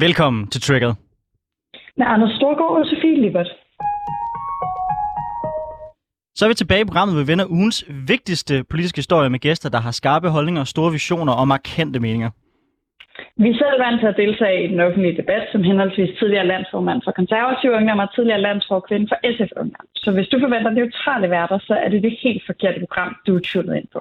Velkommen 0.00 0.46
til 0.52 0.60
Triggered. 0.60 0.94
Med 1.96 2.06
Anders 2.06 2.34
Storgård 2.38 2.78
og 2.80 2.86
Sofie 2.86 3.20
Lippert. 3.20 3.50
Så 6.36 6.44
er 6.44 6.48
vi 6.48 6.54
tilbage 6.54 6.82
i 6.84 6.90
programmet, 6.90 7.14
hvor 7.14 7.24
vi 7.24 7.32
vender 7.32 7.46
ugens 7.56 7.78
vigtigste 8.12 8.54
politiske 8.70 8.98
historie 8.98 9.30
med 9.30 9.38
gæster, 9.38 9.68
der 9.70 9.80
har 9.86 9.90
skarpe 9.90 10.28
holdninger, 10.28 10.64
store 10.64 10.92
visioner 10.92 11.32
og 11.40 11.48
markante 11.48 11.98
meninger. 12.00 12.30
Vi 13.42 13.48
er 13.50 13.58
selv 13.62 13.78
vant 13.84 14.00
til 14.00 14.06
at 14.12 14.20
deltage 14.22 14.64
i 14.64 14.68
den 14.72 14.80
offentlige 14.86 15.16
debat 15.20 15.44
som 15.52 15.62
henholdsvis 15.62 16.18
tidligere 16.18 16.46
landsformand 16.46 17.00
for 17.04 17.12
konservative 17.20 17.72
ungdom 17.78 17.98
og 18.04 18.14
tidligere 18.14 18.40
landsforkvinde 18.48 19.06
for 19.10 19.18
SF 19.34 19.50
Ungdom. 19.60 19.86
Så 20.02 20.08
hvis 20.14 20.28
du 20.28 20.36
forventer 20.44 20.70
neutrale 20.70 21.30
værter, 21.30 21.58
så 21.68 21.74
er 21.84 21.88
det 21.88 22.02
det 22.02 22.18
helt 22.24 22.42
forkerte 22.46 22.80
program, 22.80 23.16
du 23.26 23.36
er 23.36 23.40
tunet 23.50 23.76
ind 23.76 23.88
på. 23.92 24.00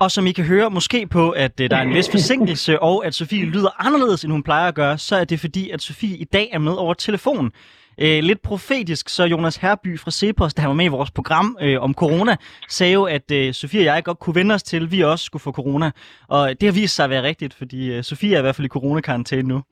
Og 0.00 0.10
som 0.10 0.26
I 0.26 0.32
kan 0.32 0.44
høre 0.44 0.70
måske 0.70 1.06
på, 1.06 1.30
at 1.30 1.60
øh, 1.60 1.70
der 1.70 1.76
er 1.76 1.82
en 1.82 1.94
vis 1.94 2.10
forsinkelse, 2.10 2.82
og 2.82 3.06
at 3.06 3.14
Sofie 3.14 3.44
lyder 3.44 3.86
anderledes, 3.86 4.24
end 4.24 4.32
hun 4.32 4.42
plejer 4.42 4.68
at 4.68 4.74
gøre, 4.74 4.98
så 4.98 5.16
er 5.16 5.24
det 5.24 5.40
fordi, 5.40 5.70
at 5.70 5.82
Sofie 5.82 6.16
i 6.16 6.24
dag 6.24 6.48
er 6.52 6.58
med 6.58 6.72
over 6.72 6.94
telefon. 6.94 7.52
Øh, 8.00 8.18
lidt 8.22 8.42
profetisk, 8.42 9.08
så 9.08 9.24
Jonas 9.24 9.56
Herby 9.56 9.98
fra 9.98 10.10
Cepos, 10.10 10.54
der 10.54 10.66
var 10.66 10.74
med 10.74 10.84
i 10.84 10.88
vores 10.88 11.10
program 11.10 11.56
øh, 11.60 11.82
om 11.82 11.94
corona, 11.94 12.36
sagde 12.68 12.92
jo, 12.92 13.04
at 13.04 13.30
øh, 13.32 13.52
Sofie 13.52 13.80
og 13.80 13.84
jeg 13.84 14.04
godt 14.04 14.18
kunne 14.18 14.34
vende 14.34 14.54
os 14.54 14.62
til, 14.62 14.84
at 14.84 14.92
vi 14.92 15.00
også 15.00 15.24
skulle 15.24 15.42
få 15.42 15.52
corona. 15.52 15.90
Og 16.28 16.60
det 16.60 16.66
har 16.68 16.80
vist 16.80 16.94
sig 16.96 17.04
at 17.04 17.10
være 17.10 17.22
rigtigt, 17.22 17.54
fordi 17.54 17.92
øh, 17.94 18.02
Sofie 18.02 18.34
er 18.34 18.38
i 18.38 18.42
hvert 18.42 18.56
fald 18.56 18.66
i 18.66 18.76
coronakarantæne 18.76 19.48
nu. 19.48 19.62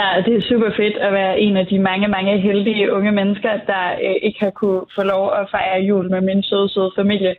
Ja, 0.00 0.08
det 0.26 0.34
er 0.36 0.48
super 0.50 0.70
fedt 0.80 0.96
at 0.96 1.12
være 1.12 1.40
en 1.40 1.56
af 1.56 1.66
de 1.66 1.78
mange, 1.78 2.08
mange 2.08 2.40
heldige 2.40 2.92
unge 2.92 3.12
mennesker, 3.12 3.52
der 3.66 3.84
øh, 4.06 4.16
ikke 4.22 4.40
har 4.40 4.50
kunne 4.50 4.82
få 4.96 5.02
lov 5.02 5.24
at 5.40 5.48
fejre 5.50 5.80
jul 5.88 6.10
med 6.10 6.20
min 6.20 6.42
søde, 6.42 6.68
søde 6.68 6.92
familie, 6.96 7.34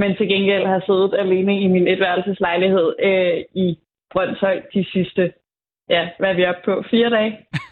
men 0.00 0.16
til 0.16 0.28
gengæld 0.28 0.66
har 0.66 0.82
siddet 0.88 1.12
alene 1.22 1.60
i 1.60 1.66
min 1.66 1.88
etværelseslejlighed 1.88 2.88
øh, 3.08 3.38
i 3.64 3.78
Brøndshøj 4.12 4.56
de 4.74 4.86
sidste, 4.92 5.32
ja, 5.90 6.02
hvad 6.18 6.28
er 6.30 6.34
vi 6.34 6.44
oppe 6.46 6.62
på, 6.64 6.74
fire 6.90 7.10
dage? 7.10 7.32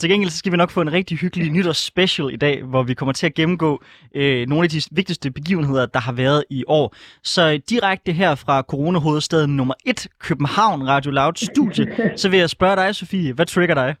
Til 0.00 0.10
gengæld 0.10 0.30
så 0.30 0.38
skal 0.38 0.52
vi 0.52 0.56
nok 0.56 0.70
få 0.70 0.80
en 0.80 0.92
rigtig 0.92 1.18
hyggelig 1.18 1.52
nytårs 1.52 1.76
special 1.76 2.32
i 2.32 2.36
dag, 2.36 2.62
hvor 2.62 2.82
vi 2.82 2.94
kommer 2.94 3.12
til 3.12 3.26
at 3.26 3.34
gennemgå 3.34 3.82
øh, 4.14 4.46
nogle 4.48 4.64
af 4.64 4.70
de 4.70 4.82
vigtigste 4.90 5.30
begivenheder, 5.30 5.86
der 5.86 6.00
har 6.00 6.12
været 6.12 6.44
i 6.50 6.64
år. 6.68 6.94
Så 7.22 7.60
direkte 7.70 8.12
her 8.12 8.34
fra 8.34 8.62
coronahovedstaden 8.62 9.56
nummer 9.56 9.74
1, 9.86 10.06
København 10.20 10.88
Radio 10.88 11.10
Loud 11.10 11.34
Studie, 11.36 11.84
så 12.20 12.28
vil 12.30 12.38
jeg 12.38 12.50
spørge 12.50 12.76
dig, 12.76 12.94
Sofie, 12.94 13.32
hvad 13.32 13.46
trigger 13.46 13.74
dig? 13.74 13.94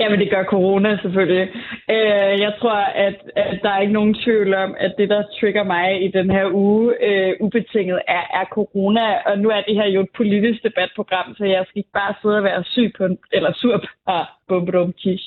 Jamen, 0.00 0.20
det 0.20 0.30
gør 0.30 0.44
corona 0.44 0.98
selvfølgelig. 1.02 1.48
Øh, 1.90 2.34
jeg 2.44 2.52
tror, 2.60 2.80
at, 3.06 3.16
at 3.36 3.58
der 3.62 3.70
er 3.70 3.80
ikke 3.80 3.92
nogen 3.92 4.14
tvivl 4.14 4.54
om, 4.54 4.74
at 4.78 4.94
det, 4.98 5.08
der 5.08 5.22
trigger 5.40 5.64
mig 5.64 6.04
i 6.04 6.08
den 6.08 6.30
her 6.30 6.46
uge, 6.52 6.94
øh, 7.02 7.32
ubetinget, 7.40 8.00
er, 8.08 8.24
er 8.40 8.44
corona. 8.44 9.06
Og 9.26 9.38
nu 9.38 9.48
er 9.50 9.60
det 9.60 9.74
her 9.74 9.86
jo 9.86 10.00
et 10.00 10.08
politisk 10.16 10.62
debatprogram, 10.62 11.34
så 11.36 11.44
jeg 11.44 11.64
skal 11.68 11.78
ikke 11.78 11.92
bare 11.94 12.14
sidde 12.22 12.36
og 12.36 12.44
være 12.44 12.64
syg 12.64 12.92
på 12.98 13.04
en, 13.04 13.18
eller 13.32 13.52
sur 13.52 13.78
på, 13.78 13.86
ah, 14.06 14.26
bum, 14.48 14.66
bum, 14.66 14.92
kish, 14.92 15.26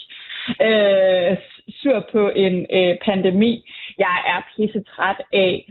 øh, 0.67 1.37
sur 1.81 2.07
på 2.11 2.29
en 2.35 2.65
øh, 2.73 2.95
pandemi. 3.05 3.63
Jeg 3.97 4.17
er 4.33 4.39
pisse 4.55 4.83
træt 4.83 5.21
af 5.33 5.65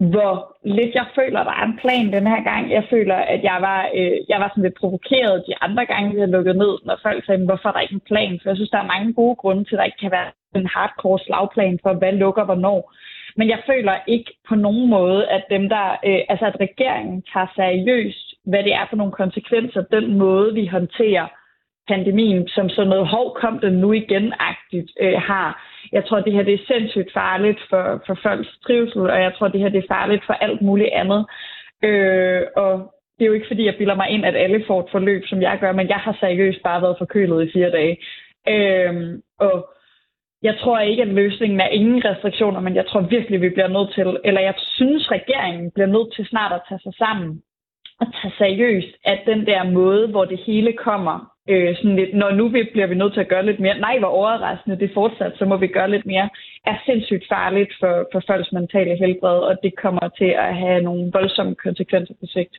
hvor 0.00 0.56
lidt 0.64 0.94
jeg 0.94 1.06
føler, 1.14 1.44
der 1.44 1.54
er 1.60 1.66
en 1.66 1.78
plan 1.82 2.12
den 2.12 2.26
her 2.26 2.42
gang. 2.50 2.70
Jeg 2.70 2.84
føler, 2.90 3.14
at 3.14 3.42
jeg 3.42 3.58
var, 3.60 3.80
øh, 3.94 4.16
jeg 4.28 4.40
var 4.40 4.48
sådan 4.48 4.64
lidt 4.64 4.80
provokeret 4.80 5.44
de 5.48 5.54
andre 5.60 5.86
gange, 5.86 6.10
vi 6.12 6.18
havde 6.18 6.36
lukket 6.36 6.56
ned, 6.56 6.74
når 6.84 6.98
folk 7.02 7.26
sagde, 7.26 7.44
hvorfor 7.44 7.68
er 7.68 7.72
der 7.72 7.80
ikke 7.80 7.94
en 7.94 8.08
plan? 8.10 8.40
For 8.42 8.50
jeg 8.50 8.56
synes, 8.56 8.70
der 8.70 8.78
er 8.78 8.92
mange 8.94 9.12
gode 9.12 9.36
grunde 9.36 9.64
til, 9.64 9.74
at 9.74 9.78
der 9.78 9.84
ikke 9.84 10.02
kan 10.04 10.10
være 10.10 10.30
en 10.54 10.66
hardcore 10.74 11.18
slagplan 11.18 11.78
for, 11.82 11.92
hvad 11.92 12.12
lukker 12.12 12.44
hvornår. 12.44 12.92
Men 13.36 13.48
jeg 13.48 13.60
føler 13.66 13.94
ikke 14.06 14.32
på 14.48 14.54
nogen 14.54 14.90
måde, 14.90 15.28
at 15.28 15.44
dem 15.50 15.68
der, 15.68 15.86
øh, 16.08 16.20
altså 16.28 16.46
at 16.46 16.60
regeringen 16.60 17.22
tager 17.32 17.46
seriøst, 17.56 18.26
hvad 18.44 18.62
det 18.62 18.74
er 18.74 18.86
for 18.88 18.96
nogle 18.96 19.12
konsekvenser, 19.12 19.80
den 19.80 20.18
måde, 20.18 20.54
vi 20.54 20.66
håndterer 20.66 21.26
pandemien, 21.90 22.48
som 22.48 22.68
sådan 22.68 22.90
noget 22.94 23.06
hov 23.14 23.26
kom 23.42 23.58
den 23.58 23.74
nu 23.82 23.92
igen-agtigt 23.92 24.90
øh, 25.00 25.18
har. 25.30 25.50
Jeg 25.92 26.04
tror, 26.04 26.20
det 26.20 26.32
her 26.32 26.42
det 26.42 26.54
er 26.54 26.72
sindssygt 26.72 27.12
farligt 27.12 27.60
for, 27.70 27.84
for 28.06 28.16
folks 28.22 28.50
trivsel, 28.64 29.00
og 29.14 29.20
jeg 29.26 29.32
tror, 29.34 29.48
det 29.48 29.60
her 29.60 29.68
det 29.68 29.82
er 29.82 29.94
farligt 29.96 30.22
for 30.26 30.32
alt 30.32 30.62
muligt 30.62 30.92
andet. 30.92 31.22
Øh, 31.88 32.42
og 32.56 32.72
det 33.14 33.24
er 33.24 33.30
jo 33.30 33.38
ikke 33.38 33.50
fordi, 33.50 33.64
jeg 33.66 33.78
bilder 33.78 33.94
mig 33.94 34.08
ind, 34.10 34.24
at 34.26 34.36
alle 34.36 34.64
får 34.66 34.80
et 34.80 34.92
forløb, 34.92 35.22
som 35.26 35.42
jeg 35.42 35.58
gør, 35.60 35.72
men 35.72 35.88
jeg 35.88 35.96
har 35.96 36.16
seriøst 36.20 36.62
bare 36.62 36.82
været 36.82 36.98
forkølet 36.98 37.46
i 37.46 37.52
fire 37.52 37.70
dage. 37.70 37.96
Øh, 38.54 39.18
og 39.38 39.54
jeg 40.42 40.54
tror 40.60 40.78
ikke, 40.78 41.02
at 41.02 41.08
løsningen 41.08 41.60
er 41.60 41.68
ingen 41.68 42.04
restriktioner, 42.04 42.60
men 42.60 42.74
jeg 42.74 42.86
tror 42.86 43.00
virkelig, 43.00 43.40
vi 43.40 43.48
bliver 43.48 43.68
nødt 43.68 43.94
til, 43.94 44.18
eller 44.24 44.40
jeg 44.40 44.54
synes, 44.56 45.10
regeringen 45.10 45.70
bliver 45.74 45.86
nødt 45.86 46.14
til 46.14 46.26
snart 46.26 46.52
at 46.52 46.62
tage 46.68 46.80
sig 46.80 46.94
sammen 46.98 47.42
og 48.00 48.06
tage 48.22 48.34
seriøst, 48.38 48.94
at 49.04 49.20
den 49.26 49.46
der 49.46 49.62
måde, 49.64 50.08
hvor 50.08 50.24
det 50.24 50.40
hele 50.46 50.72
kommer 50.72 51.16
øh, 51.52 51.76
sådan 51.76 51.96
lidt, 51.96 52.12
når 52.14 52.30
nu 52.30 52.48
vi, 52.48 52.60
bliver 52.72 52.86
vi 52.86 52.94
nødt 52.94 53.12
til 53.14 53.20
at 53.20 53.32
gøre 53.32 53.46
lidt 53.46 53.60
mere, 53.60 53.78
nej, 53.78 53.98
hvor 53.98 54.08
overraskende 54.08 54.80
det 54.82 54.90
fortsat, 54.94 55.32
så 55.38 55.44
må 55.44 55.56
vi 55.56 55.66
gøre 55.66 55.90
lidt 55.90 56.06
mere, 56.06 56.28
er 56.66 56.76
sindssygt 56.86 57.24
farligt 57.28 57.72
for, 57.80 57.94
for 58.12 58.20
folks 58.28 58.52
mentale 58.52 58.96
helbred, 59.02 59.38
og 59.50 59.54
det 59.62 59.72
kommer 59.82 60.08
til 60.18 60.30
at 60.46 60.56
have 60.56 60.82
nogle 60.82 61.10
voldsomme 61.12 61.54
konsekvenser 61.54 62.14
på 62.20 62.26
sigt. 62.26 62.54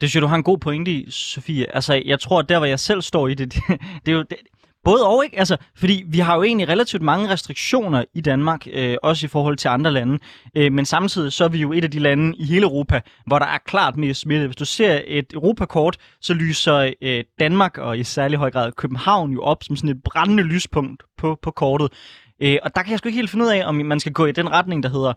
Det 0.00 0.08
synes 0.08 0.14
jeg, 0.14 0.22
du 0.22 0.32
har 0.32 0.36
en 0.36 0.50
god 0.50 0.58
pointe 0.58 0.90
i, 0.90 1.10
Sofie. 1.10 1.74
Altså, 1.74 2.02
jeg 2.06 2.20
tror, 2.20 2.42
der 2.42 2.58
hvor 2.58 2.66
jeg 2.66 2.78
selv 2.78 3.02
står 3.02 3.28
i 3.28 3.34
det, 3.34 3.54
det, 3.54 3.62
det 4.04 4.12
er 4.12 4.16
jo, 4.16 4.22
det, 4.22 4.38
Både 4.84 5.06
og, 5.06 5.24
ikke? 5.24 5.38
Altså, 5.38 5.56
fordi 5.76 6.04
vi 6.06 6.18
har 6.18 6.36
jo 6.36 6.42
egentlig 6.42 6.68
relativt 6.68 7.02
mange 7.02 7.28
restriktioner 7.28 8.04
i 8.14 8.20
Danmark, 8.20 8.66
øh, 8.72 8.96
også 9.02 9.26
i 9.26 9.28
forhold 9.28 9.56
til 9.56 9.68
andre 9.68 9.90
lande. 9.90 10.18
Øh, 10.56 10.72
men 10.72 10.84
samtidig 10.84 11.32
så 11.32 11.44
er 11.44 11.48
vi 11.48 11.58
jo 11.58 11.72
et 11.72 11.84
af 11.84 11.90
de 11.90 11.98
lande 11.98 12.36
i 12.36 12.44
hele 12.44 12.62
Europa, 12.62 13.00
hvor 13.26 13.38
der 13.38 13.46
er 13.46 13.58
klart 13.58 13.96
mere 13.96 14.14
smitte. 14.14 14.46
Hvis 14.46 14.56
du 14.56 14.64
ser 14.64 15.00
et 15.06 15.32
Europakort, 15.34 15.96
så 16.20 16.34
lyser 16.34 16.92
øh, 17.02 17.24
Danmark, 17.38 17.78
og 17.78 17.98
i 17.98 18.04
særlig 18.04 18.38
høj 18.38 18.50
grad 18.50 18.72
København, 18.72 19.32
jo 19.32 19.42
op 19.42 19.64
som 19.64 19.76
sådan 19.76 19.90
et 19.90 20.02
brændende 20.02 20.42
lyspunkt 20.42 21.02
på, 21.18 21.38
på 21.42 21.50
kortet. 21.50 21.92
Øh, 22.42 22.58
og 22.62 22.74
der 22.74 22.82
kan 22.82 22.90
jeg 22.90 22.98
sgu 22.98 23.08
ikke 23.08 23.16
helt 23.16 23.30
finde 23.30 23.44
ud 23.44 23.50
af, 23.50 23.62
om 23.66 23.74
man 23.74 24.00
skal 24.00 24.12
gå 24.12 24.26
i 24.26 24.32
den 24.32 24.52
retning, 24.52 24.82
der 24.82 24.88
hedder 24.88 25.12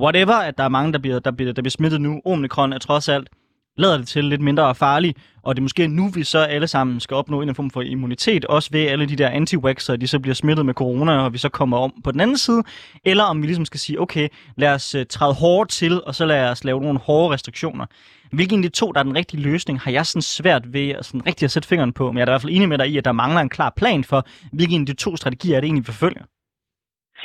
whatever, 0.00 0.34
at 0.34 0.58
der 0.58 0.64
er 0.64 0.68
mange, 0.68 0.92
der 0.92 0.98
bliver, 0.98 1.18
der 1.18 1.30
bliver, 1.30 1.52
der 1.52 1.62
bliver 1.62 1.70
smittet 1.70 2.00
nu. 2.00 2.20
Omikron 2.24 2.72
er 2.72 2.78
trods 2.78 3.08
alt 3.08 3.28
lader 3.76 3.96
det 3.96 4.08
til 4.08 4.24
lidt 4.24 4.40
mindre 4.40 4.74
farlig, 4.74 5.14
og 5.42 5.56
det 5.56 5.60
er 5.60 5.62
måske 5.62 5.86
nu, 5.86 6.08
vi 6.08 6.24
så 6.24 6.38
alle 6.38 6.66
sammen 6.66 7.00
skal 7.00 7.14
opnå 7.14 7.40
en 7.40 7.54
form 7.54 7.70
for 7.70 7.82
immunitet, 7.82 8.44
også 8.44 8.68
ved 8.72 8.80
alle 8.80 9.06
de 9.06 9.16
der 9.16 9.28
anti 9.28 9.56
de 10.00 10.06
så 10.06 10.18
bliver 10.18 10.34
smittet 10.34 10.66
med 10.66 10.74
corona, 10.74 11.12
og 11.12 11.32
vi 11.32 11.38
så 11.38 11.48
kommer 11.48 11.78
om 11.78 11.92
på 12.04 12.12
den 12.12 12.20
anden 12.20 12.38
side, 12.38 12.62
eller 13.04 13.24
om 13.24 13.42
vi 13.42 13.46
ligesom 13.46 13.64
skal 13.64 13.80
sige, 13.80 14.00
okay, 14.00 14.28
lad 14.56 14.72
os 14.74 14.94
øh, 14.94 15.06
træde 15.06 15.34
hårdt 15.34 15.70
til, 15.70 16.02
og 16.02 16.14
så 16.14 16.26
lad 16.26 16.50
os 16.50 16.64
lave 16.64 16.80
nogle 16.80 16.98
hårde 16.98 17.34
restriktioner. 17.34 17.86
Hvilken 18.32 18.64
af 18.64 18.70
de 18.70 18.76
to, 18.76 18.92
der 18.92 18.98
er 18.98 19.04
den 19.04 19.16
rigtige 19.16 19.42
løsning, 19.42 19.80
har 19.80 19.90
jeg 19.90 20.06
sådan 20.06 20.22
svært 20.22 20.72
ved 20.72 20.88
at, 20.88 21.04
sådan 21.04 21.26
rigtig 21.26 21.44
at 21.44 21.50
sætte 21.50 21.68
fingeren 21.68 21.92
på, 21.92 22.12
men 22.12 22.18
jeg 22.18 22.22
er 22.22 22.28
i 22.28 22.30
hvert 22.30 22.42
fald 22.42 22.52
enig 22.52 22.68
med 22.68 22.78
dig 22.78 22.88
i, 22.88 22.98
at 22.98 23.04
der 23.04 23.12
mangler 23.12 23.40
en 23.40 23.48
klar 23.48 23.72
plan 23.76 24.04
for, 24.04 24.26
hvilken 24.52 24.80
af 24.80 24.86
de 24.86 24.94
to 24.94 25.16
strategier 25.16 25.56
er 25.56 25.60
det 25.60 25.66
egentlig, 25.66 25.86
vi 25.86 25.92
forfølger. 25.92 26.22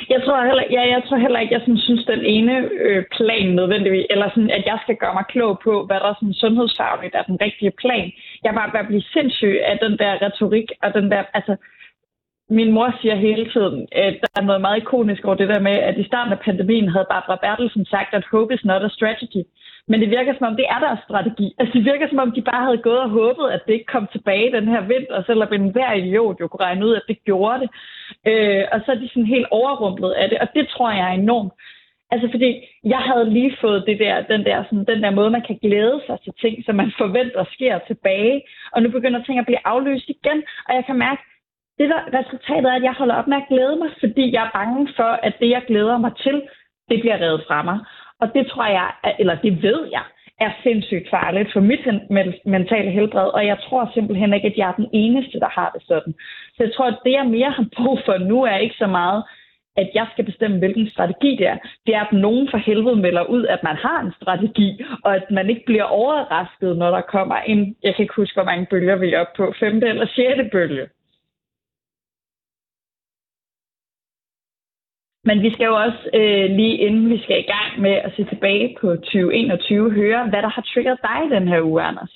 Jeg 0.08 0.20
tror 0.24 0.44
heller, 0.44 0.64
ja, 0.70 0.82
jeg 0.94 1.02
tror 1.06 1.16
heller 1.16 1.40
ikke, 1.40 1.54
jeg 1.54 1.60
sådan, 1.60 1.78
synes, 1.78 2.04
den 2.04 2.24
ene 2.24 2.54
øh, 2.80 3.04
plan 3.16 3.46
nødvendigvis, 3.60 4.06
eller 4.10 4.28
sådan, 4.28 4.50
at 4.50 4.64
jeg 4.66 4.78
skal 4.82 4.96
gøre 4.96 5.14
mig 5.14 5.24
klog 5.28 5.60
på, 5.64 5.84
hvad 5.86 6.00
der 6.00 6.14
sådan, 6.14 6.34
sundhedsfagligt 6.34 7.14
er 7.14 7.22
den 7.22 7.38
rigtige 7.40 7.72
plan. 7.82 8.12
Jeg 8.44 8.54
var 8.54 8.70
bare 8.74 8.90
blive 8.90 9.02
sindssyg 9.02 9.54
af 9.70 9.78
den 9.84 9.98
der 9.98 10.22
retorik, 10.22 10.68
og 10.82 10.94
den 10.94 11.10
der, 11.10 11.22
altså, 11.34 11.56
min 12.50 12.72
mor 12.72 12.94
siger 13.00 13.14
hele 13.14 13.50
tiden, 13.54 13.88
at 13.92 14.14
der 14.22 14.40
er 14.40 14.46
noget 14.46 14.60
meget 14.60 14.82
ikonisk 14.82 15.24
over 15.24 15.34
det 15.34 15.48
der 15.48 15.60
med, 15.68 15.76
at 15.88 15.98
i 15.98 16.04
starten 16.04 16.32
af 16.32 16.40
pandemien 16.40 16.88
havde 16.88 17.06
Barbara 17.10 17.38
Bertelsen 17.42 17.84
sagt, 17.84 18.14
at 18.14 18.24
hope 18.32 18.54
is 18.54 18.64
not 18.64 18.82
a 18.82 18.88
strategy. 18.88 19.42
Men 19.88 20.00
det 20.00 20.10
virker 20.10 20.34
som 20.34 20.46
om, 20.46 20.56
det 20.56 20.66
er 20.68 20.78
deres 20.86 21.00
strategi. 21.08 21.46
Altså 21.58 21.72
det 21.78 21.84
virker 21.84 22.08
som 22.08 22.18
om, 22.18 22.32
de 22.32 22.42
bare 22.42 22.64
havde 22.64 22.86
gået 22.88 23.00
og 23.06 23.10
håbet, 23.10 23.46
at 23.54 23.62
det 23.66 23.72
ikke 23.72 23.92
kom 23.94 24.06
tilbage 24.12 24.52
den 24.56 24.68
her 24.68 24.80
vinter, 24.80 25.22
selvom 25.26 25.52
en 25.52 25.72
hver 25.74 25.92
idiot 25.92 26.40
jo 26.40 26.48
kunne 26.48 26.66
regne 26.66 26.86
ud, 26.86 26.94
at 26.94 27.08
det 27.08 27.24
gjorde 27.24 27.60
det. 27.62 27.70
Øh, 28.30 28.64
og 28.72 28.80
så 28.84 28.92
er 28.92 28.98
de 29.02 29.08
sådan 29.08 29.34
helt 29.34 29.46
overrumplet 29.50 30.12
af 30.12 30.28
det, 30.28 30.38
og 30.38 30.48
det 30.54 30.68
tror 30.68 30.90
jeg 30.90 31.06
er 31.10 31.14
enormt. 31.24 31.52
Altså 32.12 32.28
fordi 32.30 32.50
jeg 32.84 32.98
havde 32.98 33.30
lige 33.30 33.56
fået 33.60 33.84
det 33.86 33.98
der, 33.98 34.22
den, 34.22 34.44
der, 34.44 34.64
sådan, 34.64 34.84
den 34.84 35.02
der 35.02 35.10
måde, 35.10 35.30
man 35.30 35.46
kan 35.48 35.58
glæde 35.62 36.00
sig 36.06 36.18
til 36.24 36.32
ting, 36.40 36.64
som 36.64 36.74
man 36.74 36.92
forventer 36.98 37.44
sker 37.52 37.78
tilbage. 37.78 38.42
Og 38.72 38.82
nu 38.82 38.90
begynder 38.90 39.22
ting 39.22 39.38
at 39.38 39.46
blive 39.46 39.66
afløst 39.66 40.08
igen, 40.08 40.38
og 40.68 40.74
jeg 40.74 40.84
kan 40.86 40.96
mærke, 40.96 41.22
det 41.80 41.88
der 41.92 42.02
resultatet 42.18 42.68
er, 42.70 42.76
at 42.76 42.82
jeg 42.88 42.94
holder 43.00 43.14
op 43.14 43.26
med 43.26 43.36
at 43.36 43.48
glæde 43.48 43.76
mig, 43.82 43.90
fordi 44.00 44.24
jeg 44.34 44.42
er 44.44 44.56
bange 44.58 44.88
for, 44.96 45.10
at 45.26 45.34
det, 45.40 45.48
jeg 45.50 45.62
glæder 45.66 45.98
mig 45.98 46.12
til, 46.24 46.36
det 46.90 47.00
bliver 47.00 47.20
reddet 47.20 47.44
fra 47.48 47.62
mig. 47.62 47.78
Og 48.20 48.26
det 48.34 48.44
tror 48.46 48.66
jeg, 48.66 48.88
eller 49.18 49.36
det 49.44 49.62
ved 49.62 49.80
jeg, 49.96 50.04
er 50.40 50.50
sindssygt 50.62 51.10
farligt 51.10 51.52
for 51.52 51.60
mit 51.60 51.84
mentale 52.46 52.90
helbred, 52.90 53.28
og 53.36 53.46
jeg 53.46 53.58
tror 53.66 53.90
simpelthen 53.94 54.34
ikke, 54.34 54.48
at 54.48 54.56
jeg 54.56 54.68
er 54.68 54.80
den 54.82 54.90
eneste, 54.92 55.40
der 55.40 55.48
har 55.58 55.70
det 55.74 55.82
sådan. 55.86 56.14
Så 56.54 56.60
jeg 56.64 56.72
tror, 56.74 56.86
at 56.86 56.98
det, 57.04 57.12
jeg 57.12 57.26
mere 57.26 57.50
har 57.50 57.66
brug 57.76 57.98
for 58.04 58.18
nu, 58.18 58.44
er 58.44 58.56
ikke 58.56 58.74
så 58.78 58.86
meget, 58.86 59.24
at 59.76 59.90
jeg 59.94 60.06
skal 60.12 60.24
bestemme, 60.24 60.58
hvilken 60.58 60.90
strategi 60.90 61.36
det 61.36 61.46
er. 61.46 61.58
Det 61.86 61.94
er, 61.94 62.04
at 62.04 62.12
nogen 62.12 62.48
for 62.50 62.58
helvede 62.58 62.96
melder 62.96 63.24
ud, 63.24 63.44
at 63.46 63.62
man 63.62 63.76
har 63.76 64.00
en 64.00 64.12
strategi, 64.22 64.84
og 65.04 65.16
at 65.16 65.30
man 65.30 65.50
ikke 65.50 65.64
bliver 65.66 65.84
overrasket, 65.84 66.76
når 66.76 66.90
der 66.90 67.00
kommer 67.00 67.36
en, 67.36 67.76
jeg 67.82 67.94
kan 67.94 68.02
ikke 68.02 68.14
huske, 68.16 68.36
hvor 68.36 68.44
mange 68.44 68.66
bølger 68.70 68.96
vi 68.96 69.12
er 69.12 69.20
oppe 69.20 69.32
på, 69.36 69.54
femte 69.60 69.86
eller 69.88 70.06
sjette 70.06 70.48
bølge. 70.52 70.86
Men 75.24 75.42
vi 75.42 75.50
skal 75.54 75.64
jo 75.64 75.76
også 75.76 76.00
øh, 76.14 76.50
lige 76.58 76.76
inden 76.86 77.10
vi 77.10 77.18
skal 77.22 77.38
i 77.38 77.50
gang 77.54 77.80
med 77.80 77.94
at 78.06 78.12
se 78.16 78.24
tilbage 78.24 78.76
på 78.80 78.86
2021, 78.96 79.90
høre, 79.90 80.28
hvad 80.30 80.42
der 80.42 80.48
har 80.48 80.62
triggeret 80.62 80.98
dig 81.02 81.20
den 81.36 81.48
her 81.48 81.60
uge, 81.62 81.82
Anders. 81.82 82.12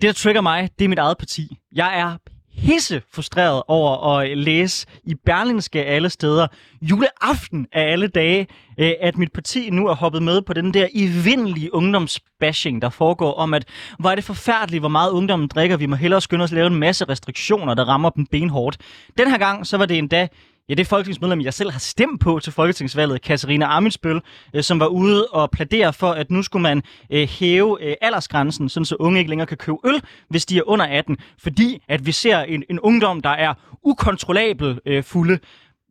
Det, 0.00 0.06
der 0.06 0.12
trigger 0.12 0.40
mig, 0.40 0.68
det 0.78 0.84
er 0.84 0.88
mit 0.88 0.98
eget 0.98 1.18
parti. 1.18 1.42
Jeg 1.72 2.00
er 2.00 2.10
hisse 2.58 3.02
frustreret 3.14 3.62
over 3.68 4.18
at 4.18 4.38
læse 4.38 4.86
i 5.04 5.14
Berlingske 5.14 5.84
alle 5.84 6.10
steder, 6.10 6.46
juleaften 6.82 7.66
af 7.72 7.92
alle 7.92 8.08
dage, 8.08 8.46
øh, 8.78 8.92
at 9.00 9.18
mit 9.18 9.32
parti 9.32 9.70
nu 9.70 9.86
er 9.86 9.94
hoppet 9.94 10.22
med 10.22 10.42
på 10.42 10.52
den 10.52 10.74
der 10.74 10.86
evindelige 10.94 11.74
ungdomsbashing, 11.74 12.82
der 12.82 12.90
foregår 12.90 13.32
om, 13.32 13.54
at 13.54 13.64
hvor 13.98 14.10
er 14.10 14.14
det 14.14 14.24
forfærdeligt, 14.24 14.82
hvor 14.82 14.88
meget 14.88 15.10
ungdommen 15.10 15.48
drikker. 15.48 15.76
Vi 15.76 15.86
må 15.86 15.96
hellere 15.96 16.20
skynde 16.20 16.44
os 16.44 16.52
at 16.52 16.54
lave 16.54 16.66
en 16.66 16.74
masse 16.74 17.04
restriktioner, 17.04 17.74
der 17.74 17.84
rammer 17.84 18.10
dem 18.10 18.26
benhårdt. 18.26 18.76
Den 19.18 19.30
her 19.30 19.38
gang, 19.38 19.66
så 19.66 19.76
var 19.76 19.86
det 19.86 19.98
endda 19.98 20.28
Ja, 20.68 20.74
det 20.74 20.80
er 20.80 20.88
folketingsmedlem, 20.88 21.40
jeg 21.40 21.54
selv 21.54 21.70
har 21.70 21.78
stemt 21.78 22.20
på 22.20 22.38
til 22.38 22.52
folketingsvalget, 22.52 23.22
Katarina 23.22 23.76
Amitsbøl, 23.76 24.20
øh, 24.54 24.62
som 24.62 24.80
var 24.80 24.86
ude 24.86 25.26
og 25.26 25.50
plædere 25.50 25.92
for, 25.92 26.10
at 26.10 26.30
nu 26.30 26.42
skulle 26.42 26.62
man 26.62 26.82
øh, 27.10 27.28
hæve 27.28 27.84
øh, 27.84 27.94
aldersgrænsen, 28.00 28.68
sådan 28.68 28.84
så 28.84 28.96
unge 28.98 29.18
ikke 29.18 29.28
længere 29.28 29.46
kan 29.46 29.56
købe 29.56 29.78
øl, 29.84 30.02
hvis 30.30 30.46
de 30.46 30.58
er 30.58 30.62
under 30.66 30.86
18, 30.86 31.16
fordi 31.38 31.82
at 31.88 32.06
vi 32.06 32.12
ser 32.12 32.38
en, 32.38 32.64
en 32.70 32.80
ungdom, 32.80 33.20
der 33.20 33.30
er 33.30 33.54
ukontrollabel 33.82 34.78
øh, 34.86 35.04
fulde. 35.04 35.38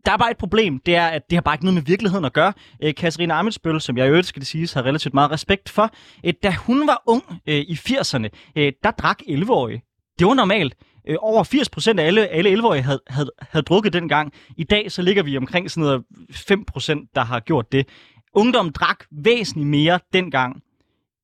Der 0.06 0.12
er 0.12 0.18
bare 0.18 0.32
et 0.32 0.38
problem, 0.38 0.80
det 0.80 0.96
er, 0.96 1.08
at 1.08 1.22
det 1.30 1.36
har 1.36 1.42
bare 1.42 1.56
ikke 1.56 1.66
noget 1.66 1.74
med 1.74 1.84
virkeligheden 1.84 2.26
at 2.26 2.34
gøre. 2.34 2.54
Øh, 2.84 2.96
Katarina 2.96 3.40
Amitsbøl, 3.40 3.82
som 3.82 3.98
jeg 3.98 4.06
i 4.06 4.10
øvrigt 4.10 4.28
skal 4.28 4.40
det 4.40 4.48
siges, 4.48 4.74
har 4.74 4.86
relativt 4.86 5.14
meget 5.14 5.32
respekt 5.32 5.70
for, 5.70 5.92
øh, 6.26 6.34
da 6.44 6.52
hun 6.52 6.88
var 6.88 7.04
ung 7.08 7.24
øh, 7.48 7.56
i 7.56 7.74
80'erne, 7.74 8.28
øh, 8.56 8.72
der 8.84 8.92
drak 8.92 9.20
11-årige. 9.30 9.82
Det 10.20 10.28
var 10.28 10.34
normalt. 10.34 10.76
Øh, 11.08 11.16
over 11.20 11.44
80 11.44 11.70
procent 11.70 12.00
af 12.00 12.06
alle, 12.06 12.28
alle 12.28 12.54
11-årige 12.54 12.82
havde, 12.82 13.02
havde, 13.08 13.32
havde 13.42 13.64
drukket 13.64 13.94
dengang. 13.94 14.34
I 14.58 14.64
dag 14.64 14.92
så 14.92 15.02
ligger 15.02 15.24
vi 15.24 15.38
omkring 15.38 15.72
sådan 15.72 15.82
noget 15.82 16.04
5 16.32 16.66
procent, 16.66 17.10
der 17.16 17.22
har 17.22 17.40
gjort 17.40 17.72
det. 17.72 17.88
Ungdom 18.34 18.72
drak 18.72 19.04
væsentligt 19.12 19.70
mere 19.70 20.00
dengang, 20.14 20.62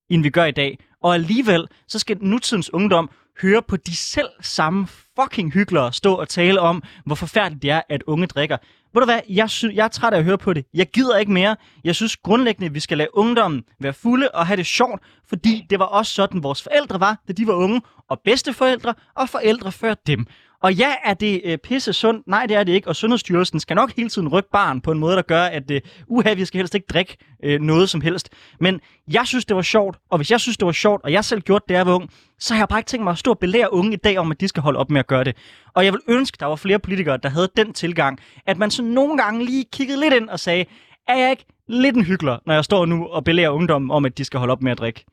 end 0.10 0.24
vi 0.24 0.30
gør 0.30 0.46
i 0.46 0.52
dag. 0.52 0.80
Og 1.02 1.14
alligevel, 1.14 1.68
så 1.88 2.00
skal 2.00 2.18
nutidens 2.22 2.74
ungdom 2.74 3.10
høre 3.42 3.62
på 3.62 3.78
de 3.78 3.96
selv 3.96 4.30
samme 4.42 4.88
fucking 5.20 5.52
hyggelere 5.52 5.94
stå 5.94 6.16
og 6.16 6.30
tale 6.30 6.60
om, 6.60 6.84
hvor 7.06 7.16
forfærdeligt 7.16 7.62
det 7.62 7.72
er, 7.72 7.82
at 7.90 8.04
unge 8.04 8.28
drikker. 8.28 8.58
Ved 8.94 9.02
du 9.02 9.06
hvad, 9.06 9.20
jeg, 9.30 9.50
sy- 9.50 9.66
jeg 9.74 9.84
er 9.84 9.88
træt 9.88 10.14
af 10.14 10.18
at 10.18 10.24
høre 10.24 10.38
på 10.38 10.54
det. 10.54 10.66
Jeg 10.74 10.88
gider 10.92 11.18
ikke 11.18 11.32
mere. 11.32 11.56
Jeg 11.84 11.96
synes 11.96 12.18
grundlæggende, 12.18 12.66
at 12.66 12.74
vi 12.74 12.80
skal 12.80 12.98
lade 12.98 13.10
ungdommen 13.18 13.64
være 13.82 13.94
fulde 13.94 14.30
og 14.34 14.48
have 14.48 14.58
det 14.58 14.66
sjovt, 14.66 15.02
fordi 15.30 15.66
det 15.70 15.80
var 15.80 15.86
også 15.86 16.14
sådan, 16.14 16.44
vores 16.44 16.64
forældre 16.64 17.00
var, 17.00 17.18
da 17.28 17.34
de 17.34 17.48
var 17.48 17.54
unge, 17.54 17.82
og 18.10 18.22
bedsteforældre 18.26 18.94
og 19.16 19.30
forældre 19.30 19.72
før 19.72 19.94
dem. 19.94 20.26
Og 20.64 20.74
ja, 20.74 20.92
er 21.04 21.14
det 21.14 21.42
øh, 21.46 21.58
pisse 21.58 21.94
sundt? 21.94 22.28
Nej, 22.28 22.46
det 22.46 22.58
er 22.58 22.64
det 22.64 22.74
ikke. 22.74 22.88
Og 22.88 22.96
Sundhedsstyrelsen 22.96 23.60
skal 23.60 23.76
nok 23.76 23.96
hele 23.98 24.10
tiden 24.10 24.28
rykke 24.28 24.50
barn 24.50 24.82
på 24.82 24.92
en 24.92 25.00
måde, 25.00 25.16
der 25.16 25.22
gør, 25.22 25.42
at 25.42 25.72
øh, 25.72 25.82
uha, 26.08 26.34
vi 26.34 26.46
skal 26.46 26.58
helst 26.58 26.76
ikke 26.76 26.88
drikke 26.94 27.18
øh, 27.44 27.62
noget 27.62 27.90
som 27.90 28.02
helst. 28.02 28.30
Men 28.60 28.82
jeg 29.14 29.22
synes, 29.26 29.46
det 29.46 29.56
var 29.56 29.62
sjovt, 29.62 29.98
og 30.12 30.18
hvis 30.18 30.32
jeg 30.32 30.40
synes, 30.40 30.58
det 30.58 30.66
var 30.66 30.72
sjovt, 30.72 31.04
og 31.04 31.12
jeg 31.12 31.24
selv 31.24 31.42
gjorde 31.42 31.62
det, 31.64 31.70
da 31.70 31.74
jeg 31.74 31.86
var 31.86 31.96
ung, 31.96 32.10
så 32.40 32.54
har 32.54 32.62
jeg 32.62 32.68
bare 32.68 32.80
ikke 32.80 32.88
tænkt 32.88 33.04
mig 33.04 33.12
at 33.12 33.18
stå 33.18 33.32
og 33.32 33.40
belære 33.40 33.74
unge 33.74 33.94
i 33.94 33.96
dag 33.96 34.18
om, 34.18 34.32
at 34.32 34.42
de 34.42 34.48
skal 34.48 34.64
holde 34.64 34.80
op 34.80 34.90
med 34.90 35.00
at 35.00 35.08
gøre 35.08 35.24
det. 35.24 35.36
Og 35.76 35.86
jeg 35.86 35.94
vil 35.94 36.02
ønske, 36.10 36.38
der 36.40 36.46
var 36.46 36.56
flere 36.56 36.80
politikere, 36.80 37.18
der 37.18 37.30
havde 37.30 37.50
den 37.58 37.74
tilgang, 37.74 38.20
at 38.48 38.58
man 38.58 38.72
så 38.72 38.84
nogle 38.84 39.18
gange 39.18 39.46
lige 39.46 39.66
kiggede 39.74 40.00
lidt 40.00 40.14
ind 40.14 40.30
og 40.30 40.40
sagde, 40.40 40.66
er 41.08 41.18
jeg 41.18 41.30
ikke 41.32 41.46
lidt 41.68 41.96
en 41.96 42.06
hyggelig, 42.06 42.38
når 42.46 42.54
jeg 42.54 42.64
står 42.64 42.86
nu 42.86 43.08
og 43.08 43.24
belærer 43.24 43.50
ungdommen 43.50 43.92
om, 43.92 44.06
at 44.06 44.18
de 44.18 44.24
skal 44.26 44.40
holde 44.40 44.52
op 44.52 44.62
med 44.62 44.72
at 44.72 44.78
drikke? 44.78 45.06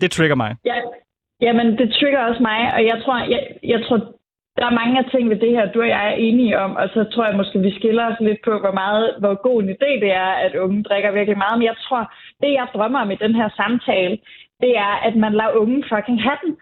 Det 0.00 0.10
trigger 0.10 0.36
mig. 0.36 0.56
Ja, 0.64 0.74
jamen 1.40 1.66
det 1.78 1.90
trigger 1.90 2.18
også 2.18 2.42
mig, 2.42 2.74
og 2.74 2.84
jeg 2.84 3.02
tror, 3.04 3.18
jeg, 3.18 3.40
jeg 3.62 3.80
tror 3.88 3.98
der 4.56 4.66
er 4.66 4.78
mange 4.80 4.98
af 4.98 5.06
ting 5.10 5.30
ved 5.30 5.38
det 5.44 5.50
her, 5.56 5.72
du 5.72 5.80
og 5.80 5.88
jeg 5.88 6.06
er 6.10 6.16
enige 6.26 6.58
om, 6.58 6.76
og 6.76 6.88
så 6.94 7.04
tror 7.04 7.26
jeg 7.26 7.36
måske, 7.36 7.58
vi 7.58 7.74
skiller 7.78 8.04
os 8.10 8.20
lidt 8.20 8.40
på, 8.44 8.58
hvor, 8.58 8.74
meget, 8.82 9.14
hvor 9.18 9.34
god 9.46 9.62
en 9.62 9.70
idé 9.70 9.90
det 10.04 10.12
er, 10.24 10.32
at 10.46 10.54
unge 10.54 10.82
drikker 10.82 11.10
virkelig 11.10 11.38
meget. 11.38 11.58
Men 11.58 11.66
jeg 11.66 11.76
tror, 11.86 12.02
det 12.40 12.52
jeg 12.52 12.66
drømmer 12.74 13.00
om 13.00 13.10
i 13.10 13.22
den 13.24 13.34
her 13.34 13.48
samtale, 13.60 14.18
det 14.60 14.72
er, 14.86 14.94
at 15.08 15.14
man 15.16 15.32
lader 15.32 15.58
unge 15.62 15.84
fucking 15.90 16.22
have 16.22 16.38
den. 16.44 16.56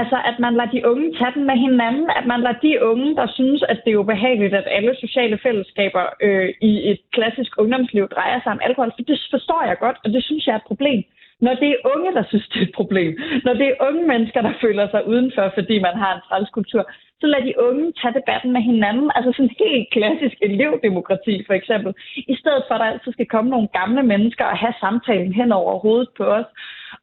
Altså, 0.00 0.18
at 0.30 0.36
man 0.44 0.54
lader 0.54 0.70
de 0.70 0.86
unge 0.90 1.14
tage 1.18 1.34
den 1.36 1.44
med 1.50 1.58
hinanden, 1.66 2.06
at 2.18 2.26
man 2.26 2.40
lader 2.40 2.58
de 2.66 2.72
unge, 2.90 3.16
der 3.16 3.26
synes, 3.38 3.62
at 3.62 3.78
det 3.84 3.92
er 3.92 4.02
ubehageligt, 4.02 4.54
at 4.54 4.68
alle 4.76 4.94
sociale 5.04 5.38
fællesskaber 5.42 6.04
øh, 6.22 6.48
i 6.60 6.90
et 6.90 7.00
klassisk 7.12 7.52
ungdomsliv 7.62 8.08
drejer 8.08 8.40
sig 8.40 8.52
om 8.52 8.60
alkohol, 8.62 8.92
for 8.96 9.02
det 9.10 9.18
forstår 9.30 9.62
jeg 9.66 9.76
godt, 9.78 9.98
og 10.04 10.10
det 10.14 10.24
synes 10.24 10.46
jeg 10.46 10.52
er 10.52 10.62
et 10.62 10.70
problem. 10.72 11.02
Når 11.40 11.54
det 11.54 11.68
er 11.70 11.84
unge, 11.94 12.14
der 12.14 12.24
synes, 12.28 12.48
det 12.48 12.58
er 12.58 12.66
et 12.66 12.78
problem, 12.80 13.10
når 13.44 13.54
det 13.54 13.66
er 13.68 13.82
unge 13.88 14.06
mennesker, 14.12 14.40
der 14.42 14.52
føler 14.60 14.90
sig 14.90 15.06
udenfor, 15.08 15.52
fordi 15.54 15.78
man 15.78 15.96
har 16.02 16.14
en 16.14 16.22
trælskultur, 16.28 16.82
så 17.20 17.26
lad 17.26 17.42
de 17.48 17.54
unge 17.68 17.92
tage 18.00 18.14
debatten 18.20 18.52
med 18.52 18.62
hinanden. 18.70 19.10
Altså 19.14 19.32
sådan 19.32 19.56
helt 19.64 19.88
klassisk 19.96 20.36
elevdemokrati 20.42 21.34
for 21.46 21.54
eksempel. 21.60 21.94
I 22.32 22.36
stedet 22.42 22.62
for, 22.66 22.74
at 22.74 22.80
der 22.80 22.92
altid 22.92 23.12
skal 23.12 23.26
komme 23.26 23.50
nogle 23.50 23.68
gamle 23.78 24.02
mennesker 24.02 24.44
og 24.44 24.56
have 24.58 24.74
samtalen 24.80 25.32
hen 25.32 25.52
over 25.52 25.78
hovedet 25.78 26.08
på 26.16 26.24
os. 26.24 26.48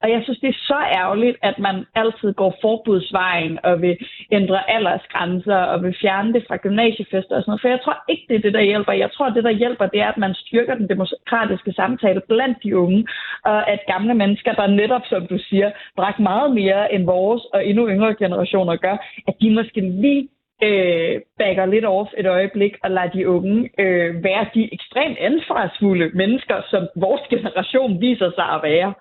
Og 0.02 0.12
jeg 0.12 0.22
synes, 0.24 0.40
det 0.40 0.50
er 0.50 0.60
så 0.72 0.80
ærgerligt, 1.02 1.38
at 1.42 1.60
man 1.60 1.86
altid 1.96 2.34
går 2.34 2.56
forbudsvejen 2.62 3.60
og 3.64 3.82
vil 3.82 3.98
ændre 4.32 4.70
aldersgrænser 4.70 5.56
og 5.56 5.84
vil 5.84 5.96
fjerne 6.02 6.34
det 6.34 6.44
fra 6.48 6.58
gymnasiefester 6.58 7.36
og 7.36 7.42
sådan 7.42 7.50
noget. 7.52 7.62
For 7.62 7.68
jeg 7.68 7.82
tror 7.84 7.98
ikke, 8.10 8.26
det 8.30 8.36
er 8.36 8.42
det, 8.42 8.54
der 8.54 8.62
hjælper. 8.62 8.94
Jeg 8.94 9.12
tror, 9.12 9.30
det, 9.30 9.44
der 9.44 9.60
hjælper, 9.62 9.86
det 9.86 10.02
er, 10.02 10.10
at 10.12 10.18
man 10.18 10.34
styrker 10.34 10.76
den 10.76 10.90
demokratiske 10.90 11.72
samtale 11.74 12.22
blandt 12.28 12.58
de 12.64 12.78
unge, 12.78 13.08
og 13.46 13.70
at 13.70 13.80
gamle 13.88 14.14
mennesker, 14.14 14.54
der 14.54 14.68
netop, 14.68 15.02
som 15.06 15.28
du 15.28 15.38
siger, 15.38 15.72
drak 15.98 16.20
meget 16.20 16.54
mere 16.54 16.94
end 16.94 17.06
vores 17.06 17.42
og 17.54 17.66
endnu 17.66 17.90
yngre 17.90 18.16
generationer 18.16 18.76
gør, 18.76 18.98
at 19.28 19.34
de 19.42 19.52
måske 19.52 19.82
lige 19.82 20.28
øh, 20.64 21.22
backer 21.40 21.66
lidt 21.66 21.86
off 21.86 22.10
et 22.18 22.28
øjeblik 22.28 22.74
og 22.84 22.92
lader 22.92 23.10
de 23.10 23.30
unge 23.30 23.70
øh, 23.80 24.24
være 24.24 24.46
de 24.54 24.74
ekstremt 24.74 25.18
ansvarsfulde 25.18 26.12
mennesker, 26.14 26.58
som 26.70 26.88
vores 26.96 27.22
generation 27.30 28.02
viser 28.02 28.32
sig 28.36 28.48
at 28.56 28.64
være. 28.64 28.94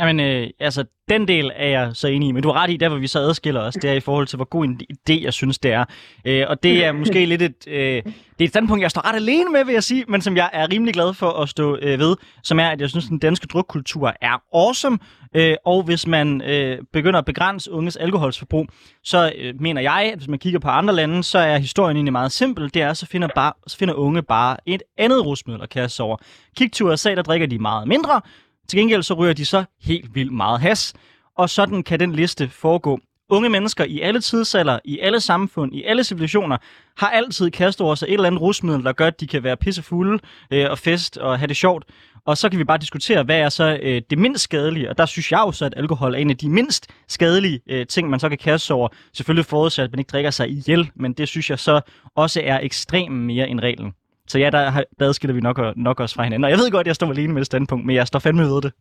Jamen, 0.00 0.20
øh, 0.20 0.50
altså, 0.60 0.84
den 1.08 1.28
del 1.28 1.52
er 1.54 1.68
jeg 1.68 1.90
så 1.94 2.08
enig 2.08 2.28
i, 2.28 2.32
men 2.32 2.42
du 2.42 2.48
har 2.48 2.62
ret 2.62 2.70
i, 2.70 2.76
der 2.76 2.88
hvor 2.88 2.98
vi 2.98 3.06
så 3.06 3.18
adskiller 3.18 3.60
os, 3.60 3.74
det 3.74 3.90
er 3.90 3.94
i 3.94 4.00
forhold 4.00 4.26
til, 4.26 4.36
hvor 4.36 4.44
god 4.44 4.64
en 4.64 4.80
idé, 4.92 5.22
jeg 5.22 5.32
synes, 5.32 5.58
det 5.58 5.72
er. 5.72 5.84
Øh, 6.24 6.44
og 6.48 6.62
det 6.62 6.84
er 6.84 6.92
måske 6.92 7.26
lidt 7.26 7.42
et, 7.42 7.66
øh, 7.66 8.02
det 8.04 8.40
er 8.40 8.44
et 8.44 8.48
standpunkt, 8.48 8.82
jeg 8.82 8.90
står 8.90 9.08
ret 9.08 9.16
alene 9.16 9.50
med, 9.50 9.64
vil 9.64 9.72
jeg 9.72 9.82
sige, 9.82 10.04
men 10.08 10.20
som 10.20 10.36
jeg 10.36 10.50
er 10.52 10.70
rimelig 10.72 10.94
glad 10.94 11.14
for 11.14 11.30
at 11.30 11.48
stå 11.48 11.78
øh, 11.82 11.98
ved, 11.98 12.16
som 12.42 12.58
er, 12.58 12.68
at 12.68 12.80
jeg 12.80 12.90
synes, 12.90 13.04
at 13.04 13.10
den 13.10 13.18
danske 13.18 13.46
drukkultur 13.46 14.12
er 14.20 14.42
awesome, 14.54 14.98
øh, 15.34 15.56
og 15.64 15.82
hvis 15.82 16.06
man 16.06 16.42
øh, 16.42 16.78
begynder 16.92 17.18
at 17.18 17.24
begrænse 17.24 17.72
unges 17.72 17.96
alkoholsforbrug, 17.96 18.66
så 19.04 19.32
øh, 19.38 19.54
mener 19.60 19.80
jeg, 19.80 20.10
at 20.12 20.18
hvis 20.18 20.28
man 20.28 20.38
kigger 20.38 20.58
på 20.58 20.68
andre 20.68 20.94
lande, 20.94 21.22
så 21.22 21.38
er 21.38 21.58
historien 21.58 21.96
egentlig 21.96 22.12
meget 22.12 22.32
simpel. 22.32 22.74
Det 22.74 22.82
er, 22.82 22.92
så 22.92 23.06
finder, 23.06 23.28
bare, 23.34 23.52
så 23.66 23.76
finder 23.76 23.94
unge 23.94 24.22
bare 24.22 24.56
et 24.66 24.82
andet 24.98 25.26
rusmiddel 25.26 25.62
at 25.62 25.70
kaste 25.70 26.00
over. 26.00 26.16
Kig 26.56 26.72
til 26.72 26.86
USA, 26.86 27.14
der 27.14 27.22
drikker 27.22 27.46
de 27.46 27.58
meget 27.58 27.88
mindre, 27.88 28.20
til 28.68 28.78
gengæld 28.78 29.02
så 29.02 29.14
ryger 29.14 29.32
de 29.32 29.44
så 29.44 29.64
helt 29.80 30.14
vildt 30.14 30.32
meget 30.32 30.60
has, 30.60 30.94
og 31.36 31.50
sådan 31.50 31.82
kan 31.82 32.00
den 32.00 32.12
liste 32.12 32.48
foregå. 32.48 33.00
Unge 33.28 33.48
mennesker 33.48 33.84
i 33.84 34.00
alle 34.00 34.20
tidsalder, 34.20 34.78
i 34.84 34.98
alle 34.98 35.20
samfund, 35.20 35.74
i 35.74 35.82
alle 35.82 36.04
civilisationer, 36.04 36.56
har 36.96 37.10
altid 37.10 37.50
kastet 37.50 37.84
over 37.84 37.94
sig 37.94 38.06
et 38.06 38.12
eller 38.12 38.26
andet 38.26 38.40
rusmiddel, 38.40 38.84
der 38.84 38.92
gør, 38.92 39.06
at 39.06 39.20
de 39.20 39.26
kan 39.26 39.42
være 39.42 39.56
pissefulde 39.56 40.18
øh, 40.50 40.70
og 40.70 40.78
fest 40.78 41.18
og 41.18 41.38
have 41.38 41.46
det 41.46 41.56
sjovt. 41.56 41.84
Og 42.26 42.38
så 42.38 42.48
kan 42.48 42.58
vi 42.58 42.64
bare 42.64 42.78
diskutere, 42.78 43.22
hvad 43.22 43.38
er 43.38 43.48
så 43.48 43.78
øh, 43.82 44.02
det 44.10 44.18
mindst 44.18 44.44
skadelige. 44.44 44.90
Og 44.90 44.98
der 44.98 45.06
synes 45.06 45.32
jeg 45.32 45.42
jo 45.46 45.52
så, 45.52 45.64
at 45.64 45.74
alkohol 45.76 46.14
er 46.14 46.18
en 46.18 46.30
af 46.30 46.36
de 46.36 46.48
mindst 46.48 46.86
skadelige 47.08 47.60
øh, 47.66 47.86
ting, 47.86 48.10
man 48.10 48.20
så 48.20 48.28
kan 48.28 48.38
kaste 48.38 48.74
over. 48.74 48.88
Selvfølgelig 49.12 49.46
forudsat, 49.46 49.84
at 49.84 49.92
man 49.92 49.98
ikke 49.98 50.08
drikker 50.08 50.30
sig 50.30 50.48
ihjel, 50.48 50.90
men 50.94 51.12
det 51.12 51.28
synes 51.28 51.50
jeg 51.50 51.58
så 51.58 51.80
også 52.14 52.40
er 52.44 52.60
ekstremt 52.62 53.14
mere 53.14 53.48
end 53.48 53.60
reglen. 53.60 53.92
Så 54.28 54.38
ja, 54.38 54.50
der, 54.50 54.84
der 54.98 55.06
adskiller 55.08 55.34
vi 55.34 55.40
nok, 55.40 55.58
nok 55.76 56.00
også 56.00 56.14
fra 56.14 56.22
hinanden. 56.22 56.44
Og 56.44 56.50
jeg 56.50 56.58
ved 56.58 56.70
godt, 56.70 56.84
at 56.84 56.86
jeg 56.86 56.96
står 56.96 57.10
alene 57.10 57.32
med 57.32 57.40
det 57.40 57.46
standpunkt, 57.46 57.86
men 57.86 57.96
jeg 57.96 58.06
står 58.06 58.18
fandme 58.18 58.42
ved 58.42 58.62
det. 58.62 58.72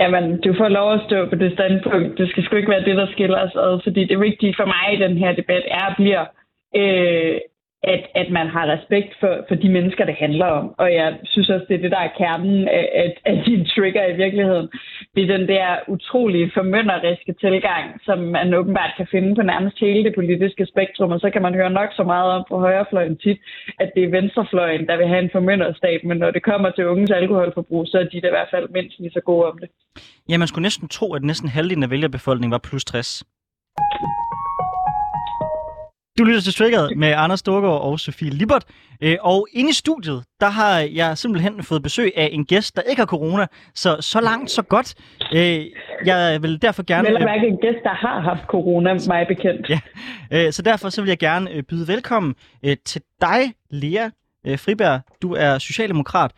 Jamen, 0.00 0.40
du 0.40 0.54
får 0.58 0.68
lov 0.68 0.92
at 0.92 1.00
stå 1.06 1.28
på 1.28 1.34
det 1.34 1.52
standpunkt. 1.52 2.18
Det 2.18 2.30
skal 2.30 2.44
sgu 2.44 2.56
ikke 2.56 2.70
være 2.70 2.84
det, 2.84 2.96
der 2.96 3.06
skiller 3.12 3.38
os 3.46 3.56
ad, 3.56 3.80
fordi 3.84 4.04
det 4.04 4.20
vigtige 4.20 4.54
for 4.58 4.66
mig 4.66 4.86
i 4.94 5.02
den 5.04 5.18
her 5.18 5.32
debat 5.32 5.64
er 5.66 5.84
at 5.90 5.96
bliver, 5.96 6.24
øh, 6.80 7.36
at, 7.92 8.02
at 8.14 8.28
man 8.30 8.46
har 8.46 8.64
respekt 8.74 9.10
for, 9.20 9.32
for 9.48 9.54
de 9.54 9.68
mennesker, 9.68 10.04
det 10.04 10.14
handler 10.14 10.46
om. 10.46 10.74
Og 10.78 10.94
jeg 10.94 11.08
synes 11.24 11.48
også, 11.50 11.66
det 11.68 11.74
er 11.76 11.82
det, 11.82 11.90
der 11.90 12.02
er 12.04 12.16
kernen 12.18 12.68
af, 12.68 12.86
af, 13.02 13.08
af 13.24 13.42
din 13.46 13.64
trigger 13.64 14.04
i 14.06 14.16
virkeligheden. 14.16 14.68
Det 15.14 15.22
er 15.22 15.36
den 15.36 15.48
der 15.48 15.68
utrolige 15.88 16.50
formønderiske 16.54 17.32
tilgang, 17.44 17.84
som 18.06 18.18
man 18.18 18.54
åbenbart 18.54 18.92
kan 18.96 19.06
finde 19.10 19.34
på 19.34 19.42
nærmest 19.42 19.80
hele 19.80 20.04
det 20.04 20.14
politiske 20.14 20.66
spektrum. 20.66 21.10
Og 21.10 21.20
så 21.20 21.30
kan 21.30 21.42
man 21.42 21.54
høre 21.54 21.70
nok 21.70 21.90
så 21.96 22.02
meget 22.02 22.30
om 22.36 22.44
på 22.48 22.58
højrefløjen 22.58 23.16
tit, 23.16 23.38
at 23.80 23.92
det 23.94 24.04
er 24.04 24.14
venstrefløjen, 24.18 24.86
der 24.86 24.96
vil 24.96 25.08
have 25.08 25.22
en 25.22 25.30
formønderstat. 25.32 26.00
Men 26.04 26.16
når 26.18 26.30
det 26.30 26.42
kommer 26.42 26.70
til 26.70 26.86
unges 26.86 27.10
alkoholforbrug, 27.10 27.86
så 27.86 27.98
er 27.98 28.04
de 28.04 28.20
da 28.20 28.26
i 28.26 28.36
hvert 28.36 28.50
fald 28.50 28.68
mindst 28.68 28.98
lige 28.98 29.10
så 29.12 29.20
gode 29.20 29.46
om 29.50 29.58
det. 29.58 29.68
Ja, 30.28 30.38
man 30.38 30.48
skulle 30.48 30.62
næsten 30.62 30.88
tro, 30.88 31.14
at 31.14 31.22
næsten 31.22 31.48
halvdelen 31.48 31.82
af 31.82 31.90
vælgerbefolkningen 31.90 32.52
var 32.52 32.68
plus 32.68 32.84
60. 32.84 33.24
Du 36.18 36.24
lytter 36.24 36.40
til 36.40 36.54
Triggered 36.54 36.94
med 36.96 37.08
Anders 37.16 37.40
Storgård 37.40 37.80
og 37.80 38.00
Sofie 38.00 38.30
Libert. 38.30 38.64
Øh, 39.00 39.16
og 39.20 39.46
inde 39.52 39.70
i 39.70 39.72
studiet, 39.72 40.24
der 40.40 40.46
har 40.46 40.78
jeg 40.78 41.18
simpelthen 41.18 41.62
fået 41.62 41.82
besøg 41.82 42.12
af 42.16 42.28
en 42.32 42.44
gæst, 42.44 42.76
der 42.76 42.82
ikke 42.82 43.00
har 43.00 43.06
corona. 43.06 43.46
Så 43.74 43.96
så 44.00 44.20
langt, 44.20 44.50
så 44.50 44.62
godt. 44.62 44.94
Øh, 45.32 45.66
jeg 46.04 46.42
vil 46.42 46.62
derfor 46.62 46.82
gerne... 46.82 47.08
Vel 47.08 47.22
er 47.22 47.32
en 47.32 47.56
gæst, 47.56 47.82
der 47.82 47.94
har 47.94 48.20
haft 48.20 48.40
corona, 48.48 48.94
mig 48.94 49.26
bekendt. 49.28 49.70
Ja, 49.70 49.80
øh, 50.32 50.52
så 50.52 50.62
derfor 50.62 50.88
så 50.88 51.02
vil 51.02 51.08
jeg 51.08 51.18
gerne 51.18 51.62
byde 51.62 51.88
velkommen 51.88 52.34
til 52.84 53.02
dig, 53.20 53.54
Lea 53.70 54.08
Friberg. 54.56 55.00
Du 55.22 55.34
er 55.34 55.58
socialdemokrat 55.58 56.30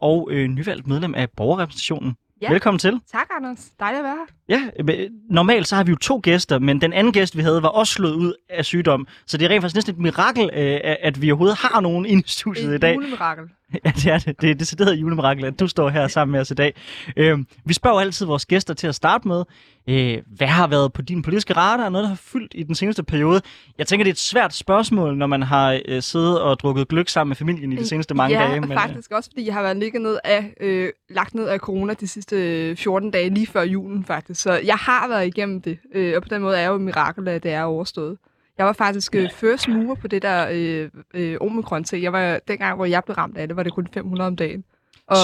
og 0.00 0.28
nyvalgt 0.32 0.86
medlem 0.86 1.14
af 1.14 1.30
borgerrepræsentationen. 1.36 2.14
Ja. 2.40 2.50
Velkommen 2.50 2.78
til. 2.78 3.00
Tak, 3.12 3.26
Anders. 3.36 3.70
Dejligt 3.80 3.98
at 3.98 4.04
være 4.04 4.16
her. 4.48 4.68
Ja, 4.88 4.94
øh, 4.94 5.10
normalt 5.30 5.68
så 5.68 5.76
har 5.76 5.84
vi 5.84 5.90
jo 5.90 5.96
to 5.96 6.20
gæster, 6.22 6.58
men 6.58 6.80
den 6.80 6.92
anden 6.92 7.12
gæst, 7.12 7.36
vi 7.36 7.42
havde, 7.42 7.62
var 7.62 7.68
også 7.68 7.92
slået 7.92 8.14
ud 8.14 8.32
af 8.50 8.64
sygdom. 8.64 9.06
Så 9.26 9.36
det 9.36 9.44
er 9.44 9.48
rent 9.50 9.62
faktisk 9.62 9.74
næsten 9.74 9.94
et 9.94 10.00
mirakel, 10.00 10.50
øh, 10.52 10.80
at 11.02 11.22
vi 11.22 11.30
overhovedet 11.30 11.58
har 11.58 11.80
nogen 11.80 12.06
inde 12.06 12.22
i 12.26 12.28
studiet 12.28 12.70
et 12.70 12.74
i 12.74 12.78
dag. 12.78 12.94
Et 12.94 13.08
mirakel. 13.10 13.44
Ja, 13.84 13.90
det 13.90 14.06
er 14.06 14.18
det. 14.18 14.40
Det 14.40 14.50
er 14.50 14.54
decideret 14.54 14.94
julemirakel, 14.94 15.44
at 15.44 15.60
du 15.60 15.66
står 15.66 15.88
her 15.88 16.08
sammen 16.08 16.32
med 16.32 16.40
os 16.40 16.50
i 16.50 16.54
dag. 16.54 16.74
Øh, 17.16 17.38
vi 17.64 17.74
spørger 17.74 18.00
altid 18.00 18.26
vores 18.26 18.46
gæster 18.46 18.74
til 18.74 18.86
at 18.86 18.94
starte 18.94 19.28
med, 19.28 19.44
øh, 19.88 20.18
hvad 20.26 20.46
har 20.46 20.66
været 20.66 20.92
på 20.92 21.02
din 21.02 21.22
politiske 21.22 21.52
radar, 21.52 21.88
noget, 21.88 22.02
der 22.02 22.08
har 22.08 22.20
fyldt 22.22 22.52
i 22.54 22.62
den 22.62 22.74
seneste 22.74 23.02
periode? 23.02 23.40
Jeg 23.78 23.86
tænker, 23.86 24.04
det 24.04 24.10
er 24.10 24.14
et 24.14 24.18
svært 24.18 24.54
spørgsmål, 24.54 25.16
når 25.16 25.26
man 25.26 25.42
har 25.42 25.80
øh, 25.88 26.02
siddet 26.02 26.40
og 26.40 26.60
drukket 26.60 26.88
gløk 26.88 27.08
sammen 27.08 27.30
med 27.30 27.36
familien 27.36 27.72
i 27.72 27.76
de 27.76 27.86
seneste 27.86 28.14
mange 28.14 28.38
ja, 28.38 28.44
dage. 28.44 28.54
Ja, 28.54 28.60
men, 28.60 28.78
faktisk 28.78 29.10
også, 29.12 29.30
fordi 29.30 29.46
jeg 29.46 29.54
har 29.54 29.62
været 29.62 29.76
ligget 29.76 30.02
ned 30.02 30.18
af, 30.24 30.54
øh, 30.60 30.90
lagt 31.10 31.34
ned 31.34 31.48
af 31.48 31.58
corona 31.58 31.94
de 31.94 32.08
sidste 32.08 32.76
14 32.76 33.10
dage, 33.10 33.34
lige 33.34 33.46
før 33.46 33.62
julen 33.62 34.04
faktisk. 34.04 34.42
Så 34.42 34.52
jeg 34.52 34.76
har 34.76 35.08
været 35.08 35.26
igennem 35.26 35.62
det, 35.62 35.78
øh, 35.94 36.16
og 36.16 36.22
på 36.22 36.28
den 36.28 36.42
måde 36.42 36.58
er 36.58 36.68
jo 36.68 36.74
et 36.74 36.80
mirakel, 36.80 37.28
at 37.28 37.42
det 37.42 37.52
er 37.52 37.62
overstået. 37.62 38.16
Jeg 38.60 38.66
var 38.66 38.72
faktisk 38.72 39.14
øh, 39.14 39.30
first 39.30 39.68
mover 39.68 39.94
på 39.94 40.08
det 40.08 40.22
der 40.22 40.48
øh, 40.52 40.90
øh, 41.14 41.36
omikron 41.40 41.84
til. 41.84 42.00
Jeg 42.00 42.12
var 42.12 42.40
dengang, 42.48 42.76
hvor 42.76 42.84
jeg 42.84 43.04
blev 43.04 43.14
ramt 43.14 43.36
af 43.36 43.48
det, 43.48 43.56
var 43.56 43.62
det 43.62 43.72
kun 43.72 43.88
500 43.94 44.26
om 44.26 44.36
dagen. 44.36 44.64
Og, 45.06 45.16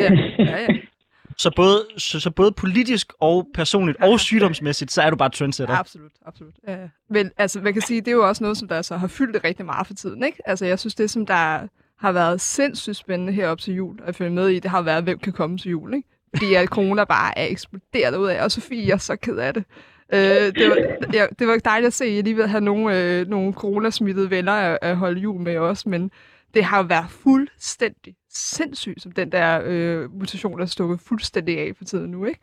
ja, 0.00 0.12
ja, 0.38 0.60
ja. 0.60 0.66
Så 1.36 1.50
både, 1.56 1.86
så, 1.96 2.20
så 2.20 2.30
både 2.30 2.52
politisk 2.52 3.12
og 3.20 3.48
personligt 3.54 3.98
ja, 4.00 4.08
og 4.08 4.20
sygdomsmæssigt, 4.20 4.92
så 4.92 5.02
er 5.02 5.10
du 5.10 5.16
bare 5.16 5.30
trendsetter? 5.30 5.74
Absolut, 5.74 6.10
absolut. 6.26 6.54
Ja. 6.68 6.78
Men 7.10 7.30
altså, 7.36 7.60
man 7.60 7.72
kan 7.72 7.82
sige, 7.82 8.00
det 8.00 8.08
er 8.08 8.12
jo 8.12 8.28
også 8.28 8.44
noget, 8.44 8.56
som 8.56 8.68
der 8.68 8.82
så 8.82 8.96
har 8.96 9.06
fyldt 9.06 9.44
rigtig 9.44 9.66
meget 9.66 9.86
for 9.86 9.94
tiden. 9.94 10.24
Ikke? 10.24 10.38
Altså, 10.48 10.66
jeg 10.66 10.78
synes, 10.78 10.94
det 10.94 11.10
som 11.10 11.26
der 11.26 11.68
har 11.98 12.12
været 12.12 12.40
sindssygt 12.40 12.96
spændende 12.96 13.32
herop 13.32 13.58
til 13.58 13.74
jul 13.74 13.98
at 14.04 14.16
følge 14.16 14.30
med 14.30 14.48
i, 14.48 14.58
det 14.58 14.70
har 14.70 14.82
været, 14.82 15.04
hvem 15.04 15.18
kan 15.18 15.32
komme 15.32 15.58
til 15.58 15.70
jul. 15.70 15.94
Ikke? 15.94 16.08
Fordi 16.36 16.54
at 16.54 16.68
corona 16.68 17.04
bare 17.04 17.38
er 17.38 17.46
eksploderet 17.46 18.16
ud 18.16 18.26
af, 18.26 18.44
og 18.44 18.50
Sofie 18.50 18.92
er 18.92 18.96
så 18.96 19.16
ked 19.16 19.36
af 19.36 19.54
det. 19.54 19.64
Øh, 20.12 20.20
det, 20.54 20.70
var, 20.70 20.76
ja, 21.12 21.26
det 21.38 21.46
var 21.46 21.56
dejligt 21.56 21.86
at 21.86 21.92
se, 21.92 22.04
at 22.04 22.14
jeg 22.14 22.24
lige 22.24 22.36
ved 22.36 22.44
at 22.44 22.50
have 22.50 22.60
nogle, 22.60 22.98
øh, 22.98 23.26
nogle 23.26 23.52
coronasmittede 23.52 24.30
venner 24.30 24.52
at, 24.52 24.78
at 24.82 24.96
holde 24.96 25.20
jul 25.20 25.40
med 25.40 25.56
os, 25.56 25.86
men 25.86 26.10
det 26.54 26.64
har 26.64 26.78
jo 26.78 26.84
været 26.84 27.10
fuldstændig 27.10 28.14
sindssygt, 28.32 29.02
som 29.02 29.12
den 29.12 29.32
der 29.32 29.60
øh, 29.64 30.14
mutation 30.14 30.58
der 30.58 30.64
er 30.64 30.68
stukket 30.68 31.00
fuldstændig 31.00 31.58
af 31.58 31.72
for 31.76 31.84
tiden 31.84 32.10
nu, 32.10 32.24
ikke? 32.24 32.40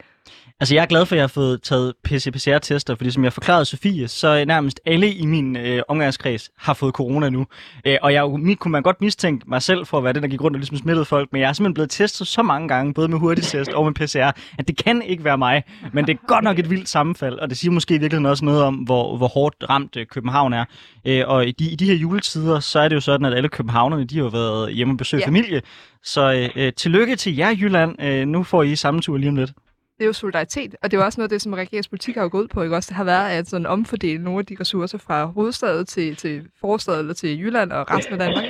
Altså, 0.59 0.75
jeg 0.75 0.81
er 0.81 0.85
glad 0.85 1.05
for, 1.05 1.15
at 1.15 1.17
jeg 1.17 1.23
har 1.23 1.27
fået 1.27 1.61
taget 1.61 1.93
PCR-tester, 2.03 2.95
fordi 2.95 3.11
som 3.11 3.23
jeg 3.23 3.33
forklarede 3.33 3.65
Sofie, 3.65 4.07
så 4.07 4.45
nærmest 4.45 4.81
alle 4.85 5.13
i 5.13 5.25
min 5.25 5.57
øh, 5.57 5.81
omgangskreds 5.87 6.49
har 6.57 6.73
fået 6.73 6.93
corona 6.93 7.29
nu. 7.29 7.45
Øh, 7.85 7.97
og 8.01 8.13
jeg 8.13 8.29
mit, 8.29 8.59
kunne 8.59 8.71
man 8.71 8.83
godt 8.83 9.01
mistænke 9.01 9.49
mig 9.49 9.61
selv 9.61 9.85
for 9.85 9.97
at 9.97 10.03
være 10.03 10.13
den, 10.13 10.23
der 10.23 10.29
gik 10.29 10.41
rundt 10.41 10.55
og 10.55 10.59
ligesom 10.59 10.77
smittede 10.77 11.05
folk, 11.05 11.29
men 11.31 11.41
jeg 11.41 11.49
er 11.49 11.53
simpelthen 11.53 11.73
blevet 11.73 11.89
testet 11.89 12.27
så 12.27 12.43
mange 12.43 12.67
gange, 12.67 12.93
både 12.93 13.07
med 13.07 13.17
hurtigtest 13.17 13.71
og 13.71 13.85
med 13.85 13.93
PCR, 13.93 14.31
at 14.59 14.67
det 14.67 14.77
kan 14.77 15.01
ikke 15.01 15.23
være 15.23 15.37
mig. 15.37 15.63
Men 15.93 16.07
det 16.07 16.13
er 16.13 16.27
godt 16.27 16.43
nok 16.43 16.59
et 16.59 16.69
vildt 16.69 16.89
sammenfald, 16.89 17.39
og 17.39 17.49
det 17.49 17.57
siger 17.57 17.71
måske 17.71 17.95
i 17.95 17.97
virkeligheden 17.97 18.25
også 18.25 18.45
noget 18.45 18.63
om, 18.63 18.75
hvor, 18.75 19.17
hvor 19.17 19.27
hårdt 19.27 19.55
ramt 19.69 19.95
øh, 19.95 20.05
København 20.05 20.53
er. 20.53 20.65
Øh, 21.05 21.23
og 21.27 21.47
i 21.47 21.51
de, 21.51 21.69
i 21.69 21.75
de 21.75 21.85
her 21.85 21.95
juletider, 21.95 22.59
så 22.59 22.79
er 22.79 22.87
det 22.87 22.95
jo 22.95 23.01
sådan, 23.01 23.25
at 23.25 23.33
alle 23.33 23.49
københavnerne, 23.49 24.05
de 24.05 24.17
har 24.17 24.29
været 24.29 24.73
hjemme 24.73 24.93
og 24.93 24.97
besøgt 24.97 25.21
ja. 25.21 25.27
familie. 25.27 25.61
Så 26.03 26.49
øh, 26.55 26.73
tillykke 26.73 27.15
til 27.15 27.35
jer, 27.35 27.49
Jylland. 27.49 28.01
Øh, 28.03 28.27
nu 28.27 28.43
får 28.43 28.63
I 28.63 28.75
samme 28.75 29.01
tur 29.01 29.17
lige 29.17 29.29
om 29.29 29.35
lidt 29.35 29.51
det 29.97 30.03
er 30.03 30.07
jo 30.07 30.13
solidaritet, 30.13 30.75
og 30.81 30.91
det 30.91 30.97
er 30.97 31.01
jo 31.01 31.05
også 31.05 31.19
noget 31.19 31.29
af 31.29 31.35
det, 31.35 31.41
som 31.41 31.53
regeringspolitik 31.53 32.15
har 32.15 32.23
jo 32.23 32.29
gået 32.31 32.49
på, 32.49 32.63
ikke 32.63 32.75
også? 32.75 32.87
Det 32.89 32.95
har 32.95 33.03
været 33.03 33.29
at 33.29 33.47
sådan 33.47 33.65
omfordele 33.65 34.23
nogle 34.23 34.39
af 34.39 34.45
de 34.45 34.57
ressourcer 34.59 34.97
fra 34.97 35.25
hovedstaden 35.25 35.85
til, 35.85 36.15
til 36.15 36.41
forstaden 36.61 36.99
eller 36.99 37.13
til 37.13 37.39
Jylland 37.39 37.71
og 37.71 37.91
resten 37.91 38.13
af 38.13 38.19
Danmark. 38.19 38.43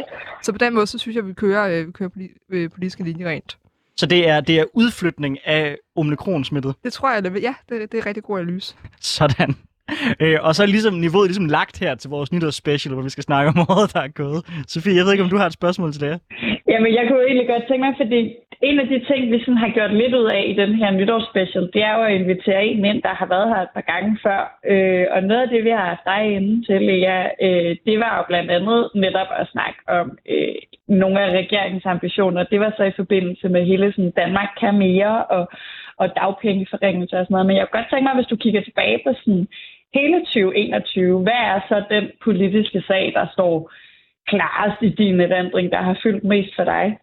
Så 0.43 0.51
på 0.51 0.57
den 0.57 0.73
måde, 0.73 0.87
så 0.87 0.97
synes 0.97 1.15
jeg, 1.15 1.23
at 1.23 1.27
vi 1.27 1.33
kører, 1.33 1.79
øh, 1.79 1.87
vi 1.87 1.91
kører 1.91 2.09
øh, 2.49 2.69
politiske 2.69 3.03
linjer 3.03 3.29
rent. 3.29 3.57
Så 3.97 4.05
det 4.05 4.29
er, 4.29 4.41
det 4.41 4.59
er 4.59 4.65
udflytning 4.73 5.37
af 5.45 5.77
omikron-smittet? 5.95 6.75
Det 6.83 6.93
tror 6.93 7.13
jeg, 7.13 7.23
det, 7.23 7.43
ja, 7.43 7.53
det, 7.69 7.91
det 7.91 7.97
er 7.97 8.05
rigtig 8.05 8.23
god 8.23 8.39
analyse. 8.39 8.75
Sådan. 9.01 9.55
Øh, 10.19 10.37
og 10.41 10.55
så 10.55 10.63
er 10.63 10.67
ligesom 10.67 10.93
niveauet 10.93 11.27
ligesom 11.29 11.45
lagt 11.45 11.79
her 11.79 11.95
til 11.95 12.09
vores 12.09 12.31
nytårsspecial, 12.31 12.93
hvor 12.93 13.03
vi 13.03 13.09
skal 13.09 13.23
snakke 13.23 13.47
om 13.49 13.57
året, 13.69 13.93
der 13.93 14.01
er 14.01 14.07
gået. 14.07 14.41
Sofie, 14.67 14.95
jeg 14.95 15.05
ved 15.05 15.11
ikke, 15.11 15.23
om 15.23 15.29
du 15.29 15.37
har 15.37 15.45
et 15.45 15.53
spørgsmål 15.53 15.91
til 15.91 16.01
det? 16.01 16.19
Jamen, 16.71 16.91
jeg 16.97 17.03
kunne 17.07 17.23
egentlig 17.29 17.47
godt 17.53 17.63
tænke 17.69 17.83
mig, 17.85 17.93
fordi 18.01 18.21
en 18.61 18.79
af 18.79 18.87
de 18.87 18.99
ting, 18.99 19.31
vi 19.31 19.39
sådan 19.39 19.57
har 19.57 19.69
gjort 19.69 19.93
lidt 19.93 20.15
ud 20.15 20.25
af 20.25 20.43
i 20.47 20.53
den 20.53 20.75
her 20.75 20.91
nytårsspecial, 20.91 21.69
det 21.73 21.83
er 21.83 21.93
jo 21.97 22.03
at 22.03 22.15
invitere 22.21 22.65
en 22.65 22.85
ind, 22.85 23.01
der 23.01 23.13
har 23.13 23.25
været 23.25 23.49
her 23.49 23.61
et 23.61 23.73
par 23.73 23.81
gange 23.81 24.17
før. 24.23 24.59
Øh, 24.65 25.05
og 25.11 25.23
noget 25.23 25.41
af 25.41 25.49
det, 25.49 25.63
vi 25.63 25.69
har 25.69 26.01
dig 26.05 26.35
inde 26.35 26.65
til, 26.65 26.83
ja, 27.07 27.27
øh, 27.41 27.75
det 27.85 27.99
var 27.99 28.17
jo 28.17 28.23
blandt 28.27 28.51
andet 28.51 28.89
netop 28.95 29.27
at 29.39 29.47
snakke 29.47 29.79
om 29.87 30.17
øh, 30.29 30.55
nogle 30.87 31.21
af 31.21 31.29
regeringens 31.37 31.85
ambitioner. 31.85 32.43
Det 32.43 32.59
var 32.59 32.73
så 32.77 32.83
i 32.83 32.97
forbindelse 33.01 33.49
med 33.49 33.65
hele 33.65 33.91
sådan, 33.91 34.11
Danmark 34.11 34.49
kan 34.59 34.77
mere 34.77 35.25
og, 35.25 35.49
og 35.97 36.15
dagpengeforringelser 36.15 37.19
og 37.19 37.25
sådan 37.25 37.33
noget. 37.33 37.47
Men 37.47 37.55
jeg 37.55 37.65
kunne 37.67 37.79
godt 37.81 37.89
tænke 37.89 38.03
mig, 38.03 38.15
hvis 38.15 38.31
du 38.31 38.35
kigger 38.35 38.61
tilbage 38.61 38.99
på 39.05 39.13
sådan 39.13 39.47
hele 39.93 40.19
2021, 40.19 41.21
hvad 41.21 41.41
er 41.53 41.59
så 41.69 41.83
den 41.89 42.05
politiske 42.23 42.83
sag, 42.87 43.11
der 43.15 43.25
står 43.33 43.71
klarest 44.27 44.81
i 44.81 44.89
din 44.89 45.21
erindring, 45.21 45.71
der 45.71 45.81
har 45.81 45.99
fyldt 46.03 46.23
mest 46.23 46.55
for 46.55 46.63
dig? 46.63 46.97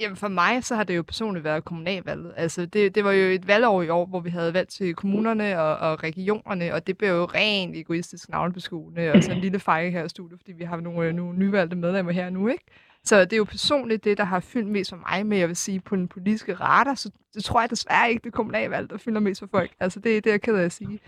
Jamen 0.00 0.16
for 0.16 0.28
mig, 0.28 0.64
så 0.64 0.74
har 0.74 0.84
det 0.84 0.96
jo 0.96 1.02
personligt 1.02 1.44
været 1.44 1.64
kommunalvalget. 1.64 2.34
Altså 2.36 2.66
det, 2.66 2.94
det 2.94 3.04
var 3.04 3.12
jo 3.12 3.30
et 3.30 3.46
valgår 3.46 3.82
i 3.82 3.88
år, 3.88 4.06
hvor 4.06 4.20
vi 4.20 4.30
havde 4.30 4.54
valgt 4.54 4.70
til 4.70 4.94
kommunerne 4.94 5.60
og, 5.60 5.76
og 5.90 6.02
regionerne, 6.02 6.74
og 6.74 6.86
det 6.86 6.98
blev 6.98 7.10
jo 7.10 7.24
rent 7.24 7.76
egoistisk 7.76 8.28
navnbeskuende, 8.28 9.12
og 9.12 9.22
så 9.22 9.32
en 9.32 9.38
lille 9.38 9.60
fejl 9.60 9.92
her 9.92 10.04
i 10.04 10.08
studiet, 10.08 10.40
fordi 10.40 10.52
vi 10.52 10.64
har 10.64 10.80
nogle, 10.80 11.08
øh, 11.08 11.14
nogle 11.14 11.38
nyvalgte 11.38 11.76
medlemmer 11.76 12.12
her 12.12 12.30
nu, 12.30 12.48
ikke? 12.48 12.64
Så 13.04 13.20
det 13.20 13.32
er 13.32 13.36
jo 13.36 13.44
personligt 13.44 14.04
det, 14.04 14.18
der 14.18 14.24
har 14.24 14.40
fyldt 14.40 14.68
mest 14.68 14.90
for 14.90 14.96
mig 15.10 15.26
med, 15.26 15.38
jeg 15.38 15.48
vil 15.48 15.56
sige, 15.56 15.80
på 15.80 15.96
den 15.96 16.08
politiske 16.08 16.54
radar, 16.54 16.94
så 16.94 17.10
det 17.34 17.44
tror 17.44 17.60
jeg 17.60 17.70
desværre 17.70 18.10
ikke, 18.10 18.24
det 18.24 18.32
kommunalvalg, 18.32 18.90
der 18.90 18.96
fylder 18.96 19.20
mest 19.20 19.40
for 19.40 19.48
folk. 19.50 19.70
Altså 19.80 20.00
det, 20.00 20.24
det 20.24 20.30
er 20.30 20.34
jeg 20.34 20.42
ked 20.42 20.56
af 20.56 20.64
at 20.64 20.72
sige. 20.72 21.00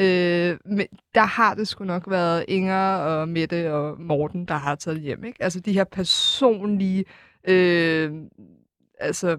Øh, 0.00 0.58
men 0.64 0.86
der 1.14 1.24
har 1.24 1.54
det 1.54 1.68
sgu 1.68 1.84
nok 1.84 2.10
været 2.10 2.44
Inger 2.48 2.96
og 2.96 3.28
Mette 3.28 3.74
og 3.74 4.00
Morten, 4.00 4.44
der 4.44 4.54
har 4.54 4.74
taget 4.74 5.00
hjem. 5.00 5.24
Ikke? 5.24 5.42
Altså 5.42 5.60
de 5.60 5.72
her 5.72 5.84
personlige 5.84 7.04
øh, 7.48 8.10
altså, 9.00 9.36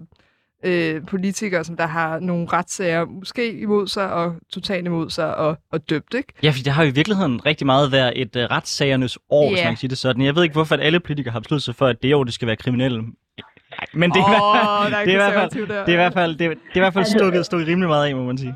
øh, 0.64 1.06
politikere, 1.06 1.64
som 1.64 1.76
der 1.76 1.86
har 1.86 2.18
nogle 2.18 2.46
retssager 2.52 3.04
måske 3.04 3.52
imod 3.52 3.86
sig 3.86 4.12
og 4.12 4.34
totalt 4.52 4.86
imod 4.86 5.10
sig 5.10 5.36
og, 5.36 5.56
og 5.72 5.90
døbt. 5.90 6.14
Ikke? 6.14 6.32
Ja, 6.42 6.50
for 6.50 6.62
det 6.64 6.72
har 6.72 6.82
jo 6.82 6.88
i 6.88 6.94
virkeligheden 6.94 7.46
rigtig 7.46 7.66
meget 7.66 7.92
været 7.92 8.12
et 8.20 8.36
uh, 8.36 8.42
retssagernes 8.42 9.18
år, 9.30 9.42
yeah. 9.42 9.52
hvis 9.52 9.64
man 9.64 9.72
kan 9.72 9.76
sige 9.76 9.90
det 9.90 9.98
sådan. 9.98 10.22
Jeg 10.22 10.34
ved 10.34 10.42
ikke, 10.42 10.52
hvorfor 10.52 10.74
at 10.74 10.80
alle 10.80 11.00
politikere 11.00 11.32
har 11.32 11.40
besluttet 11.40 11.64
sig 11.64 11.74
for, 11.74 11.86
at 11.86 12.02
det 12.02 12.14
år, 12.14 12.24
det 12.24 12.34
skal 12.34 12.46
være 12.46 12.56
kriminelle. 12.56 13.02
Nej, 13.02 13.86
men 13.92 14.10
det 14.10 14.20
er, 14.20 15.02
det 15.04 15.12
i 15.12 15.14
hvert 15.14 15.32
fald, 15.34 15.50
det 15.50 15.88
er 15.88 15.92
i 15.92 15.94
hvert 15.94 16.12
fald, 16.12 16.36
det 16.36 16.46
er, 16.46 16.50
det 16.50 16.58
er 16.72 16.76
i 16.76 16.80
hvert 16.80 16.92
fald 16.92 17.04
stukket, 17.04 17.46
stukket 17.46 17.68
rimelig 17.68 17.88
meget 17.88 18.06
af, 18.08 18.14
må 18.16 18.24
man 18.24 18.38
sige. 18.38 18.54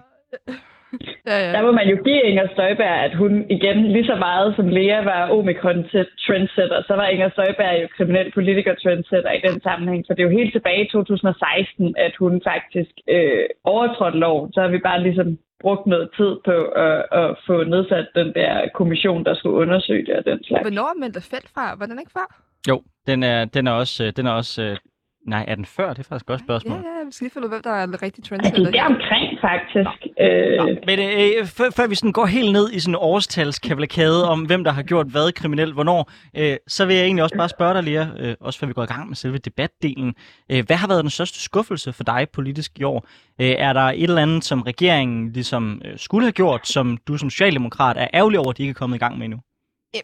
Ja, 1.30 1.38
ja. 1.44 1.50
Der 1.56 1.62
må 1.66 1.72
man 1.80 1.88
jo 1.92 1.96
give 2.06 2.22
Inger 2.30 2.49
Støjberg, 2.54 2.96
at 3.06 3.14
hun 3.22 3.32
igen 3.56 3.78
lige 3.94 4.06
så 4.12 4.16
meget 4.26 4.49
som 4.56 4.68
Lea 4.76 5.00
var 5.12 5.22
omikron 5.37 5.80
til 5.92 6.06
trendsetter, 6.26 6.78
så 6.88 6.94
var 7.00 7.06
Inger 7.14 7.30
Støjberg 7.30 7.75
jo 7.82 7.88
kriminel 7.96 8.28
politiker 8.38 8.75
trendsetter 8.82 9.32
i 9.32 9.40
den 9.46 9.56
sammenhæng. 9.66 10.02
Så 10.06 10.10
det 10.14 10.20
er 10.20 10.28
jo 10.28 10.38
helt 10.40 10.52
tilbage 10.52 10.84
i 10.84 10.88
2016, 10.88 11.94
at 12.06 12.14
hun 12.22 12.32
faktisk 12.50 12.92
øh, 13.08 13.44
overtrådte 13.64 14.18
loven. 14.18 14.52
Så 14.52 14.60
har 14.60 14.68
vi 14.68 14.78
bare 14.78 15.02
ligesom 15.02 15.38
brugt 15.60 15.87
noget 15.87 16.08
tid 16.18 16.32
på 16.49 16.56
at, 16.87 17.00
at 17.20 17.28
få 17.46 17.56
nedsat 17.64 18.06
den 18.14 18.28
der 18.38 18.52
kommission, 18.78 19.25
der 19.25 19.34
skulle 19.34 19.56
undersøge 19.56 20.06
det 20.06 20.14
og 20.20 20.25
den 20.25 20.44
slags. 20.44 20.62
Hvornår 20.62 20.88
er 20.92 20.99
Mette 21.02 21.20
Felt 21.30 21.50
fra? 21.54 21.64
Var 21.78 21.87
den 21.87 21.99
ikke 21.99 22.12
før? 22.18 22.28
Jo, 22.68 22.82
den 23.06 23.22
er, 23.22 23.44
den 23.44 23.66
er 23.66 23.72
også, 23.72 24.04
øh, 24.04 24.12
den 24.16 24.26
er 24.26 24.32
også 24.32 24.62
øh, 24.62 24.76
Nej, 25.30 25.44
er 25.49 25.54
den 25.54 25.64
før? 25.64 25.88
Det 25.88 25.99
er 25.99 26.02
faktisk 26.02 26.22
et 26.22 26.26
godt 26.26 26.40
spørgsmål. 26.40 26.76
Ja, 26.76 26.99
ja, 26.99 27.04
vi 27.06 27.12
skal 27.12 27.25
lige 27.25 27.32
finde 27.32 27.46
ud 27.46 27.50
hvem 27.50 27.62
der 27.62 27.70
er 27.70 27.87
den 27.87 28.02
rigtige 28.02 28.25
trendsetter. 28.25 28.70
Det 28.70 28.80
er 28.80 28.84
omkring, 28.84 29.26
faktisk. 29.40 30.00
Nå. 30.18 30.25
Øh... 30.25 30.56
Nå. 30.58 30.64
Men 30.87 30.99
øh, 30.99 31.46
før, 31.46 31.70
før 31.76 31.87
vi 31.87 31.94
sådan 31.94 32.12
går 32.12 32.26
helt 32.26 32.52
ned 32.52 32.72
i 32.72 32.80
sådan 32.80 32.94
en 32.94 32.99
årstalskavalkade 33.00 34.28
om, 34.28 34.40
hvem 34.42 34.64
der 34.64 34.70
har 34.70 34.82
gjort 34.82 35.06
hvad 35.06 35.32
kriminelt, 35.32 35.75
hvornår, 35.75 36.10
øh, 36.37 36.56
så 36.66 36.87
vil 36.87 36.96
jeg 36.96 37.04
egentlig 37.04 37.22
også 37.22 37.37
bare 37.37 37.49
spørge 37.49 37.75
dig, 37.75 37.84
Lea, 37.84 38.06
øh, 38.18 38.34
også 38.40 38.58
før 38.58 38.66
vi 38.66 38.72
går 38.72 38.82
i 38.82 38.92
gang 38.94 39.08
med 39.08 39.16
selve 39.16 39.38
debatdelen. 39.38 40.14
Øh, 40.52 40.66
hvad 40.66 40.76
har 40.76 40.88
været 40.88 41.02
den 41.02 41.10
største 41.10 41.40
skuffelse 41.40 41.92
for 41.92 42.04
dig 42.04 42.26
politisk 42.32 42.78
i 42.78 42.82
år? 42.82 43.06
Øh, 43.40 43.54
er 43.58 43.72
der 43.72 43.80
et 43.80 44.02
eller 44.02 44.22
andet, 44.22 44.44
som 44.44 44.62
regeringen 44.62 45.32
ligesom 45.32 45.82
øh, 45.84 45.99
skulle 45.99 46.25
have 46.25 46.32
gjort, 46.32 46.68
som 46.68 46.99
du 47.08 47.16
som 47.16 47.30
socialdemokrat 47.30 47.96
er 47.96 48.08
ærgerlig 48.14 48.38
over, 48.38 48.50
at 48.50 48.58
de 48.58 48.62
ikke 48.62 48.70
er 48.70 48.80
kommet 48.82 48.96
i 48.96 48.99
gang 48.99 49.18
med 49.18 49.25
endnu? 49.25 49.40
Ja, 49.94 50.00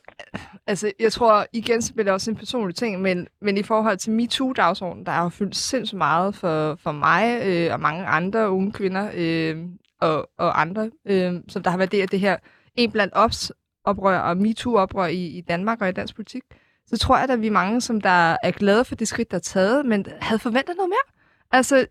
altså, 0.67 0.93
jeg 1.01 1.13
tror 1.13 1.47
igen, 1.53 1.83
så 1.83 1.93
bliver 1.93 2.05
det 2.05 2.13
også 2.13 2.31
en 2.31 2.37
personlig 2.37 2.77
ting, 2.77 3.01
men, 3.01 3.29
men 3.41 3.59
i 3.59 3.63
forhold 3.63 3.99
til 3.99 4.13
MeToo-dagsordenen, 4.13 5.07
der 5.07 5.13
har 5.13 5.29
fyldt 5.29 5.57
sindssygt 5.57 5.99
meget 5.99 6.35
for, 6.35 6.75
for 6.75 6.93
mig 6.93 7.41
øh, 7.47 7.73
og 7.73 7.81
mange 7.81 8.07
andre 8.07 8.51
unge 8.51 8.73
kvinder 8.73 9.11
øh, 9.15 9.57
og, 10.01 10.31
og 10.39 10.61
andre, 10.61 10.91
øh, 11.05 11.35
som 11.49 11.63
der 11.63 11.71
har 11.71 11.79
været 11.79 11.93
det, 11.93 12.21
her 12.21 12.37
en 12.75 12.93
blandt 12.93 13.15
ops 13.15 13.53
oprør 13.85 14.19
og 14.19 14.37
MeToo-oprør 14.37 15.07
i, 15.07 15.27
i 15.27 15.41
Danmark 15.41 15.81
og 15.81 15.89
i 15.89 15.93
dansk 15.93 16.15
politik, 16.15 16.43
så 16.87 16.99
tror 16.99 17.19
jeg, 17.19 17.31
at 17.31 17.41
vi 17.41 17.47
er 17.47 17.51
mange, 17.51 17.81
som 17.81 18.01
der 18.01 18.37
er 18.43 18.51
glade 18.51 18.85
for 18.85 18.95
det 18.95 19.09
skridt, 19.09 19.31
der 19.31 19.37
er 19.37 19.41
taget, 19.41 19.87
men 19.87 20.07
havde 20.21 20.39
forventet 20.39 20.77
noget 20.77 20.89
mere. 20.89 21.15
Altså, 21.53 21.87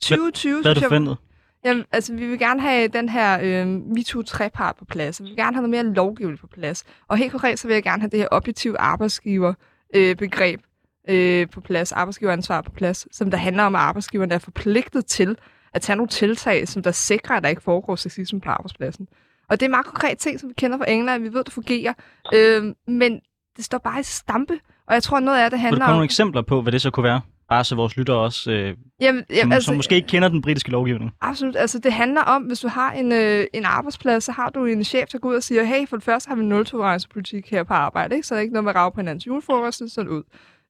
2020... 0.00 0.52
Hvad, 0.52 0.62
hvad 0.62 0.70
er 0.70 0.74
du 0.74 0.80
forventet? 0.80 1.16
Jamen, 1.64 1.84
altså, 1.92 2.14
vi 2.14 2.26
vil 2.26 2.38
gerne 2.38 2.60
have 2.60 2.88
den 2.88 3.08
her 3.08 3.38
øh, 3.42 3.66
MeToo-trepart 3.66 4.76
på 4.78 4.84
plads. 4.84 5.22
Vi 5.22 5.26
vil 5.26 5.36
gerne 5.36 5.56
have 5.56 5.68
noget 5.68 5.84
mere 5.84 5.94
lovgivning 5.94 6.38
på 6.38 6.46
plads. 6.46 6.84
Og 7.08 7.16
helt 7.16 7.32
konkret, 7.32 7.58
så 7.58 7.68
vil 7.68 7.74
jeg 7.74 7.82
gerne 7.82 8.02
have 8.02 8.10
det 8.10 8.18
her 8.18 8.28
objektiv 8.30 8.74
arbejdsgiver-begreb 8.78 10.60
øh, 11.08 11.40
øh, 11.40 11.50
på 11.50 11.60
plads, 11.60 11.92
arbejdsgiveransvar 11.92 12.60
på 12.60 12.70
plads, 12.70 13.16
som 13.16 13.30
der 13.30 13.38
handler 13.38 13.62
om, 13.62 13.74
at 13.74 13.80
arbejdsgiverne 13.80 14.34
er 14.34 14.38
forpligtet 14.38 15.06
til 15.06 15.36
at 15.74 15.82
tage 15.82 15.96
nogle 15.96 16.08
tiltag, 16.08 16.68
som 16.68 16.82
der 16.82 16.90
sikrer, 16.90 17.36
at 17.36 17.42
der 17.42 17.48
ikke 17.48 17.62
foregår 17.62 17.96
sexisme 17.96 18.40
på 18.40 18.50
arbejdspladsen. 18.50 19.08
Og 19.48 19.60
det 19.60 19.66
er 19.66 19.70
meget 19.70 19.86
konkret 19.86 20.18
ting, 20.18 20.40
som 20.40 20.48
vi 20.48 20.54
kender 20.54 20.78
fra 20.78 20.90
England, 20.90 21.22
vi 21.22 21.32
ved, 21.32 21.44
det 21.44 21.52
fungerer. 21.52 21.92
Øh, 22.34 22.74
men 22.88 23.20
det 23.56 23.64
står 23.64 23.78
bare 23.78 24.00
i 24.00 24.02
stampe, 24.02 24.60
og 24.86 24.94
jeg 24.94 25.02
tror, 25.02 25.20
noget 25.20 25.38
af 25.38 25.50
det 25.50 25.60
handler 25.60 25.76
om... 25.76 25.78
Vil 25.78 25.80
du 25.80 25.86
komme 25.86 25.94
nogle 25.94 26.04
eksempler 26.04 26.42
på, 26.42 26.62
hvad 26.62 26.72
det 26.72 26.82
så 26.82 26.90
kunne 26.90 27.04
være? 27.04 27.20
Bare 27.50 27.64
så 27.64 27.74
vores 27.74 27.96
lyttere 27.96 28.16
også, 28.16 28.50
øh, 28.50 28.58
jamen, 28.58 28.76
jamen, 29.00 29.24
som, 29.40 29.52
altså, 29.52 29.66
som 29.66 29.76
måske 29.76 29.94
ikke 29.94 30.08
kender 30.08 30.28
den 30.28 30.42
britiske 30.42 30.70
lovgivning. 30.70 31.10
Absolut. 31.20 31.56
Altså, 31.56 31.78
det 31.78 31.92
handler 31.92 32.20
om, 32.20 32.42
hvis 32.42 32.60
du 32.60 32.68
har 32.68 32.92
en, 32.92 33.12
øh, 33.12 33.46
en 33.54 33.64
arbejdsplads, 33.64 34.24
så 34.24 34.32
har 34.32 34.50
du 34.50 34.64
en 34.64 34.84
chef, 34.84 35.08
der 35.08 35.18
går 35.18 35.28
ud 35.28 35.34
og 35.34 35.42
siger, 35.42 35.64
hey, 35.64 35.88
for 35.88 35.96
det 35.96 36.04
første 36.04 36.28
har 36.28 36.36
vi 36.36 36.44
nul 36.44 36.66
politik 37.10 37.50
her 37.50 37.62
på 37.62 37.74
arbejde, 37.74 38.14
ikke? 38.14 38.28
så 38.28 38.34
der 38.34 38.38
er 38.38 38.42
ikke 38.42 38.52
noget 38.52 38.64
med 38.64 38.72
at 38.72 38.76
rave 38.76 38.92
på 38.92 39.00
hinandens 39.00 39.26
julefrokost, 39.26 39.82
sådan 39.90 40.10
ud. 40.10 40.22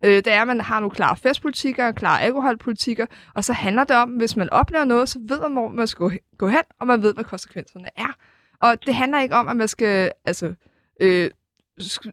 Øh, 0.04 0.16
det 0.16 0.32
er, 0.32 0.40
at 0.40 0.46
man 0.46 0.60
har 0.60 0.80
nogle 0.80 0.94
klare 0.94 1.16
festpolitikker, 1.16 1.92
klare 1.92 2.22
alkoholpolitikker, 2.22 3.06
og 3.34 3.44
så 3.44 3.52
handler 3.52 3.84
det 3.84 3.96
om, 3.96 4.10
hvis 4.10 4.36
man 4.36 4.50
oplever 4.50 4.84
noget, 4.84 5.08
så 5.08 5.18
ved 5.28 5.40
man, 5.40 5.52
hvor 5.52 5.68
man 5.68 5.86
skal 5.86 6.18
gå 6.38 6.48
hen, 6.48 6.62
og 6.80 6.86
man 6.86 7.02
ved, 7.02 7.14
hvad 7.14 7.24
konsekvenserne 7.24 7.88
er. 7.96 8.16
Og 8.60 8.86
det 8.86 8.94
handler 8.94 9.20
ikke 9.20 9.34
om, 9.34 9.48
at 9.48 9.56
man 9.56 9.68
skal 9.68 10.12
altså, 10.24 10.54
øh, 11.00 11.30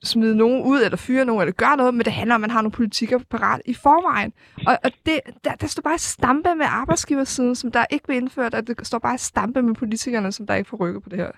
smide 0.04 0.38
nogen 0.38 0.64
ud, 0.72 0.80
eller 0.86 0.98
fyre 1.08 1.26
nogen, 1.26 1.42
eller 1.42 1.54
gøre 1.54 1.78
noget, 1.78 1.94
men 1.94 2.06
det 2.06 2.14
handler 2.14 2.36
om, 2.36 2.44
at 2.44 2.48
man 2.48 2.56
har 2.56 2.62
nogle 2.62 2.80
politikker 2.82 3.20
parat 3.32 3.62
i 3.66 3.74
forvejen. 3.74 4.34
Og, 4.68 4.78
og 4.84 4.92
det, 5.06 5.20
der, 5.44 5.52
der 5.62 5.68
står 5.68 5.82
bare 5.82 5.98
stampe 5.98 6.50
med 6.56 6.66
arbejdsgiversiden, 6.70 7.56
som 7.56 7.72
der 7.72 7.86
ikke 7.92 8.08
vil 8.08 8.18
indført, 8.18 8.54
og 8.54 8.68
det 8.68 8.88
står 8.88 9.00
bare 9.00 9.18
stampe 9.18 9.62
med 9.62 9.76
politikerne, 9.76 10.32
som 10.32 10.48
der 10.48 10.56
ikke 10.56 10.70
får 10.70 10.78
rykket 10.78 11.04
på 11.04 11.10
det 11.10 11.20
her. 11.20 11.32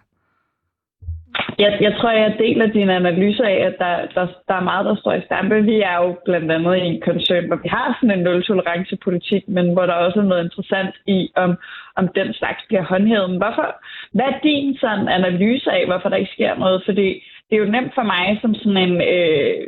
Jeg, 1.59 1.77
jeg 1.81 1.93
tror, 1.97 2.11
jeg 2.11 2.35
deler 2.39 2.67
din 2.67 2.89
analyse 2.89 3.43
af, 3.43 3.57
at 3.69 3.75
der, 3.79 3.95
der, 4.15 4.27
der 4.47 4.53
er 4.53 4.69
meget, 4.71 4.85
der 4.85 4.95
står 4.95 5.13
i 5.13 5.21
stampe. 5.25 5.63
Vi 5.63 5.81
er 5.81 5.97
jo 6.03 6.17
blandt 6.25 6.51
andet 6.51 6.75
i 6.77 6.85
en 6.91 7.01
koncern, 7.01 7.47
hvor 7.47 7.59
vi 7.63 7.69
har 7.69 7.97
sådan 8.01 8.17
en 8.17 8.23
nul-tolerance-politik, 8.23 9.43
men 9.47 9.73
hvor 9.73 9.85
der 9.85 9.93
også 9.93 10.19
er 10.19 10.23
noget 10.23 10.43
interessant 10.43 10.95
i, 11.07 11.31
om, 11.35 11.51
om 11.95 12.07
den 12.07 12.33
slags 12.33 12.61
bliver 12.67 12.83
håndhævet. 12.83 13.29
Men 13.29 13.37
hvorfor, 13.37 13.67
hvad 14.11 14.25
er 14.25 14.39
din 14.43 14.77
sådan 14.77 15.07
analyse 15.07 15.71
af, 15.71 15.85
hvorfor 15.85 16.09
der 16.09 16.17
ikke 16.17 16.35
sker 16.37 16.55
noget? 16.55 16.81
Fordi 16.85 17.23
det 17.49 17.55
er 17.55 17.63
jo 17.65 17.71
nemt 17.71 17.93
for 17.95 18.03
mig 18.03 18.39
som 18.41 18.55
sådan 18.55 18.77
en 18.77 19.01
øh, 19.01 19.67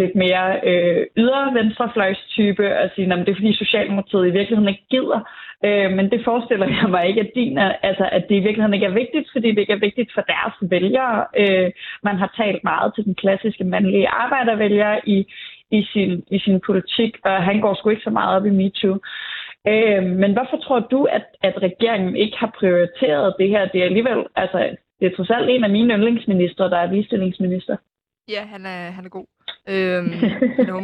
lidt 0.00 0.14
mere 0.14 0.60
øh, 0.68 1.06
ydre 1.16 1.54
venstrefløjstype 1.54 2.66
at 2.68 2.90
sige, 2.94 3.12
at 3.12 3.26
det 3.26 3.28
er 3.28 3.40
fordi 3.40 3.56
Socialdemokratiet 3.56 4.26
i 4.26 4.36
virkeligheden 4.38 4.68
ikke 4.68 4.86
gider. 4.90 5.20
Øh, 5.64 5.90
men 5.96 6.10
det 6.10 6.24
forestiller 6.24 6.66
jeg 6.66 6.90
mig 6.90 7.06
ikke, 7.08 7.20
at, 7.20 7.30
din 7.34 7.58
er, 7.58 7.72
altså, 7.82 8.08
at 8.12 8.24
det 8.28 8.34
i 8.36 8.44
virkeligheden 8.46 8.74
ikke 8.74 8.86
er 8.86 9.00
vigtigt, 9.02 9.28
fordi 9.32 9.48
det 9.50 9.58
ikke 9.58 9.72
er 9.72 9.86
vigtigt 9.88 10.10
for 10.14 10.20
deres 10.20 10.54
vælgere. 10.60 11.24
Øh, 11.36 11.70
man 12.02 12.16
har 12.16 12.34
talt 12.36 12.64
meget 12.64 12.94
til 12.94 13.04
den 13.04 13.14
klassiske 13.14 13.64
mandlige 13.64 14.08
arbejdervælger 14.08 15.00
i, 15.06 15.26
i, 15.70 15.82
sin, 15.92 16.24
i 16.30 16.38
sin 16.38 16.60
politik, 16.66 17.12
og 17.24 17.42
han 17.42 17.60
går 17.60 17.74
sgu 17.74 17.90
ikke 17.90 18.08
så 18.08 18.10
meget 18.10 18.36
op 18.36 18.46
i 18.46 18.50
MeToo. 18.50 18.98
Øh, 19.68 20.02
men 20.22 20.32
hvorfor 20.32 20.56
tror 20.56 20.80
du, 20.80 21.04
at, 21.04 21.26
at 21.42 21.62
regeringen 21.62 22.16
ikke 22.16 22.36
har 22.38 22.56
prioriteret 22.58 23.34
det 23.38 23.48
her? 23.48 23.68
Det 23.68 23.80
er 23.80 23.84
alligevel, 23.84 24.26
altså, 24.36 24.76
det 25.02 25.12
er 25.12 25.16
trods 25.16 25.30
alt 25.30 25.50
en 25.50 25.64
af 25.64 25.70
mine 25.70 25.94
yndlingsminister, 25.94 26.68
der 26.68 26.76
er 26.76 26.92
ligestillingsminister. 26.92 27.76
Ja, 28.28 28.44
han 28.44 28.66
er, 28.66 28.90
han 28.90 29.04
er 29.04 29.08
god. 29.08 29.26
Øhm, 29.68 30.12
han 30.56 30.68
er 30.68 30.74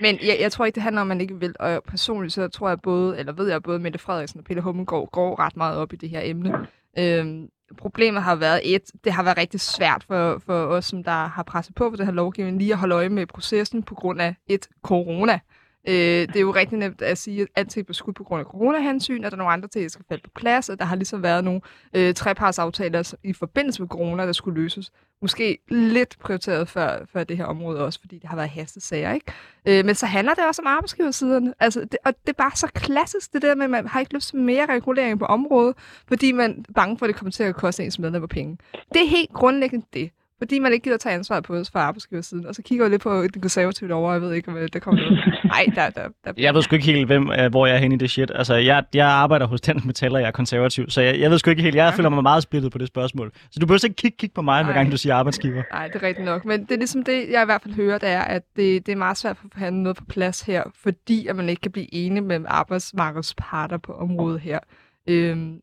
Men 0.00 0.18
jeg, 0.28 0.36
jeg 0.40 0.52
tror 0.52 0.64
ikke, 0.64 0.74
det 0.74 0.82
handler 0.82 1.00
om, 1.00 1.10
at 1.10 1.16
man 1.16 1.20
ikke 1.20 1.40
vil. 1.40 1.54
Og 1.60 1.82
personligt 1.88 2.32
så 2.32 2.48
tror 2.48 2.68
jeg 2.68 2.78
både, 2.82 3.18
eller 3.18 3.32
ved 3.32 3.50
jeg 3.50 3.62
både 3.62 3.78
Mette 3.78 3.98
Frederiksen 3.98 4.40
og 4.40 4.44
Peter 4.44 4.62
Hummelgaard 4.62 5.08
går 5.12 5.38
ret 5.38 5.56
meget 5.56 5.78
op 5.78 5.92
i 5.92 5.96
det 5.96 6.10
her 6.10 6.20
emne. 6.24 6.52
Øhm, 6.98 7.48
problemet 7.78 8.22
har 8.22 8.36
været 8.36 8.60
et, 8.74 8.82
det 9.04 9.12
har 9.12 9.22
været 9.22 9.38
rigtig 9.38 9.60
svært 9.60 10.04
for, 10.06 10.42
for 10.46 10.54
os, 10.54 10.84
som 10.84 11.04
der 11.04 11.26
har 11.36 11.42
presset 11.42 11.74
på 11.74 11.90
for 11.90 11.96
det 11.96 12.06
her 12.06 12.12
lovgivning, 12.12 12.58
lige 12.58 12.72
at 12.72 12.78
holde 12.78 12.94
øje 12.94 13.08
med 13.08 13.26
processen 13.26 13.82
på 13.82 13.94
grund 13.94 14.20
af 14.20 14.34
et 14.46 14.68
corona. 14.82 15.40
Øh, 15.88 16.28
det 16.28 16.36
er 16.36 16.40
jo 16.40 16.50
rigtig 16.50 16.78
nemt 16.78 17.02
at 17.02 17.18
sige, 17.18 17.42
at 17.42 17.48
alting 17.56 17.86
blev 17.86 17.94
skudt 17.94 18.16
på 18.16 18.24
grund 18.24 18.40
af 18.40 18.46
coronahensyn, 18.46 19.24
og 19.24 19.30
der 19.30 19.36
er 19.36 19.38
nogle 19.38 19.52
andre 19.52 19.68
ting, 19.68 19.82
der 19.82 19.88
skal 19.88 20.04
falde 20.08 20.22
på 20.22 20.30
plads, 20.34 20.68
og 20.68 20.78
der 20.78 20.84
har 20.84 20.96
ligesom 20.96 21.22
været 21.22 21.44
nogle 21.44 21.60
øh, 21.94 22.14
trepartsaftaler 22.14 23.14
i 23.24 23.32
forbindelse 23.32 23.82
med 23.82 23.88
corona, 23.88 24.26
der 24.26 24.32
skulle 24.32 24.62
løses. 24.62 24.92
Måske 25.22 25.58
lidt 25.68 26.18
prioriteret 26.20 26.68
før, 26.68 27.04
før 27.12 27.24
det 27.24 27.36
her 27.36 27.44
område 27.44 27.84
også, 27.84 28.00
fordi 28.00 28.18
det 28.18 28.28
har 28.28 28.36
været 28.36 28.50
hastesager, 28.50 29.12
ikke? 29.12 29.32
Øh, 29.66 29.84
men 29.84 29.94
så 29.94 30.06
handler 30.06 30.34
det 30.34 30.44
også 30.48 30.62
om 30.62 30.66
arbejdsgiversiden. 30.66 31.54
Altså, 31.60 31.80
det, 31.80 31.96
og 32.04 32.14
det 32.26 32.28
er 32.28 32.42
bare 32.42 32.56
så 32.56 32.66
klassisk, 32.66 33.32
det 33.32 33.42
der 33.42 33.54
med, 33.54 33.64
at 33.64 33.70
man 33.70 33.86
har 33.86 34.00
ikke 34.00 34.14
lyst 34.14 34.28
til 34.28 34.38
mere 34.38 34.66
regulering 34.66 35.18
på 35.18 35.24
området, 35.24 35.76
fordi 36.08 36.32
man 36.32 36.64
er 36.68 36.72
bange 36.72 36.98
for, 36.98 37.06
at 37.06 37.08
det 37.08 37.16
kommer 37.16 37.32
til 37.32 37.42
at 37.42 37.54
koste 37.54 37.84
ens 37.84 37.98
medlemmer 37.98 38.28
penge. 38.28 38.58
Det 38.94 39.02
er 39.02 39.08
helt 39.08 39.32
grundlæggende 39.32 39.86
det 39.92 40.10
fordi 40.42 40.58
man 40.58 40.72
ikke 40.72 40.84
gider 40.84 40.96
tage 40.96 41.14
ansvar 41.14 41.40
på 41.40 41.54
os 41.54 41.70
fra 41.70 41.80
arbejdsgiversiden. 41.80 42.46
Og 42.46 42.54
så 42.54 42.62
kigger 42.62 42.84
jeg 42.84 42.90
lidt 42.90 43.02
på 43.02 43.22
det 43.22 43.40
konservative 43.40 43.94
over, 43.94 44.08
og 44.08 44.14
jeg 44.14 44.22
ved 44.22 44.32
ikke, 44.32 44.48
om 44.48 44.56
øh, 44.56 44.68
det 44.72 44.82
kommer 44.82 45.00
noget. 45.00 45.18
Nej, 45.44 45.64
der, 45.74 45.90
der, 45.90 46.08
der... 46.24 46.32
Jeg 46.36 46.54
ved 46.54 46.62
sgu 46.62 46.74
ikke 46.74 46.92
helt, 46.92 47.06
hvem, 47.06 47.30
øh, 47.30 47.50
hvor 47.50 47.66
jeg 47.66 47.74
er 47.74 47.78
henne 47.78 47.94
i 47.94 47.98
det 47.98 48.10
shit. 48.10 48.32
Altså, 48.34 48.54
jeg, 48.54 48.84
jeg 48.94 49.06
arbejder 49.06 49.46
hos 49.46 49.60
Dansk 49.60 49.84
Metaller, 49.84 50.18
jeg 50.18 50.26
er 50.26 50.30
konservativ, 50.30 50.90
så 50.90 51.00
jeg, 51.00 51.20
jeg 51.20 51.30
ved 51.30 51.38
sgu 51.38 51.50
ikke 51.50 51.62
helt. 51.62 51.74
Jeg 51.74 51.90
ja. 51.90 51.96
føler 51.96 52.08
mig 52.08 52.22
meget 52.22 52.42
splittet 52.42 52.72
på 52.72 52.78
det 52.78 52.88
spørgsmål. 52.88 53.32
Så 53.50 53.58
du 53.60 53.66
behøver 53.66 53.84
ikke 53.84 53.96
kigge, 53.96 54.16
kigge 54.16 54.34
på 54.34 54.42
mig, 54.42 54.64
hver 54.64 54.72
gang 54.72 54.92
du 54.92 54.96
siger 54.96 55.14
arbejdsgiver. 55.14 55.62
Nej, 55.72 55.86
det 55.86 55.96
er 55.96 56.02
rigtigt 56.02 56.24
nok. 56.24 56.44
Men 56.44 56.62
det 56.62 56.70
er 56.70 56.78
ligesom 56.78 57.02
det, 57.02 57.30
jeg 57.30 57.42
i 57.42 57.44
hvert 57.44 57.62
fald 57.62 57.74
hører, 57.74 57.98
det 57.98 58.08
er, 58.08 58.20
at 58.20 58.42
det, 58.56 58.86
det 58.86 58.92
er 58.92 58.96
meget 58.96 59.16
svært 59.16 59.36
at 59.44 59.58
have 59.58 59.70
noget 59.70 59.96
på 59.96 60.04
plads 60.04 60.40
her, 60.40 60.62
fordi 60.82 61.26
at 61.26 61.36
man 61.36 61.48
ikke 61.48 61.60
kan 61.60 61.72
blive 61.72 61.94
enig 61.94 62.22
med 62.22 62.40
arbejdsmarkedets 62.48 63.34
parter 63.38 63.76
på 63.76 63.92
området 63.92 64.40
her. 64.40 64.58
Øhm, 65.06 65.60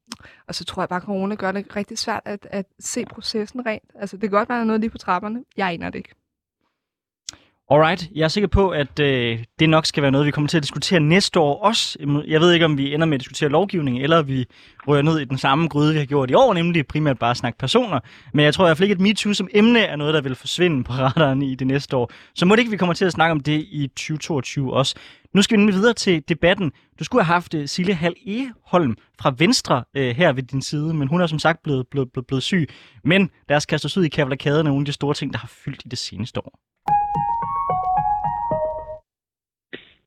og 0.47 0.55
så 0.55 0.65
tror 0.65 0.81
jeg 0.81 0.89
bare, 0.89 0.97
at 0.97 1.03
corona 1.03 1.35
gør 1.35 1.51
det 1.51 1.75
rigtig 1.75 1.97
svært 1.97 2.21
at, 2.25 2.47
at 2.51 2.65
se 2.79 3.05
processen 3.05 3.65
rent. 3.65 3.91
Altså, 3.95 4.17
det 4.17 4.29
kan 4.29 4.37
godt 4.37 4.49
være 4.49 4.65
noget 4.65 4.81
lige 4.81 4.89
på 4.89 4.97
trapperne. 4.97 5.43
Jeg 5.57 5.73
aner 5.73 5.89
det 5.89 5.97
ikke. 5.97 6.15
Alright, 7.71 8.09
jeg 8.15 8.23
er 8.23 8.27
sikker 8.27 8.47
på, 8.47 8.69
at 8.69 8.99
øh, 8.99 9.39
det 9.59 9.69
nok 9.69 9.85
skal 9.85 10.03
være 10.03 10.11
noget, 10.11 10.27
vi 10.27 10.31
kommer 10.31 10.47
til 10.47 10.57
at 10.57 10.63
diskutere 10.63 10.99
næste 10.99 11.39
år 11.39 11.63
også. 11.63 11.99
Jeg 12.27 12.41
ved 12.41 12.53
ikke, 12.53 12.65
om 12.65 12.77
vi 12.77 12.93
ender 12.93 13.05
med 13.05 13.15
at 13.15 13.19
diskutere 13.19 13.49
lovgivning, 13.49 14.03
eller 14.03 14.21
vi 14.21 14.45
rører 14.87 15.01
ned 15.01 15.19
i 15.19 15.25
den 15.25 15.37
samme 15.37 15.67
gryde, 15.67 15.93
vi 15.93 15.99
har 15.99 16.05
gjort 16.05 16.31
i 16.31 16.33
år, 16.33 16.53
nemlig 16.53 16.87
primært 16.87 17.19
bare 17.19 17.31
at 17.31 17.37
snakke 17.37 17.57
personer. 17.57 17.99
Men 18.33 18.45
jeg 18.45 18.53
tror 18.53 18.65
i 18.65 18.67
hvert 18.67 18.77
fald 18.77 18.89
ikke, 18.89 18.93
at 18.93 19.01
MeToo 19.01 19.33
som 19.33 19.47
emne 19.53 19.79
er 19.79 19.95
noget, 19.95 20.13
der 20.13 20.21
vil 20.21 20.35
forsvinde 20.35 20.83
på 20.83 20.93
radaren 20.93 21.41
i 21.41 21.55
det 21.55 21.67
næste 21.67 21.97
år. 21.97 22.11
Så 22.35 22.45
må 22.45 22.55
det 22.55 22.59
ikke, 22.59 22.71
vi 22.71 22.77
kommer 22.77 22.93
til 22.93 23.05
at 23.05 23.11
snakke 23.11 23.31
om 23.31 23.39
det 23.39 23.65
i 23.71 23.87
2022 23.87 24.73
også. 24.73 24.95
Nu 25.35 25.41
skal 25.41 25.55
vi 25.55 25.59
nemlig 25.61 25.75
videre 25.75 25.93
til 25.93 26.29
debatten. 26.29 26.71
Du 26.99 27.03
skulle 27.03 27.23
have 27.23 27.33
haft 27.33 27.53
uh, 27.53 27.61
Sille 27.65 27.93
Hal 27.93 28.15
Eholm 28.35 28.95
fra 29.21 29.33
Venstre 29.39 29.83
øh, 29.97 30.09
her 30.19 30.33
ved 30.33 30.43
din 30.43 30.61
side, 30.61 30.93
men 30.93 31.07
hun 31.07 31.21
er 31.21 31.27
som 31.27 31.39
sagt 31.39 31.63
blevet, 31.63 31.87
blevet, 31.91 32.11
blevet, 32.11 32.27
blevet 32.27 32.43
syg. 32.43 32.63
Men 33.03 33.29
lad 33.49 33.57
os 33.57 33.65
kaste 33.65 33.85
os 33.85 33.97
ud 33.97 34.03
i 34.03 34.09
kavalakaden 34.09 34.67
af 34.67 34.71
nogle 34.71 34.81
af 34.81 34.85
de 34.85 34.93
store 34.93 35.13
ting, 35.13 35.33
der 35.33 35.39
har 35.39 35.51
fyldt 35.63 35.81
i 35.85 35.89
det 35.89 35.97
seneste 35.97 36.39
år. 36.45 36.53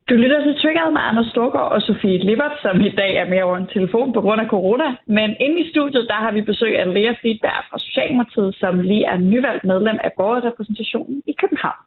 Du 0.09 0.15
lytter 0.15 0.41
til 0.45 0.55
Triggeret 0.63 0.93
med 0.93 1.03
Anders 1.11 1.27
Storgård 1.27 1.73
og 1.73 1.83
Sofie 1.83 2.25
Lippert, 2.29 2.57
som 2.63 2.81
i 2.81 2.91
dag 3.01 3.13
er 3.17 3.29
mere 3.29 3.45
over 3.45 3.57
en 3.57 3.73
telefon 3.77 4.13
på 4.13 4.21
grund 4.21 4.41
af 4.41 4.49
corona. 4.55 4.97
Men 5.07 5.29
inde 5.41 5.59
i 5.65 5.71
studiet, 5.71 6.07
der 6.09 6.19
har 6.25 6.33
vi 6.33 6.43
besøg 6.43 6.73
af 6.81 6.95
Lea 6.95 7.13
Friedberg 7.21 7.65
fra 7.71 7.79
Socialdemokratiet, 7.79 8.55
som 8.63 8.81
lige 8.81 9.05
er 9.05 9.19
nyvalgt 9.19 9.65
medlem 9.65 9.99
af 10.05 10.11
borgerrepræsentationen 10.17 11.23
i 11.27 11.33
København. 11.41 11.83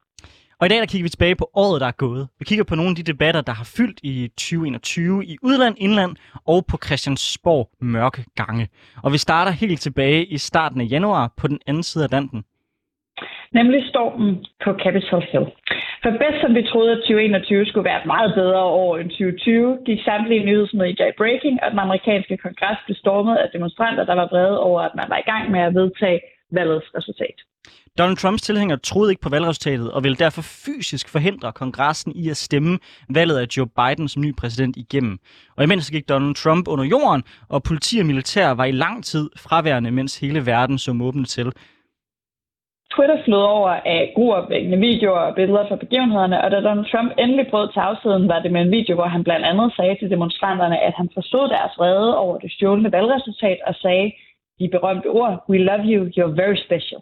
Og 0.60 0.66
i 0.66 0.70
dag 0.70 0.80
der 0.80 0.86
kigger 0.86 1.06
vi 1.06 1.10
tilbage 1.10 1.36
på 1.36 1.50
året, 1.54 1.82
der 1.82 1.88
er 1.88 1.98
gået. 2.06 2.28
Vi 2.40 2.46
kigger 2.46 2.66
på 2.66 2.76
nogle 2.76 2.90
af 2.90 2.96
de 2.96 3.12
debatter, 3.12 3.42
der 3.42 3.54
har 3.54 3.68
fyldt 3.78 4.00
i 4.04 4.28
2021 4.28 5.26
i 5.26 5.38
udland, 5.44 5.76
indland 5.78 6.16
og 6.48 6.66
på 6.72 6.78
Christiansborg 6.86 7.70
mørke 7.82 8.26
gange. 8.36 8.68
Og 9.04 9.14
vi 9.14 9.18
starter 9.18 9.52
helt 9.52 9.80
tilbage 9.82 10.26
i 10.26 10.38
starten 10.38 10.82
af 10.82 10.88
januar 10.90 11.34
på 11.38 11.48
den 11.48 11.60
anden 11.68 11.84
side 11.84 12.04
af 12.04 12.08
Atlanten. 12.08 12.44
Nemlig 13.60 13.82
stormen 13.90 14.46
på 14.64 14.70
Capitol 14.84 15.24
Hill. 15.32 15.48
For 16.04 16.12
bedst 16.24 16.40
som 16.42 16.56
vi 16.56 16.64
troede, 16.72 16.92
at 16.92 16.98
2021 16.98 17.66
skulle 17.66 17.90
være 17.90 18.02
et 18.02 18.12
meget 18.16 18.32
bedre 18.40 18.64
år 18.84 18.98
end 18.98 19.10
2020, 19.10 19.78
gik 19.86 20.00
samtlige 20.10 20.46
nyhedsmedier 20.46 21.08
i 21.08 21.18
breaking, 21.22 21.56
og 21.64 21.72
den 21.72 21.80
amerikanske 21.80 22.38
kongres 22.38 22.80
blev 22.86 22.96
stormet 23.04 23.36
af 23.44 23.48
demonstranter, 23.56 24.04
der 24.06 24.16
var 24.22 24.28
vrede 24.32 24.60
over, 24.68 24.82
at 24.82 24.96
man 24.96 25.08
var 25.10 25.18
i 25.20 25.30
gang 25.32 25.52
med 25.52 25.62
at 25.68 25.76
vedtage 25.76 26.20
valgets 26.56 26.90
resultat. 26.98 27.38
Donald 27.98 28.18
Trumps 28.18 28.42
tilhængere 28.42 28.80
troede 28.80 29.12
ikke 29.12 29.22
på 29.22 29.30
valgresultatet 29.30 29.92
og 29.92 30.04
ville 30.04 30.16
derfor 30.16 30.42
fysisk 30.42 31.10
forhindre 31.10 31.52
kongressen 31.52 32.12
i 32.16 32.30
at 32.30 32.38
stemme 32.38 32.80
valget 33.10 33.38
af 33.38 33.48
Joe 33.58 33.68
Biden 33.68 34.08
som 34.08 34.22
ny 34.22 34.36
præsident 34.36 34.78
igennem. 34.78 35.18
Og 35.58 35.64
imens 35.64 35.92
gik 35.92 36.10
Donald 36.10 36.36
Trump 36.36 36.68
under 36.68 36.86
jorden, 36.86 37.24
og 37.50 37.64
politi 37.64 38.00
og 38.00 38.06
militær 38.06 38.50
var 38.52 38.66
i 38.66 38.72
lang 38.72 39.04
tid 39.04 39.30
fraværende, 39.38 39.92
mens 39.92 40.20
hele 40.20 40.46
verden 40.46 40.78
så 40.78 40.92
åbent 41.02 41.30
til. 41.30 41.52
Twitter 42.94 43.20
flød 43.26 43.44
over 43.58 43.70
af 43.70 44.12
gruopvækkende 44.16 44.78
videoer 44.78 45.24
og 45.30 45.36
billeder 45.36 45.68
fra 45.68 45.76
begivenhederne, 45.76 46.44
og 46.44 46.52
da 46.52 46.58
Donald 46.68 46.92
Trump 46.92 47.12
endelig 47.20 47.48
brød 47.52 47.68
tavsheden, 47.74 48.28
var 48.28 48.40
det 48.40 48.52
med 48.52 48.62
en 48.62 48.72
video, 48.72 48.96
hvor 48.96 49.10
han 49.16 49.24
blandt 49.24 49.46
andet 49.46 49.74
sagde 49.76 49.96
til 50.00 50.10
demonstranterne, 50.10 50.78
at 50.88 50.94
han 51.00 51.10
forstod 51.14 51.50
deres 51.50 51.74
vrede 51.78 52.18
over 52.18 52.38
det 52.38 52.52
stjålne 52.52 52.92
valgresultat 52.92 53.60
og 53.68 53.76
sagde 53.76 54.12
de 54.60 54.70
berømte 54.70 55.10
ord, 55.10 55.44
We 55.50 55.58
love 55.58 55.86
you, 55.86 56.10
you're 56.16 56.36
very 56.36 56.58
special. 56.58 57.02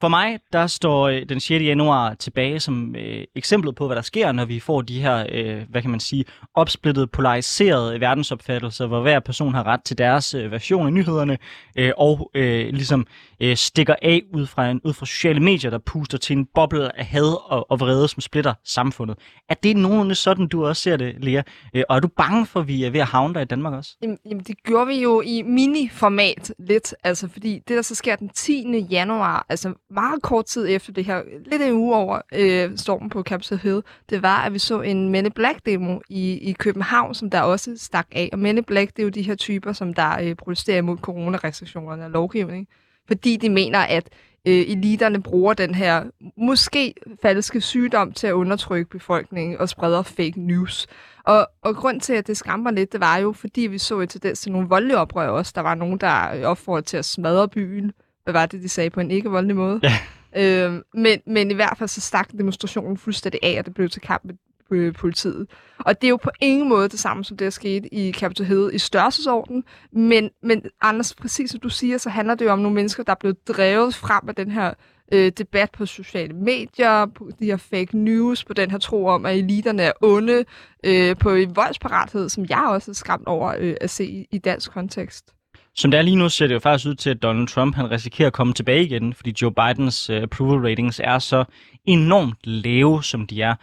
For 0.00 0.08
mig, 0.08 0.38
der 0.52 0.66
står 0.66 1.08
øh, 1.08 1.28
den 1.28 1.40
6. 1.40 1.64
januar 1.64 2.14
tilbage 2.14 2.60
som 2.60 2.96
øh, 2.96 3.24
eksemplet 3.34 3.74
på, 3.74 3.86
hvad 3.86 3.96
der 3.96 4.02
sker, 4.02 4.32
når 4.32 4.44
vi 4.44 4.60
får 4.60 4.82
de 4.82 5.00
her, 5.00 5.26
øh, 5.32 5.62
hvad 5.68 5.82
kan 5.82 5.90
man 5.90 6.00
sige, 6.00 6.24
opsplittede, 6.54 7.06
polariserede 7.06 8.00
verdensopfattelser, 8.00 8.86
hvor 8.86 9.02
hver 9.02 9.20
person 9.20 9.54
har 9.54 9.66
ret 9.66 9.82
til 9.84 9.98
deres 9.98 10.34
øh, 10.34 10.50
version 10.50 10.86
af 10.86 10.92
nyhederne, 10.92 11.38
øh, 11.76 11.92
og 11.96 12.30
øh, 12.34 12.68
ligesom 12.68 13.06
øh, 13.40 13.56
stikker 13.56 13.94
af 14.02 14.22
ud 14.34 14.46
fra, 14.46 14.70
en, 14.70 14.80
ud 14.84 14.92
fra 14.92 15.06
sociale 15.06 15.40
medier, 15.40 15.70
der 15.70 15.78
puster 15.78 16.18
til 16.18 16.36
en 16.36 16.46
boble 16.54 16.98
af 16.98 17.06
had 17.06 17.50
og, 17.50 17.70
og 17.70 17.80
vrede, 17.80 18.08
som 18.08 18.20
splitter 18.20 18.54
samfundet. 18.64 19.18
Er 19.48 19.54
det 19.54 19.76
nogenlunde 19.76 20.14
sådan, 20.14 20.48
du 20.48 20.66
også 20.66 20.82
ser 20.82 20.96
det, 20.96 21.24
Lea? 21.24 21.42
Øh, 21.74 21.84
og 21.88 21.96
er 21.96 22.00
du 22.00 22.08
bange 22.08 22.46
for, 22.46 22.60
at 22.60 22.68
vi 22.68 22.84
er 22.84 22.90
ved 22.90 23.00
at 23.00 23.06
havne 23.06 23.34
dig 23.34 23.42
i 23.42 23.44
Danmark 23.44 23.74
også? 23.74 23.96
Jamen, 24.02 24.18
jamen, 24.30 24.44
det 24.44 24.62
gjorde 24.62 24.86
vi 24.86 25.02
jo 25.02 25.20
i 25.20 25.42
mini-format 25.42 26.54
lidt, 26.58 26.94
altså 27.04 27.28
fordi 27.28 27.54
det, 27.68 27.76
der 27.76 27.82
så 27.82 27.94
sker 27.94 28.16
den 28.16 28.28
10. 28.28 28.86
januar, 28.90 29.46
altså 29.48 29.74
meget 29.90 30.22
kort 30.22 30.46
tid 30.46 30.66
efter 30.68 30.92
det 30.92 31.04
her, 31.04 31.22
lidt 31.46 31.62
en 31.62 31.72
uge 31.72 31.96
over 31.96 32.20
øh, 32.34 32.70
stormen 32.76 33.10
på 33.10 33.22
Capitol 33.22 33.58
Hill, 33.58 33.82
det 34.10 34.22
var, 34.22 34.42
at 34.44 34.52
vi 34.52 34.58
så 34.58 34.80
en 34.80 35.08
Men 35.08 35.26
in 35.26 35.32
Black-demo 35.32 35.98
i, 36.08 36.32
i 36.32 36.52
København, 36.52 37.14
som 37.14 37.30
der 37.30 37.40
også 37.40 37.76
stak 37.76 38.06
af. 38.12 38.28
Og 38.32 38.38
Men 38.38 38.58
in 38.58 38.64
Black, 38.64 38.96
det 38.96 39.02
er 39.02 39.04
jo 39.04 39.08
de 39.08 39.22
her 39.22 39.34
typer, 39.34 39.72
som 39.72 39.94
der 39.94 40.20
øh, 40.22 40.34
protesterer 40.34 40.78
imod 40.78 40.96
coronarestriktionerne 40.96 42.04
og 42.04 42.10
lovgivning, 42.10 42.68
fordi 43.06 43.36
de 43.36 43.50
mener, 43.50 43.78
at 43.78 44.08
øh, 44.46 44.54
eliterne 44.54 45.22
bruger 45.22 45.54
den 45.54 45.74
her 45.74 46.04
måske 46.36 46.94
falske 47.22 47.60
sygdom 47.60 48.12
til 48.12 48.26
at 48.26 48.32
undertrykke 48.32 48.90
befolkningen 48.90 49.58
og 49.58 49.68
spreder 49.68 50.02
fake 50.02 50.40
news. 50.40 50.86
Og, 51.24 51.48
og 51.62 51.76
grund 51.76 52.00
til, 52.00 52.12
at 52.12 52.26
det 52.26 52.36
skræmmer 52.36 52.70
lidt, 52.70 52.92
det 52.92 53.00
var 53.00 53.16
jo, 53.16 53.32
fordi 53.32 53.60
vi 53.60 53.78
så 53.78 54.00
et 54.00 54.10
tendens 54.10 54.40
til 54.40 54.52
nogle 54.52 54.68
voldelige 54.68 54.98
oprør 54.98 55.28
også. 55.28 55.52
Der 55.54 55.60
var 55.60 55.74
nogen, 55.74 55.98
der 55.98 56.46
opfordrede 56.46 56.86
til 56.86 56.96
at 56.96 57.04
smadre 57.04 57.48
byen. 57.48 57.92
Hvad 58.28 58.40
var 58.40 58.46
det, 58.46 58.62
de 58.62 58.68
sagde 58.68 58.90
på 58.90 59.00
en 59.00 59.10
ikke 59.10 59.30
voldelig 59.30 59.56
måde? 59.56 59.80
Ja. 59.82 59.98
Øhm, 60.36 60.82
men, 60.94 61.20
men 61.26 61.50
i 61.50 61.54
hvert 61.54 61.78
fald 61.78 61.88
så 61.88 62.00
stak 62.00 62.32
demonstrationen 62.38 62.96
fuldstændig 62.96 63.40
af, 63.42 63.58
og 63.58 63.66
det 63.66 63.74
blev 63.74 63.88
til 63.88 64.02
kamp 64.02 64.24
med 64.24 64.34
øh, 64.70 64.94
politiet. 64.94 65.46
Og 65.78 66.00
det 66.00 66.06
er 66.06 66.08
jo 66.08 66.16
på 66.16 66.30
ingen 66.40 66.68
måde 66.68 66.88
det 66.88 66.98
samme, 66.98 67.24
som 67.24 67.36
det 67.36 67.46
er 67.46 67.50
sket 67.50 67.86
i 67.92 68.12
Capitol 68.12 68.46
Hill 68.46 68.70
i 68.72 68.78
størrelsesorden, 68.78 69.64
men, 69.92 70.30
men 70.42 70.62
Anders, 70.80 71.14
præcis 71.14 71.50
som 71.50 71.60
du 71.60 71.68
siger, 71.68 71.98
så 71.98 72.10
handler 72.10 72.34
det 72.34 72.44
jo 72.44 72.50
om 72.50 72.58
nogle 72.58 72.74
mennesker, 72.74 73.02
der 73.02 73.12
er 73.12 73.16
blevet 73.20 73.48
drevet 73.48 73.94
frem 73.94 74.28
af 74.28 74.34
den 74.34 74.50
her 74.50 74.74
øh, 75.12 75.32
debat 75.38 75.70
på 75.70 75.86
sociale 75.86 76.34
medier, 76.34 77.06
på 77.06 77.30
de 77.38 77.44
her 77.44 77.56
fake 77.56 77.98
news, 77.98 78.44
på 78.44 78.52
den 78.52 78.70
her 78.70 78.78
tro 78.78 79.06
om, 79.06 79.26
at 79.26 79.36
eliterne 79.36 79.82
er 79.82 79.92
onde, 80.00 80.44
øh, 80.84 81.16
på 81.16 81.30
en 81.30 81.56
voldsparathed, 81.56 82.28
som 82.28 82.46
jeg 82.48 82.64
også 82.68 82.90
er 82.90 82.94
skræmt 82.94 83.26
over 83.26 83.54
øh, 83.58 83.76
at 83.80 83.90
se 83.90 84.04
i, 84.04 84.26
i 84.30 84.38
dansk 84.38 84.70
kontekst. 84.70 85.34
Som 85.78 85.90
det 85.90 85.98
er 85.98 86.02
lige 86.02 86.16
nu, 86.16 86.28
ser 86.28 86.46
det 86.46 86.54
jo 86.54 86.58
faktisk 86.58 86.88
ud 86.88 86.94
til, 86.94 87.10
at 87.10 87.22
Donald 87.22 87.48
Trump 87.48 87.74
han 87.74 87.90
risikerer 87.90 88.26
at 88.26 88.32
komme 88.32 88.52
tilbage 88.52 88.84
igen, 88.84 89.14
fordi 89.14 89.34
Joe 89.42 89.52
Bidens 89.52 90.10
uh, 90.10 90.16
approval 90.16 90.60
ratings 90.60 91.00
er 91.04 91.18
så 91.18 91.44
enormt 91.84 92.38
lave, 92.44 93.04
som 93.04 93.26
de 93.26 93.42
er. 93.42 93.54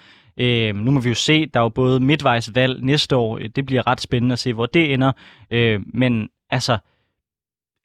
Uh, 0.42 0.78
nu 0.80 0.92
må 0.92 1.00
vi 1.00 1.10
jo 1.10 1.16
se, 1.16 1.46
der 1.46 1.60
er 1.60 1.64
jo 1.64 1.70
både 1.70 2.00
midtvejsvalg 2.00 2.84
næste 2.84 3.16
år. 3.16 3.40
Det 3.56 3.66
bliver 3.66 3.88
ret 3.88 4.02
spændende 4.02 4.34
at 4.34 4.40
se, 4.40 4.54
hvor 4.54 4.66
det 4.66 4.94
ender. 4.94 5.12
Uh, 5.52 5.82
men 5.94 6.30
altså, 6.50 6.78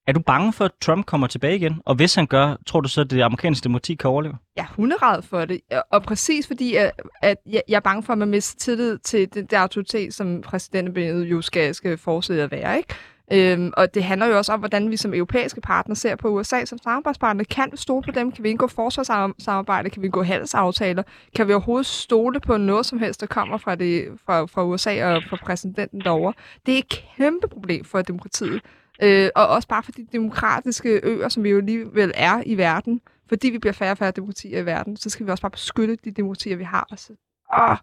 er 0.07 0.13
du 0.13 0.21
bange 0.21 0.53
for, 0.53 0.65
at 0.65 0.73
Trump 0.81 1.07
kommer 1.07 1.27
tilbage 1.27 1.57
igen? 1.57 1.81
Og 1.85 1.95
hvis 1.95 2.15
han 2.15 2.27
gør, 2.27 2.57
tror 2.67 2.81
du 2.81 2.89
så, 2.89 3.01
at 3.01 3.11
det 3.11 3.23
amerikanske 3.23 3.65
demokrati 3.65 3.95
kan 3.95 4.11
overleve? 4.11 4.35
Jeg 4.57 4.63
er 4.63 4.75
hunderad 4.77 5.23
for 5.23 5.45
det. 5.45 5.61
Og 5.91 6.03
præcis 6.03 6.47
fordi, 6.47 6.75
at, 6.75 6.91
at 7.23 7.37
jeg 7.47 7.63
er 7.77 7.81
bange 7.81 8.03
for, 8.03 8.13
at 8.13 8.19
man 8.19 8.29
mister 8.29 8.59
tillid 8.59 8.99
til 8.99 9.35
den 9.35 9.47
der 9.47 9.59
autoritet, 9.59 10.15
som 10.15 10.41
præsidenten 10.41 11.23
jo 11.23 11.43
skal, 11.43 11.75
skal 11.75 11.99
fortsætte 11.99 12.43
at 12.43 12.51
være. 12.51 12.77
Ikke? 12.77 12.95
Øhm, 13.33 13.73
og 13.77 13.95
det 13.95 14.05
handler 14.05 14.27
jo 14.27 14.37
også 14.37 14.53
om, 14.53 14.59
hvordan 14.59 14.91
vi 14.91 14.97
som 14.97 15.15
europæiske 15.15 15.61
partner 15.61 15.95
ser 15.95 16.17
på 16.17 16.29
USA 16.29 16.65
som 16.65 16.79
samarbejdspartner. 16.79 17.45
Kan 17.45 17.69
vi 17.73 17.77
stole 17.77 18.03
på 18.03 18.11
dem? 18.11 18.33
Kan 18.33 18.45
vi 18.45 18.51
indgå 18.51 18.67
forsvarssamarbejde? 18.67 19.91
Kan 19.91 20.03
vi 20.03 20.07
indgå 20.07 20.23
handelsaftaler? 20.23 21.03
Kan 21.37 21.49
vi 21.49 21.53
overhovedet 21.53 21.87
stole 21.87 22.41
på 22.41 22.57
noget 22.57 22.87
som 22.87 22.99
helst, 22.99 23.21
der 23.21 23.27
kommer 23.27 23.59
fra, 23.59 23.75
det, 23.75 24.09
fra, 24.27 24.45
fra 24.45 24.65
USA 24.65 25.05
og 25.05 25.23
fra 25.29 25.37
præsidenten 25.37 26.01
derovre? 26.01 26.33
Det 26.67 26.75
er 26.75 26.79
et 26.79 27.03
kæmpe 27.17 27.49
problem 27.49 27.85
for 27.85 28.03
demokratiet. 28.03 28.61
Øh, 29.03 29.31
og 29.35 29.49
også 29.49 29.69
bare 29.69 29.83
for 29.83 29.93
de 29.93 30.07
demokratiske 30.13 31.01
øer, 31.03 31.29
som 31.29 31.45
vi 31.45 31.51
jo 31.51 31.59
alligevel 31.59 32.13
er 32.15 32.43
i 32.47 32.57
verden. 32.57 33.01
Fordi 33.29 33.51
vi 33.51 33.59
bliver 33.59 33.73
færre 33.73 33.91
og 33.91 33.99
færre 33.99 34.11
demokratier 34.11 34.61
i 34.61 34.67
verden, 34.67 34.97
så 34.97 35.11
skal 35.11 35.27
vi 35.27 35.31
også 35.31 35.43
bare 35.43 35.51
beskytte 35.51 35.97
de 36.05 36.11
demokratier, 36.11 36.57
vi 36.57 36.65
har. 36.65 36.93
Så, 36.97 37.13
åh, 37.61 37.77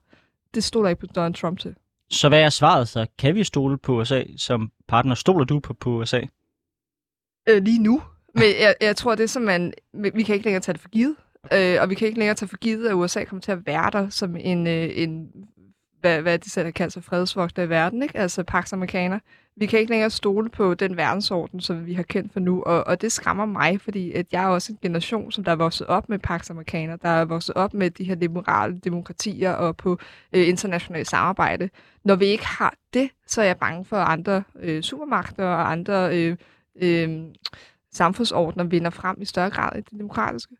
det 0.54 0.64
stoler 0.64 0.90
ikke 0.90 1.00
på 1.00 1.06
Donald 1.06 1.34
Trump 1.34 1.60
til. 1.60 1.76
Så 2.12 2.30
hvad 2.30 2.42
er 2.42 2.50
svaret 2.50 2.88
så? 2.88 3.08
Kan 3.20 3.36
vi 3.36 3.44
stole 3.44 3.78
på 3.78 4.00
USA 4.00 4.24
som 4.38 4.72
partner? 4.88 5.16
Stoler 5.16 5.46
du 5.46 5.60
på, 5.60 5.74
på 5.74 5.90
USA? 5.90 6.22
Øh, 7.50 7.64
lige 7.64 7.84
nu. 7.84 8.02
Men 8.34 8.44
jeg, 8.44 8.76
jeg 8.82 8.96
tror, 8.96 9.16
det 9.16 9.24
er 9.24 9.28
som 9.28 9.42
man... 9.42 9.74
Vi 9.94 10.24
kan 10.24 10.36
ikke 10.36 10.46
længere 10.46 10.62
tage 10.62 10.74
det 10.74 10.82
for 10.82 10.90
givet. 10.90 11.16
Øh, 11.54 11.82
og 11.82 11.90
vi 11.90 11.96
kan 11.96 12.08
ikke 12.08 12.20
længere 12.20 12.36
tage 12.36 12.50
for 12.50 12.58
givet, 12.58 12.88
at 12.88 12.94
USA 12.94 13.24
kommer 13.24 13.42
til 13.42 13.52
at 13.52 13.66
være 13.66 13.92
der 13.92 14.10
som 14.10 14.36
en, 14.36 14.68
øh, 14.68 14.90
en 14.94 15.30
hvad, 16.02 16.22
hvad 16.22 16.40
de 16.40 16.50
selv 16.50 16.72
kalder 16.72 16.92
sig 16.92 17.04
fredsvogter 17.04 17.64
i 17.64 17.70
verden, 17.70 18.04
ikke? 18.04 18.18
altså 18.18 18.44
Pax 18.44 18.74
Amerikaner. 18.74 19.20
Vi 19.60 19.66
kan 19.66 19.80
ikke 19.80 19.92
længere 19.92 20.10
stole 20.10 20.50
på 20.50 20.74
den 20.74 20.98
verdensorden, 20.98 21.62
som 21.62 21.86
vi 21.86 21.94
har 21.94 22.04
kendt 22.04 22.34
for 22.34 22.40
nu, 22.40 22.64
og, 22.64 22.88
og 22.88 23.02
det 23.02 23.12
skræmmer 23.12 23.46
mig, 23.46 23.82
fordi 23.82 24.12
at 24.12 24.26
jeg 24.32 24.44
er 24.44 24.48
også 24.48 24.72
en 24.72 24.80
generation, 24.82 25.32
som 25.32 25.44
der 25.44 25.52
er 25.52 25.56
vokset 25.56 25.88
op 25.88 26.10
med 26.10 26.20
Pax 26.20 26.50
Amerikaner, 26.50 26.96
der 26.96 27.10
er 27.10 27.26
vokset 27.26 27.56
op 27.56 27.74
med 27.74 27.92
de 27.92 28.04
her 28.04 28.16
liberale 28.16 28.80
demokratier 28.80 29.52
og 29.52 29.78
på 29.78 30.00
øh, 30.34 30.48
internationalt 30.48 31.08
samarbejde. 31.08 31.70
Når 32.04 32.16
vi 32.16 32.26
ikke 32.26 32.46
har 32.46 32.74
det, 32.94 33.10
så 33.28 33.42
er 33.42 33.46
jeg 33.46 33.58
bange 33.58 33.86
for, 33.86 33.98
at 33.98 34.08
andre 34.12 34.44
øh, 34.60 34.82
supermagter 34.82 35.46
og 35.46 35.72
andre 35.72 36.18
øh, 36.18 36.38
øh, 36.82 37.26
samfundsordner 37.92 38.64
vinder 38.64 38.90
frem 38.90 39.22
i 39.22 39.26
større 39.26 39.50
grad 39.50 39.78
i 39.78 39.82
det 39.82 39.92
demokratiske. 39.92 40.56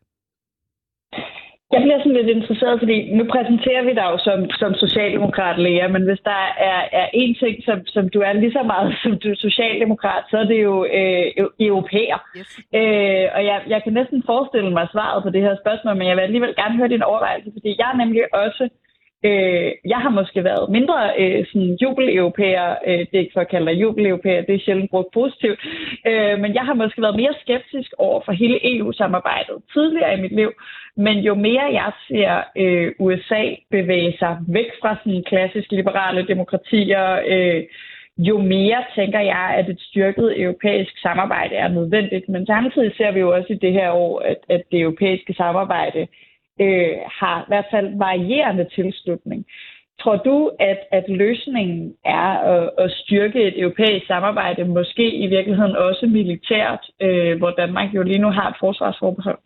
Jeg 1.72 1.80
bliver 1.82 1.98
sådan 1.98 2.18
lidt 2.18 2.36
interesseret, 2.36 2.80
fordi 2.82 2.96
nu 3.16 3.24
præsenterer 3.34 3.82
vi 3.88 3.92
dig 3.98 4.06
jo 4.12 4.18
som, 4.28 4.38
som 4.60 4.74
socialdemokrat, 4.74 5.58
Lea, 5.58 5.88
men 5.88 6.02
hvis 6.08 6.20
der 6.30 6.40
er, 6.70 6.80
er 7.00 7.06
én 7.22 7.32
ting, 7.42 7.54
som, 7.64 7.78
som 7.86 8.08
du 8.08 8.18
er 8.20 8.32
lige 8.32 8.52
så 8.52 8.62
meget 8.62 8.88
som 9.02 9.12
du 9.22 9.28
er 9.30 9.44
socialdemokrat, 9.48 10.24
så 10.30 10.36
er 10.38 10.44
det 10.52 10.62
jo 10.62 10.74
øh, 10.98 11.26
europæer. 11.60 12.18
Yes. 12.38 12.58
Øh, 12.78 13.26
og 13.36 13.40
jeg, 13.50 13.58
jeg 13.72 13.80
kan 13.84 13.92
næsten 13.92 14.22
forestille 14.26 14.70
mig 14.70 14.86
svaret 14.92 15.22
på 15.22 15.30
det 15.30 15.42
her 15.42 15.56
spørgsmål, 15.62 15.96
men 15.96 16.08
jeg 16.08 16.16
vil 16.16 16.22
alligevel 16.28 16.54
gerne 16.54 16.76
høre 16.76 16.94
din 16.94 17.08
overvejelse, 17.10 17.50
fordi 17.56 17.70
jeg 17.78 17.88
er 17.92 17.96
nemlig 18.02 18.22
også 18.34 18.64
Øh, 18.64 18.87
Øh, 19.24 19.72
jeg 19.84 19.98
har 19.98 20.10
måske 20.10 20.44
været 20.44 20.70
mindre 20.70 21.12
øh, 21.18 21.46
sådan 21.46 21.78
jubel-europæer, 21.82 22.68
øh, 22.86 22.98
det 22.98 23.14
er 23.14 23.18
ikke 23.18 23.32
for 23.32 23.40
at 23.40 23.48
kalde 23.48 23.66
dig 23.66 23.80
jubel-europæer, 23.82 24.42
det 24.42 24.54
er 24.54 24.58
sjældent 24.58 24.90
brugt 24.90 25.12
positivt, 25.14 25.60
øh, 26.06 26.38
men 26.38 26.54
jeg 26.54 26.62
har 26.62 26.74
måske 26.74 27.02
været 27.02 27.16
mere 27.16 27.34
skeptisk 27.40 27.90
over 27.98 28.20
for 28.24 28.32
hele 28.32 28.76
EU-samarbejdet 28.76 29.56
tidligere 29.72 30.18
i 30.18 30.20
mit 30.20 30.32
liv, 30.32 30.50
men 30.96 31.18
jo 31.18 31.34
mere 31.34 31.66
jeg 31.72 31.92
ser 32.08 32.44
øh, 32.56 32.92
USA 32.98 33.44
bevæge 33.70 34.16
sig 34.18 34.38
væk 34.48 34.70
fra 34.80 34.96
sådan 35.04 35.24
klassiske 35.26 35.76
liberale 35.76 36.26
demokratier, 36.26 37.20
øh, 37.26 37.62
jo 38.18 38.38
mere 38.38 38.84
tænker 38.94 39.20
jeg, 39.20 39.54
at 39.58 39.68
et 39.68 39.80
styrket 39.80 40.40
europæisk 40.42 41.00
samarbejde 41.02 41.54
er 41.54 41.68
nødvendigt. 41.68 42.28
Men 42.28 42.46
samtidig 42.46 42.92
ser 42.96 43.12
vi 43.12 43.20
jo 43.20 43.34
også 43.34 43.52
i 43.52 43.56
det 43.56 43.72
her 43.72 43.90
år, 43.90 44.20
at, 44.20 44.38
at 44.48 44.62
det 44.70 44.80
europæiske 44.80 45.34
samarbejde 45.34 46.00
øh, 46.00 46.06
øh, 46.60 46.96
har 47.20 47.40
i 47.42 47.48
hvert 47.48 47.68
fald 47.70 47.98
varierende 47.98 48.66
tilslutning. 48.74 49.46
Tror 50.02 50.16
du, 50.16 50.50
at, 50.60 50.78
at 50.90 51.04
løsningen 51.08 51.94
er 52.04 52.28
at, 52.54 52.70
at 52.78 52.90
styrke 52.90 53.42
et 53.42 53.60
europæisk 53.60 54.06
samarbejde, 54.06 54.64
måske 54.64 55.14
i 55.14 55.26
virkeligheden 55.26 55.76
også 55.76 56.06
militært, 56.06 56.90
øh, 57.00 57.38
hvor 57.38 57.50
Danmark 57.50 57.94
jo 57.94 58.02
lige 58.02 58.18
nu 58.18 58.30
har 58.30 58.48
et 58.50 58.56
forsvarsforbehold? 58.60 59.38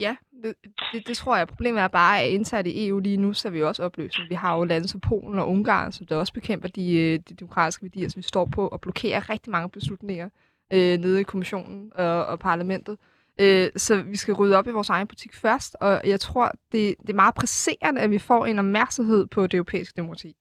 Ja, 0.00 0.16
det, 0.42 0.54
det, 0.92 1.08
det 1.08 1.16
tror 1.16 1.36
jeg. 1.36 1.48
Problemet 1.48 1.82
er 1.82 1.88
bare, 1.88 2.20
at 2.20 2.28
indsat 2.28 2.66
i 2.66 2.88
EU 2.88 2.98
lige 2.98 3.16
nu, 3.16 3.32
så 3.32 3.48
er 3.48 3.52
vi 3.52 3.62
også 3.62 3.82
opløsning. 3.82 4.30
Vi 4.30 4.34
har 4.34 4.56
jo 4.56 4.64
lande 4.64 4.88
som 4.88 5.00
Polen 5.00 5.38
og 5.38 5.48
Ungarn, 5.48 5.92
som 5.92 6.06
der 6.06 6.16
også 6.16 6.32
bekæmper 6.32 6.68
de, 6.68 6.98
øh, 6.98 7.18
de 7.28 7.34
demokratiske 7.34 7.82
værdier, 7.82 8.08
som 8.08 8.18
vi 8.18 8.22
står 8.22 8.48
på, 8.54 8.68
og 8.68 8.80
blokerer 8.80 9.30
rigtig 9.30 9.50
mange 9.50 9.70
beslutninger 9.70 10.28
øh, 10.72 10.98
nede 10.98 11.20
i 11.20 11.24
kommissionen 11.24 11.92
og, 11.94 12.26
og 12.26 12.38
parlamentet. 12.38 12.92
Øh, 12.92 13.15
Øh, 13.40 13.70
så 13.76 14.02
vi 14.02 14.16
skal 14.16 14.34
rydde 14.34 14.56
op 14.56 14.66
i 14.66 14.70
vores 14.70 14.88
egen 14.88 15.06
butik 15.06 15.34
først, 15.34 15.76
og 15.80 16.00
jeg 16.04 16.20
tror, 16.20 16.52
det, 16.72 16.94
det 17.00 17.10
er 17.10 17.14
meget 17.14 17.34
presserende, 17.34 18.00
at 18.00 18.10
vi 18.10 18.18
får 18.18 18.46
en 18.46 18.58
opmærksomhed 18.58 19.26
på 19.26 19.46
det 19.46 19.54
europæiske 19.54 19.96
demokrati. 19.96 20.36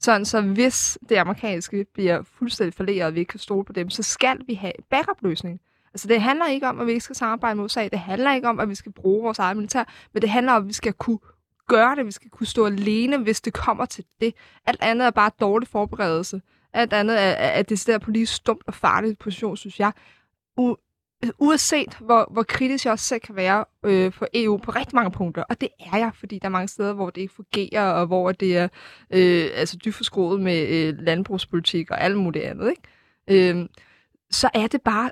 Sådan, 0.00 0.24
så 0.24 0.40
hvis 0.40 0.98
det 1.08 1.16
amerikanske 1.16 1.86
bliver 1.94 2.22
fuldstændig 2.22 2.74
forleret, 2.74 3.06
og 3.06 3.14
vi 3.14 3.20
ikke 3.20 3.30
kan 3.30 3.40
stole 3.40 3.64
på 3.64 3.72
dem, 3.72 3.90
så 3.90 4.02
skal 4.02 4.40
vi 4.46 4.54
have 4.54 4.72
backup-løsning. 4.90 5.60
Altså, 5.94 6.08
det 6.08 6.20
handler 6.22 6.46
ikke 6.46 6.68
om, 6.68 6.80
at 6.80 6.86
vi 6.86 6.92
ikke 6.92 7.04
skal 7.04 7.16
samarbejde 7.16 7.56
med 7.56 7.64
USA. 7.64 7.88
Det 7.88 7.98
handler 7.98 8.34
ikke 8.34 8.48
om, 8.48 8.60
at 8.60 8.68
vi 8.68 8.74
skal 8.74 8.92
bruge 8.92 9.22
vores 9.22 9.38
eget 9.38 9.56
militær. 9.56 9.84
Men 10.12 10.22
det 10.22 10.30
handler 10.30 10.52
om, 10.52 10.62
at 10.62 10.68
vi 10.68 10.72
skal 10.72 10.92
kunne 10.92 11.18
gøre 11.68 11.96
det. 11.96 12.06
Vi 12.06 12.10
skal 12.10 12.30
kunne 12.30 12.46
stå 12.46 12.66
alene, 12.66 13.18
hvis 13.18 13.40
det 13.40 13.52
kommer 13.52 13.84
til 13.84 14.04
det. 14.20 14.34
Alt 14.66 14.82
andet 14.82 15.06
er 15.06 15.10
bare 15.10 15.30
dårlig 15.40 15.68
forberedelse. 15.68 16.42
Alt 16.72 16.92
andet 16.92 17.22
er, 17.22 17.28
er 17.28 17.62
det 17.62 17.86
der 17.86 17.98
politisk 17.98 18.34
stumt 18.34 18.62
og 18.66 18.74
farligt 18.74 19.18
position, 19.18 19.56
synes 19.56 19.80
jeg. 19.80 19.92
U- 20.60 20.83
uanset 21.38 21.96
hvor, 22.00 22.28
hvor 22.30 22.42
kritisk 22.42 22.84
jeg 22.84 22.92
også 22.92 23.04
selv 23.04 23.20
kan 23.20 23.36
være 23.36 23.64
øh, 23.84 24.12
for 24.12 24.26
EU 24.34 24.56
på 24.56 24.70
rigtig 24.70 24.94
mange 24.94 25.10
punkter, 25.10 25.42
og 25.42 25.60
det 25.60 25.68
er 25.80 25.96
jeg, 25.98 26.10
fordi 26.14 26.38
der 26.38 26.46
er 26.46 26.50
mange 26.50 26.68
steder, 26.68 26.92
hvor 26.92 27.10
det 27.10 27.20
ikke 27.20 27.34
fungerer, 27.34 27.90
og 27.92 28.06
hvor 28.06 28.32
det 28.32 28.56
er 28.56 28.68
øh, 29.10 29.46
altså 29.54 29.76
dybt 29.84 29.94
forskroet 29.94 30.40
med 30.40 30.68
øh, 30.68 30.98
landbrugspolitik 30.98 31.90
og 31.90 32.00
alt 32.00 32.18
muligt 32.18 32.44
andet, 32.44 32.70
ikke? 32.70 33.50
Øh, 33.50 33.68
så 34.30 34.50
er 34.54 34.66
det 34.66 34.82
bare 34.82 35.10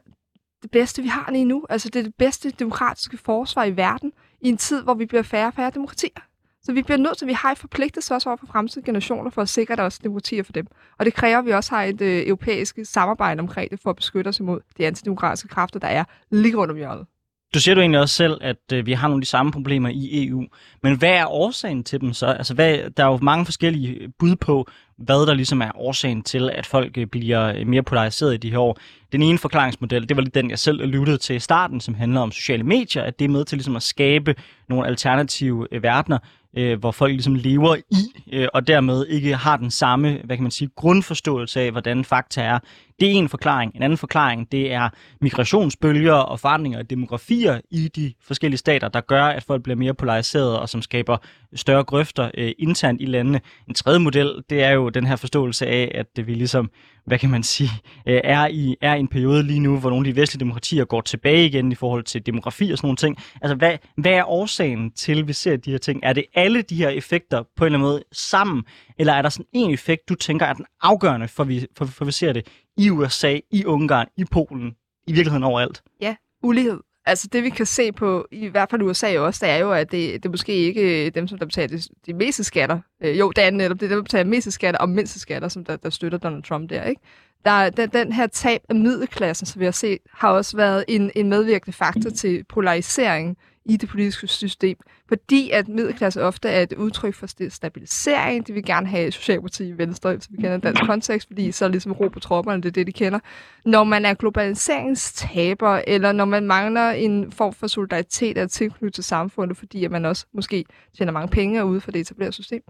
det 0.63 0.71
bedste, 0.71 1.03
vi 1.03 1.09
har 1.09 1.31
lige 1.33 1.45
nu. 1.45 1.67
Altså 1.71 1.89
det 1.89 1.99
er 1.99 2.05
det 2.05 2.15
bedste 2.15 2.51
demokratiske 2.51 3.17
forsvar 3.17 3.65
i 3.65 3.77
verden 3.77 4.13
i 4.41 4.49
en 4.49 4.57
tid, 4.57 4.83
hvor 4.83 4.95
vi 4.95 5.07
bliver 5.07 5.23
færre 5.23 5.47
og 5.47 5.55
færre 5.55 5.71
demokratier. 5.71 6.21
Så 6.65 6.73
vi 6.73 6.83
bliver 6.83 6.99
nødt 6.99 7.19
til, 7.19 7.27
vi 7.27 7.33
har 7.33 7.53
et 7.53 7.59
forpligtet 7.59 8.11
også 8.11 8.29
over 8.29 8.37
for 8.37 8.47
fremtidige 8.47 8.87
generationer 8.87 9.31
for 9.31 9.43
at 9.43 9.49
sikre, 9.49 9.73
at 9.73 9.79
der 9.79 9.85
også 9.85 9.99
er 10.01 10.03
demokratier 10.03 10.43
for 10.43 10.53
dem. 10.53 10.67
Og 10.99 11.05
det 11.05 11.15
kræver, 11.15 11.39
at 11.39 11.47
vi 11.47 11.51
også 11.51 11.75
har 11.75 11.83
et 11.85 12.01
øh, 12.01 12.27
europæisk 12.27 12.79
samarbejde 12.85 13.41
omkring 13.41 13.71
det 13.71 13.81
for 13.81 13.91
at 13.91 13.97
beskytte 13.97 14.29
os 14.29 14.41
imod 14.41 14.61
de 14.79 14.87
antidemokratiske 14.87 15.49
kræfter, 15.49 15.81
der 15.81 15.89
er 15.89 16.05
lige 16.31 16.57
rundt 16.57 16.71
om 16.71 16.77
hjørnet. 16.77 17.07
Du 17.55 17.61
siger 17.61 17.75
du 17.75 17.81
egentlig 17.81 18.01
også 18.01 18.15
selv, 18.15 18.39
at 18.41 18.57
øh, 18.73 18.87
vi 18.87 18.93
har 18.93 19.09
nogle 19.09 19.21
af 19.21 19.23
de 19.23 19.29
samme 19.29 19.53
problemer 19.53 19.89
i 19.89 20.29
EU. 20.29 20.45
Men 20.83 20.99
hvad 20.99 21.11
er 21.11 21.27
årsagen 21.27 21.85
til 21.85 22.01
dem 22.01 22.13
så? 22.13 22.27
Altså, 22.27 22.55
hvad, 22.55 22.91
der 22.97 23.05
er 23.05 23.09
jo 23.09 23.19
mange 23.23 23.45
forskellige 23.45 24.13
bud 24.19 24.37
på, 24.37 24.67
hvad 24.99 25.27
der 25.27 25.35
ligesom 25.35 25.63
er 25.63 25.71
årsagen 25.75 26.23
til, 26.23 26.51
at 26.51 26.67
folk 26.67 26.99
øh, 26.99 27.07
bliver 27.07 27.55
øh, 27.57 27.67
mere 27.67 27.83
polariseret 27.83 28.35
i 28.35 28.37
de 28.37 28.51
her 28.51 28.59
år. 28.59 28.79
Den 29.13 29.23
ene 29.23 29.39
forklaringsmodel, 29.39 30.09
det 30.09 30.17
var 30.17 30.23
lidt 30.23 30.35
den, 30.35 30.51
jeg 30.51 30.59
selv 30.59 30.87
lyttede 30.87 31.19
til 31.19 31.37
i 31.37 31.39
starten, 31.39 31.81
som 31.81 31.95
handler 31.95 32.21
om 32.21 32.33
sociale 32.33 32.63
medier, 32.63 33.03
at 33.03 33.19
det 33.19 33.25
er 33.25 33.29
med 33.29 33.45
til 33.45 33.59
ligesom 33.59 33.77
at 33.77 33.83
skabe 33.83 34.35
nogle 34.69 34.87
alternative 34.87 35.69
øh, 35.73 35.83
verdener, 35.83 36.19
øh, 36.57 36.79
hvor 36.79 36.91
folk 36.91 37.13
ligesom 37.13 37.35
lever 37.35 37.77
i, 37.77 38.33
øh, 38.33 38.49
og 38.55 38.67
dermed 38.67 39.07
ikke 39.07 39.35
har 39.35 39.57
den 39.57 39.71
samme, 39.71 40.21
hvad 40.25 40.37
kan 40.37 40.43
man 40.43 40.51
sige, 40.51 40.71
grundforståelse 40.77 41.61
af, 41.61 41.71
hvordan 41.71 42.05
fakta 42.05 42.43
er. 42.43 42.59
Det 43.01 43.11
er 43.11 43.15
en 43.15 43.29
forklaring. 43.29 43.73
En 43.75 43.83
anden 43.83 43.99
forklaring, 43.99 44.53
det 44.53 44.73
er 44.73 44.89
migrationsbølger 45.21 46.15
og 46.15 46.41
forandringer 46.41 46.79
af 46.79 46.87
demografier 46.87 47.61
i 47.71 47.89
de 47.89 48.13
forskellige 48.25 48.59
stater, 48.59 48.89
der 48.89 49.01
gør, 49.01 49.25
at 49.25 49.43
folk 49.43 49.63
bliver 49.63 49.77
mere 49.77 49.95
polariserede 49.95 50.61
og 50.61 50.69
som 50.69 50.83
skaber 50.83 51.17
større 51.55 51.85
grøfter 51.85 52.31
øh, 52.39 52.53
internt 52.59 53.01
i 53.01 53.07
landene. 53.07 53.41
En 53.69 53.75
tredje 53.75 53.99
model, 53.99 54.43
det 54.51 54.63
er 54.63 54.71
jo 54.71 54.89
den 54.89 55.07
her 55.07 55.17
forståelse 55.17 55.67
af, 55.67 55.91
at 55.95 56.27
vi 56.27 56.35
ligesom, 56.35 56.71
hvad 57.07 57.19
kan 57.19 57.31
man 57.31 57.43
sige, 57.43 57.71
øh, 58.07 58.21
er, 58.25 58.47
i, 58.47 58.77
er 58.81 58.95
i 58.95 59.01
en 59.01 59.09
periode 59.09 59.43
lige 59.43 59.61
nu, 59.61 59.79
hvor 59.79 59.91
nogle 59.91 60.09
af 60.09 60.15
de 60.15 60.21
vestlige 60.21 60.41
demokratier 60.41 60.85
går 60.85 61.01
tilbage 61.01 61.47
igen 61.47 61.73
i 61.73 61.75
forhold 61.75 62.05
til 62.05 62.27
demografi 62.27 62.71
og 62.71 62.79
sådan 62.79 62.87
nogle 62.87 62.97
ting. 62.97 63.17
Altså, 63.43 63.55
hvad, 63.55 63.79
hvad 63.97 64.13
er 64.13 64.25
årsagen 64.25 64.91
til, 64.91 65.19
at 65.19 65.29
vi 65.29 65.33
ser 65.33 65.57
de 65.57 65.71
her 65.71 65.79
ting? 65.79 66.01
Er 66.03 66.13
det 66.13 66.25
alle 66.35 66.63
de 66.63 66.77
her 66.77 66.89
effekter 66.89 67.43
på 67.57 67.65
en 67.65 67.67
eller 67.67 67.79
anden 67.79 67.91
måde 67.91 68.03
sammen, 68.13 68.65
eller 68.99 69.13
er 69.13 69.23
der 69.23 69.29
sådan 69.29 69.47
en 69.53 69.71
effekt, 69.71 70.09
du 70.09 70.15
tænker 70.15 70.47
er 70.47 70.53
den 70.53 70.67
afgørende, 70.83 71.29
for 71.29 71.45
vi, 71.45 71.67
for, 71.77 71.85
for 71.85 72.05
vi 72.05 72.13
ser 72.13 72.33
det 72.33 72.47
i 72.77 72.91
USA, 72.91 73.39
i 73.51 73.65
Ungarn, 73.65 74.07
i 74.17 74.25
Polen, 74.25 74.75
i 75.07 75.13
virkeligheden 75.13 75.45
overalt? 75.45 75.83
Ja, 76.01 76.17
ulighed. 76.43 76.81
Altså 77.07 77.29
det 77.33 77.43
vi 77.43 77.51
kan 77.51 77.67
se 77.67 77.93
på, 77.93 78.27
i 78.31 78.47
hvert 78.47 78.71
fald 78.71 78.83
USA 78.83 79.19
også, 79.19 79.47
det 79.47 79.53
er 79.53 79.59
jo, 79.59 79.73
at 79.73 79.93
det, 79.93 80.23
det 80.23 80.25
er 80.25 80.31
måske 80.31 80.55
ikke 80.55 81.11
dem, 81.11 81.29
som 81.29 81.39
der 81.39 81.47
betaler 81.47 81.79
de, 81.79 81.83
de 82.07 82.15
meste 82.15 82.45
skatter. 82.45 82.79
Øh, 83.03 83.19
jo, 83.19 83.31
det 83.31 83.45
er 83.45 83.51
netop 83.51 83.81
det, 83.81 83.91
der 83.91 84.03
betaler 84.03 84.31
meste 84.31 84.51
skatter 84.51 84.81
og 84.81 84.89
mindste 84.89 85.21
skatter, 85.21 85.49
som 85.49 85.65
der, 85.65 85.77
der 85.77 85.91
støtter 85.91 86.19
Donald 86.19 86.43
Trump 86.43 86.71
der, 86.71 86.85
ikke? 86.85 87.01
Der, 87.45 87.71
den, 87.71 87.89
den 87.89 88.13
her 88.13 88.27
tab 88.27 88.61
af 88.69 88.75
middelklassen, 88.75 89.47
som 89.47 89.61
vi 89.61 89.65
har 89.65 89.73
set, 89.73 89.99
har 90.13 90.31
også 90.31 90.57
været 90.57 90.85
en, 90.89 91.11
en 91.17 91.29
medvirkende 91.29 91.77
faktor 91.77 92.11
til 92.11 92.45
polarisering 92.45 93.37
i 93.65 93.77
det 93.77 93.89
politiske 93.89 94.27
system, 94.27 94.77
fordi 95.09 95.51
at 95.51 95.69
middelklasse 95.69 96.23
ofte 96.23 96.49
er 96.49 96.63
et 96.63 96.73
udtryk 96.73 97.15
for 97.15 97.49
stabilisering. 97.49 98.47
De 98.47 98.53
vil 98.53 98.65
gerne 98.65 98.87
have 98.87 99.13
Socialdemokratiet 99.13 99.69
i 99.69 99.79
Venstre, 99.79 100.13
hvis 100.13 100.29
vi 100.31 100.37
kender 100.37 100.57
dansk 100.57 100.83
kontekst, 100.87 101.27
fordi 101.27 101.53
så 101.53 101.65
er 101.65 101.69
ligesom 101.69 101.93
ro 101.93 102.09
på 102.09 102.21
tropperne, 102.21 102.63
det 102.63 102.69
er 102.69 102.73
det, 102.73 102.87
de 102.87 102.93
kender. 102.93 103.19
Når 103.65 103.85
man 103.85 104.05
er 104.05 104.15
globaliseringstaber, 104.15 105.83
eller 105.87 106.13
når 106.13 106.25
man 106.25 106.47
mangler 106.47 106.91
en 106.91 107.33
form 107.33 107.53
for 107.53 107.67
solidaritet 107.67 108.39
og 108.39 108.51
tilknytning 108.51 108.95
til 108.95 109.05
samfundet, 109.05 109.57
fordi 109.57 109.85
at 109.85 109.91
man 109.91 110.05
også 110.05 110.27
måske 110.35 110.65
tjener 110.97 111.13
mange 111.13 111.29
penge 111.29 111.65
ude 111.65 111.81
for 111.81 111.91
det 111.91 112.01
etablerede 112.01 112.33
system, 112.33 112.63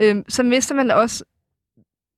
øhm, 0.00 0.24
så 0.28 0.42
mister 0.42 0.74
man 0.74 0.90
også 0.90 1.24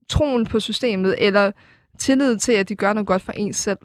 troen 0.08 0.46
på 0.46 0.60
systemet, 0.60 1.14
eller 1.18 1.52
tillid 1.98 2.38
til, 2.38 2.52
at 2.52 2.68
de 2.68 2.76
gør 2.76 2.92
noget 2.92 3.06
godt 3.06 3.22
for 3.22 3.32
ens 3.32 3.56
selv. 3.56 3.78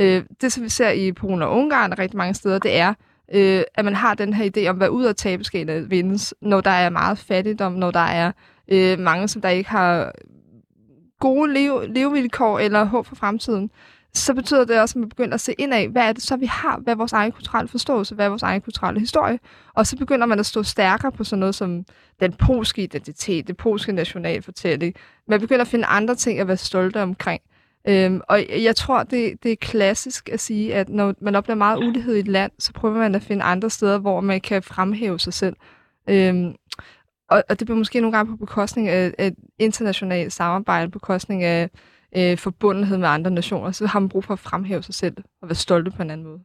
Øh, 0.00 0.24
det, 0.40 0.52
som 0.52 0.64
vi 0.64 0.68
ser 0.68 0.90
i 0.90 1.12
Polen 1.12 1.42
og 1.42 1.50
Ungarn 1.56 1.98
rigtig 1.98 2.16
mange 2.16 2.34
steder, 2.34 2.58
det 2.58 2.76
er, 2.76 2.94
øh, 3.34 3.62
at 3.74 3.84
man 3.84 3.94
har 3.94 4.14
den 4.14 4.32
her 4.32 4.50
idé 4.56 4.68
om, 4.68 4.76
hvad 4.76 4.88
ud 4.88 5.04
af 5.04 5.14
tabeskalaen 5.14 5.90
vindes, 5.90 6.34
når 6.40 6.60
der 6.60 6.70
er 6.70 6.90
meget 6.90 7.18
fattigdom, 7.18 7.72
når 7.72 7.90
der 7.90 8.00
er 8.00 8.32
øh, 8.68 8.98
mange, 8.98 9.28
som 9.28 9.42
der 9.42 9.48
ikke 9.48 9.70
har 9.70 10.12
gode 11.20 11.52
leve, 11.54 11.86
levevilkår 11.94 12.58
eller 12.58 12.84
håb 12.84 13.06
for 13.06 13.14
fremtiden, 13.14 13.70
så 14.14 14.34
betyder 14.34 14.64
det 14.64 14.80
også, 14.80 14.92
at 14.92 15.00
man 15.00 15.08
begynder 15.08 15.34
at 15.34 15.40
se 15.40 15.54
ind 15.58 15.74
af, 15.74 15.88
hvad 15.88 16.02
er 16.02 16.12
det 16.12 16.22
så, 16.22 16.36
vi 16.36 16.46
har, 16.46 16.78
hvad 16.78 16.92
er 16.92 16.96
vores 16.96 17.12
egen 17.12 17.32
kulturelle 17.32 17.68
forståelse, 17.68 18.14
hvad 18.14 18.24
er 18.24 18.28
vores 18.28 18.42
egen 18.42 18.60
kulturelle 18.60 19.00
historie, 19.00 19.38
og 19.74 19.86
så 19.86 19.96
begynder 19.96 20.26
man 20.26 20.38
at 20.38 20.46
stå 20.46 20.62
stærkere 20.62 21.12
på 21.12 21.24
sådan 21.24 21.40
noget 21.40 21.54
som 21.54 21.84
den 22.20 22.32
polske 22.32 22.82
identitet, 22.82 23.48
det 23.48 23.56
polske 23.56 23.92
nationalfortælling. 23.92 24.94
Man 25.28 25.40
begynder 25.40 25.62
at 25.62 25.68
finde 25.68 25.86
andre 25.86 26.14
ting 26.14 26.40
at 26.40 26.48
være 26.48 26.56
stolte 26.56 27.02
omkring. 27.02 27.42
Øhm, 27.88 28.20
og 28.28 28.44
jeg 28.62 28.76
tror, 28.76 29.02
det, 29.02 29.42
det 29.42 29.52
er 29.52 29.56
klassisk 29.56 30.28
at 30.28 30.40
sige, 30.40 30.74
at 30.74 30.88
når 30.88 31.14
man 31.20 31.34
oplever 31.34 31.58
meget 31.58 31.78
ulighed 31.78 32.16
i 32.16 32.20
et 32.20 32.28
land, 32.28 32.52
så 32.58 32.72
prøver 32.72 32.98
man 32.98 33.14
at 33.14 33.22
finde 33.22 33.42
andre 33.42 33.70
steder, 33.70 33.98
hvor 33.98 34.20
man 34.20 34.40
kan 34.40 34.62
fremhæve 34.62 35.18
sig 35.18 35.32
selv. 35.32 35.56
Øhm, 36.08 36.54
og, 37.30 37.42
og 37.48 37.58
det 37.58 37.66
bliver 37.66 37.78
måske 37.78 38.00
nogle 38.00 38.16
gange 38.16 38.32
på 38.32 38.36
bekostning 38.36 38.88
af, 38.88 39.12
af 39.18 39.32
internationalt 39.58 40.32
samarbejde, 40.32 40.90
på 40.90 40.98
bekostning 40.98 41.44
af 41.44 41.70
øh, 42.16 42.38
forbundenhed 42.38 42.98
med 42.98 43.08
andre 43.08 43.30
nationer. 43.30 43.72
Så 43.72 43.86
har 43.86 43.98
man 44.00 44.08
brug 44.08 44.24
for 44.24 44.32
at 44.32 44.38
fremhæve 44.38 44.82
sig 44.82 44.94
selv 44.94 45.16
og 45.42 45.48
være 45.48 45.54
stolte 45.54 45.90
på 45.90 46.02
en 46.02 46.10
anden 46.10 46.26
måde. 46.26 46.40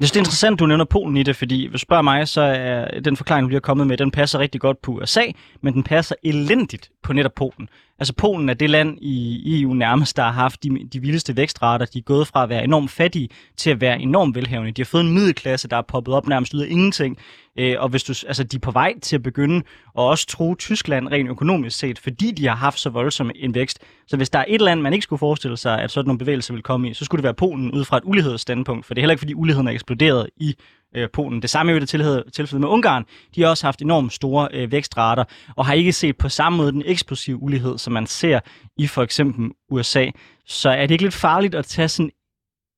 Jeg 0.00 0.04
synes, 0.04 0.12
det 0.12 0.16
er 0.16 0.20
interessant, 0.20 0.60
du 0.60 0.66
nævner 0.66 0.84
Polen 0.84 1.16
i 1.16 1.22
det, 1.22 1.36
fordi 1.36 1.66
hvis 1.66 1.80
du 1.80 1.84
spørger 1.84 2.02
mig, 2.02 2.28
så 2.28 2.40
er 2.40 3.00
den 3.00 3.16
forklaring, 3.16 3.44
du 3.44 3.48
lige 3.48 3.56
har 3.56 3.60
kommet 3.60 3.86
med, 3.86 3.96
den 3.96 4.10
passer 4.10 4.38
rigtig 4.38 4.60
godt 4.60 4.82
på 4.82 4.92
USA, 4.92 5.22
men 5.60 5.74
den 5.74 5.82
passer 5.82 6.14
elendigt 6.22 6.90
på 7.02 7.12
netop 7.12 7.34
Polen. 7.34 7.68
Altså 7.98 8.14
Polen 8.14 8.48
er 8.48 8.54
det 8.54 8.70
land 8.70 8.98
i 9.00 9.62
EU 9.62 9.74
nærmest, 9.74 10.16
der 10.16 10.22
har 10.22 10.32
haft 10.32 10.62
de, 10.62 10.88
de 10.92 11.00
vildeste 11.00 11.36
vækstrater. 11.36 11.86
De 11.86 11.98
er 11.98 12.02
gået 12.02 12.26
fra 12.26 12.42
at 12.42 12.48
være 12.48 12.64
enormt 12.64 12.90
fattige 12.90 13.28
til 13.56 13.70
at 13.70 13.80
være 13.80 14.00
enormt 14.00 14.36
velhavende. 14.36 14.72
De 14.72 14.82
har 14.82 14.86
fået 14.86 15.04
en 15.04 15.12
middelklasse, 15.12 15.68
der 15.68 15.76
er 15.76 15.82
poppet 15.82 16.14
op 16.14 16.26
nærmest 16.26 16.54
ud 16.54 16.60
af 16.60 16.66
ingenting. 16.70 17.18
Øh, 17.58 17.76
og 17.78 17.88
hvis 17.88 18.04
du, 18.04 18.14
altså, 18.26 18.44
de 18.44 18.56
er 18.56 18.60
på 18.60 18.70
vej 18.70 18.98
til 19.02 19.16
at 19.16 19.22
begynde 19.22 19.56
at 19.56 19.62
også 19.94 20.26
tro 20.26 20.54
Tyskland 20.54 21.08
rent 21.08 21.30
økonomisk 21.30 21.78
set, 21.78 21.98
fordi 21.98 22.30
de 22.30 22.46
har 22.48 22.56
haft 22.56 22.80
så 22.80 22.90
voldsom 22.90 23.30
en 23.34 23.54
vækst. 23.54 23.78
Så 24.06 24.16
hvis 24.16 24.30
der 24.30 24.38
er 24.38 24.44
et 24.48 24.60
land, 24.60 24.80
man 24.80 24.92
ikke 24.92 25.02
skulle 25.02 25.20
forestille 25.20 25.56
sig, 25.56 25.82
at 25.82 25.90
sådan 25.90 26.06
nogle 26.08 26.18
bevægelser 26.18 26.54
vil 26.54 26.62
komme 26.62 26.90
i, 26.90 26.94
så 26.94 27.04
skulle 27.04 27.18
det 27.18 27.24
være 27.24 27.34
Polen 27.34 27.72
ud 27.72 27.84
fra 27.84 27.96
et 27.96 28.02
ulighedsstandpunkt. 28.06 28.86
For 28.86 28.94
det 28.94 29.00
er 29.00 29.02
heller 29.02 29.12
ikke, 29.12 29.20
fordi 29.20 29.34
uligheden 29.34 29.68
er 29.68 29.72
eksploderet 29.72 30.30
i 30.36 30.54
øh, 30.94 31.08
Polen. 31.12 31.42
Det 31.42 31.50
samme 31.50 31.72
er 31.72 31.74
jo 31.74 31.80
det 31.80 31.88
tilfælde 32.32 32.60
med 32.60 32.68
Ungarn. 32.68 33.04
De 33.34 33.42
har 33.42 33.48
også 33.48 33.66
haft 33.66 33.82
enormt 33.82 34.12
store 34.12 34.48
øh, 34.52 34.72
vækstrater, 34.72 35.24
og 35.56 35.66
har 35.66 35.74
ikke 35.74 35.92
set 35.92 36.16
på 36.16 36.28
samme 36.28 36.56
måde 36.56 36.72
den 36.72 36.82
eksplosive 36.86 37.36
ulighed, 37.36 37.78
som 37.78 37.92
man 37.92 38.06
ser 38.06 38.40
i 38.76 38.86
for 38.86 39.02
eksempel 39.02 39.50
USA. 39.70 40.06
Så 40.46 40.70
er 40.70 40.86
det 40.86 40.90
ikke 40.90 41.04
lidt 41.04 41.14
farligt 41.14 41.54
at 41.54 41.64
tage 41.64 41.88
sådan 41.88 42.10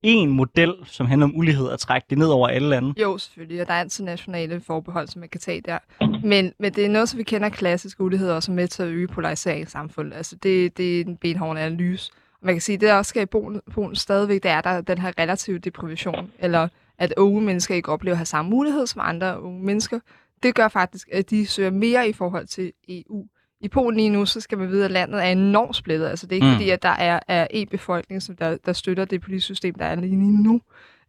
en 0.03 0.31
model, 0.31 0.75
som 0.85 1.07
handler 1.07 1.27
om 1.27 1.37
ulighed, 1.37 1.67
og 1.67 1.81
trække 1.81 2.07
det 2.11 2.19
ned 2.19 2.29
over 2.29 2.49
alle 2.49 2.69
lande? 2.69 2.95
Jo, 3.01 3.19
selvfølgelig, 3.19 3.61
og 3.61 3.67
der 3.67 3.75
er 3.75 3.85
internationale 3.85 4.61
forbehold, 4.61 5.09
som 5.09 5.21
man 5.21 5.29
kan 5.29 5.41
tage 5.41 5.61
der. 5.61 5.79
Men, 6.25 6.53
men 6.59 6.73
det 6.73 6.85
er 6.85 6.89
noget, 6.89 7.09
som 7.09 7.19
vi 7.19 7.23
kender 7.23 7.49
klassisk 7.49 8.01
ulighed, 8.01 8.31
og 8.31 8.43
som 8.43 8.55
er 8.55 8.57
med 8.57 8.69
til 8.69 8.83
at 8.83 8.89
øge 8.89 9.09
polarisering 9.09 9.63
i 9.63 9.67
samfundet. 9.71 10.17
Altså, 10.17 10.37
det, 10.43 10.77
det 10.77 11.01
er 11.01 11.05
en 11.05 11.17
benhård 11.17 11.59
analyse. 11.59 12.13
Man 12.43 12.55
kan 12.55 12.63
sige, 12.63 12.75
at 12.75 12.81
det, 12.81 12.89
der 12.89 12.95
også 12.95 13.09
skal 13.09 13.23
i 13.23 13.27
Polen, 13.27 13.61
Polen 13.73 13.97
stadigvæk, 13.97 14.43
det 14.43 14.51
er 14.51 14.61
der 14.61 14.81
den 14.81 14.99
her 14.99 15.13
relative 15.19 15.59
deprivation, 15.59 16.31
eller 16.39 16.69
at 17.01 17.15
unge 17.17 17.41
mennesker 17.41 17.75
ikke 17.75 17.89
oplever 17.89 18.15
at 18.15 18.19
have 18.19 18.27
samme 18.27 18.51
mulighed 18.51 18.87
som 18.87 19.01
andre 19.05 19.43
unge 19.43 19.65
mennesker. 19.65 20.01
Det 20.43 20.55
gør 20.55 20.69
faktisk, 20.69 21.09
at 21.13 21.31
de 21.31 21.47
søger 21.47 21.71
mere 21.71 22.09
i 22.09 22.13
forhold 22.13 22.47
til 22.47 22.73
EU. 22.89 23.27
I 23.61 23.69
Polen 23.69 23.97
lige 23.97 24.11
nu, 24.11 24.27
så 24.27 24.41
skal 24.41 24.59
man 24.59 24.69
vide, 24.69 24.85
at 24.85 24.91
landet 24.91 25.25
er 25.25 25.29
enormt 25.29 25.77
splittet. 25.77 26.07
Altså, 26.07 26.27
det 26.27 26.33
er 26.33 26.37
ikke 26.37 26.47
mm. 26.47 26.53
fordi, 26.53 26.71
at 26.71 26.83
der 26.83 26.89
er, 26.89 27.21
er 27.29 27.47
en 27.51 27.69
befolkning, 27.69 28.23
som 28.23 28.37
der, 28.37 28.57
der 28.67 28.73
støtter 28.73 29.05
det 29.05 29.21
politiske 29.21 29.45
system, 29.47 29.75
der 29.75 29.85
er 29.85 29.95
lige 29.95 30.43
nu. 30.43 30.61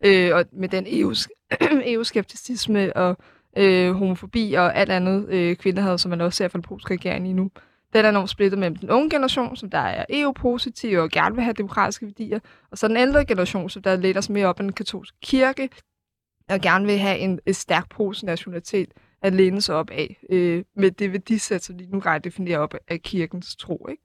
Øh, 0.06 0.36
og 0.36 0.45
med 0.51 0.69
den 0.69 0.86
EU-skepticisme 1.86 2.93
og 3.04 3.17
øh, 3.58 3.93
homofobi 3.93 4.54
og 4.54 4.75
alt 4.75 4.91
andet 4.91 5.30
øh, 5.30 5.56
kvinderhed, 5.56 5.97
som 5.97 6.10
man 6.10 6.21
også 6.21 6.38
ser 6.38 6.47
fra 6.47 6.58
den 6.58 6.62
polske 6.62 6.93
regering 6.93 7.23
lige 7.23 7.34
nu. 7.34 7.51
Den 7.93 8.06
er 8.06 8.10
enormt 8.10 8.30
splittet 8.30 8.60
mellem 8.60 8.75
den 8.75 8.89
unge 8.89 9.10
generation, 9.10 9.56
som 9.56 9.69
der 9.69 9.77
er 9.77 10.06
EU-positiv 10.10 10.99
og 10.99 11.10
gerne 11.10 11.36
vil 11.36 11.43
have 11.43 11.54
demokratiske 11.54 12.06
værdier, 12.06 12.39
og 12.71 12.77
så 12.77 12.88
den 12.88 12.97
ældre 12.97 13.25
generation, 13.25 13.69
som 13.69 13.82
der 13.82 13.95
letter 13.95 14.21
sig 14.21 14.34
mere 14.34 14.47
op 14.47 14.60
af 14.60 14.63
den 14.63 14.73
katolske 14.73 15.17
kirke, 15.23 15.69
og 16.49 16.62
gerne 16.62 16.86
vil 16.86 16.97
have 16.97 17.17
en, 17.17 17.39
en 17.45 17.54
stærk 17.54 17.89
pro-nationalitet 17.89 18.89
at 19.21 19.34
læne 19.34 19.62
sig 19.62 19.75
op 19.75 19.89
af, 19.89 20.17
øh, 20.30 20.63
med 20.75 20.91
det 20.91 21.12
værdisæt, 21.12 21.63
som 21.63 21.77
de 21.77 21.86
nu 21.91 21.99
ret 21.99 22.23
definerer 22.23 22.60
op 22.60 22.75
af 22.88 23.01
kirkens 23.01 23.56
tro. 23.56 23.88
Ikke? 23.89 24.04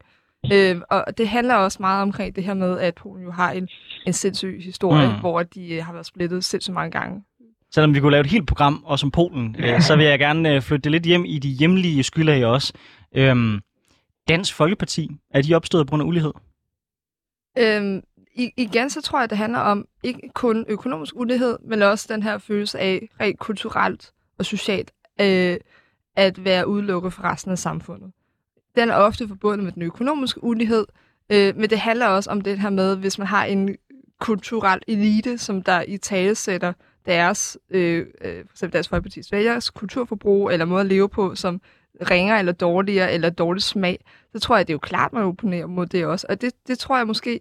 Øh, 0.52 0.80
og 0.90 1.18
det 1.18 1.28
handler 1.28 1.54
også 1.54 1.76
meget 1.80 2.02
omkring 2.02 2.36
det 2.36 2.44
her 2.44 2.54
med, 2.54 2.78
at 2.78 2.94
Polen 2.94 3.24
jo 3.24 3.30
har 3.30 3.52
en, 3.52 3.68
en 4.06 4.12
sindssyg 4.12 4.60
historie, 4.64 5.08
mm. 5.08 5.20
hvor 5.20 5.42
de 5.42 5.74
øh, 5.74 5.84
har 5.84 5.92
været 5.92 6.06
splittet 6.06 6.44
sindssygt 6.44 6.74
mange 6.74 6.90
gange. 6.90 7.22
Selvom 7.74 7.94
vi 7.94 8.00
kunne 8.00 8.10
lave 8.10 8.20
et 8.20 8.30
helt 8.30 8.46
program, 8.46 8.82
også 8.84 9.06
om 9.06 9.10
Polen, 9.10 9.56
øh, 9.58 9.80
så 9.80 9.96
vil 9.96 10.06
jeg 10.06 10.18
gerne 10.18 10.54
øh, 10.54 10.62
flytte 10.62 10.82
det 10.82 10.92
lidt 10.92 11.04
hjem 11.04 11.24
i 11.24 11.38
de 11.38 11.48
hjemlige 11.48 12.02
skylder 12.02 12.46
også. 12.46 12.72
Øhm, 13.14 13.60
Dansk 14.28 14.54
Folkeparti, 14.54 15.10
er 15.30 15.42
de 15.42 15.54
opstået 15.54 15.86
på 15.86 15.90
grund 15.90 16.02
af 16.02 16.06
ulighed? 16.06 16.32
Øhm, 17.58 18.02
i, 18.34 18.50
igen 18.56 18.90
så 18.90 19.02
tror 19.02 19.20
jeg, 19.20 19.30
det 19.30 19.38
handler 19.38 19.58
om 19.58 19.86
ikke 20.02 20.30
kun 20.34 20.64
økonomisk 20.68 21.16
ulighed, 21.16 21.58
men 21.64 21.82
også 21.82 22.06
den 22.10 22.22
her 22.22 22.38
følelse 22.38 22.78
af 22.78 23.08
rent 23.20 23.38
kulturelt 23.38 24.12
og 24.38 24.44
socialt 24.44 24.92
øh, 25.20 25.56
at 26.16 26.44
være 26.44 26.68
udelukket 26.68 27.12
fra 27.12 27.32
resten 27.32 27.52
af 27.52 27.58
samfundet. 27.58 28.12
Den 28.76 28.88
er 28.88 28.94
ofte 28.94 29.28
forbundet 29.28 29.64
med 29.64 29.72
den 29.72 29.82
økonomiske 29.82 30.44
ulighed, 30.44 30.86
øh, 31.32 31.56
men 31.56 31.70
det 31.70 31.78
handler 31.78 32.06
også 32.06 32.30
om 32.30 32.40
det 32.40 32.60
her 32.60 32.70
med, 32.70 32.96
hvis 32.96 33.18
man 33.18 33.26
har 33.26 33.44
en 33.44 33.76
kulturel 34.20 34.80
elite, 34.88 35.38
som 35.38 35.62
der 35.62 35.84
i 35.88 35.96
tale 35.96 36.34
sætter 36.34 36.72
deres, 37.06 37.58
øh, 37.70 38.06
øh 38.20 38.44
for 38.44 38.52
eksempel 38.52 38.72
Dansk 38.72 38.92
Folkeparti's 38.92 39.28
vælgers 39.32 39.70
kulturforbrug 39.70 40.50
eller 40.50 40.64
måde 40.66 40.80
at 40.80 40.86
leve 40.86 41.08
på, 41.08 41.34
som 41.34 41.60
ringer 42.10 42.36
eller 42.36 42.52
dårligere 42.52 43.12
eller 43.12 43.30
dårlig 43.30 43.62
smag, 43.62 44.04
så 44.32 44.40
tror 44.40 44.56
jeg, 44.56 44.66
det 44.66 44.72
er 44.72 44.74
jo 44.74 44.78
klart, 44.78 45.12
man 45.12 45.22
opponerer 45.22 45.66
mod 45.66 45.86
det 45.86 46.06
også. 46.06 46.26
Og 46.28 46.40
det, 46.40 46.52
det 46.68 46.78
tror 46.78 46.96
jeg 46.96 47.06
måske 47.06 47.40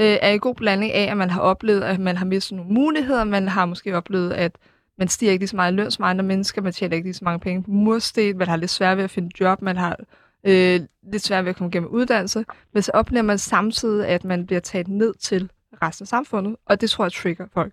øh, 0.00 0.16
er 0.22 0.30
en 0.30 0.40
god 0.40 0.54
blanding 0.54 0.92
af, 0.92 1.10
at 1.10 1.16
man 1.16 1.30
har 1.30 1.40
oplevet, 1.40 1.82
at 1.82 2.00
man 2.00 2.16
har 2.16 2.24
mistet 2.24 2.56
nogle 2.56 2.72
muligheder, 2.72 3.24
man 3.24 3.48
har 3.48 3.66
måske 3.66 3.96
oplevet, 3.96 4.32
at 4.32 4.52
man 4.98 5.08
stiger 5.08 5.32
ikke 5.32 5.42
lige 5.42 5.48
så 5.48 5.56
meget 5.56 5.72
i 5.72 5.76
løn 5.76 5.90
som 5.90 6.04
andre 6.04 6.24
mennesker, 6.24 6.62
man 6.62 6.72
tjener 6.72 6.96
ikke 6.96 7.06
lige 7.06 7.14
så 7.14 7.24
mange 7.24 7.40
penge 7.40 7.62
på 7.62 7.70
mursten, 7.70 8.38
man 8.38 8.48
har 8.48 8.56
lidt 8.56 8.70
svært 8.70 8.96
ved 8.96 9.04
at 9.04 9.10
finde 9.10 9.30
job, 9.40 9.62
man 9.62 9.76
har 9.76 9.96
øh, 10.44 10.80
lidt 11.12 11.22
svært 11.22 11.44
ved 11.44 11.50
at 11.50 11.56
komme 11.56 11.70
gennem 11.70 11.90
uddannelse, 11.90 12.44
men 12.72 12.82
så 12.82 12.90
oplever 12.94 13.22
man 13.22 13.38
samtidig, 13.38 14.06
at 14.06 14.24
man 14.24 14.46
bliver 14.46 14.60
taget 14.60 14.88
ned 14.88 15.14
til 15.14 15.50
resten 15.82 16.04
af 16.04 16.08
samfundet, 16.08 16.56
og 16.66 16.80
det 16.80 16.90
tror 16.90 17.04
jeg 17.04 17.12
trigger 17.12 17.46
folk. 17.54 17.72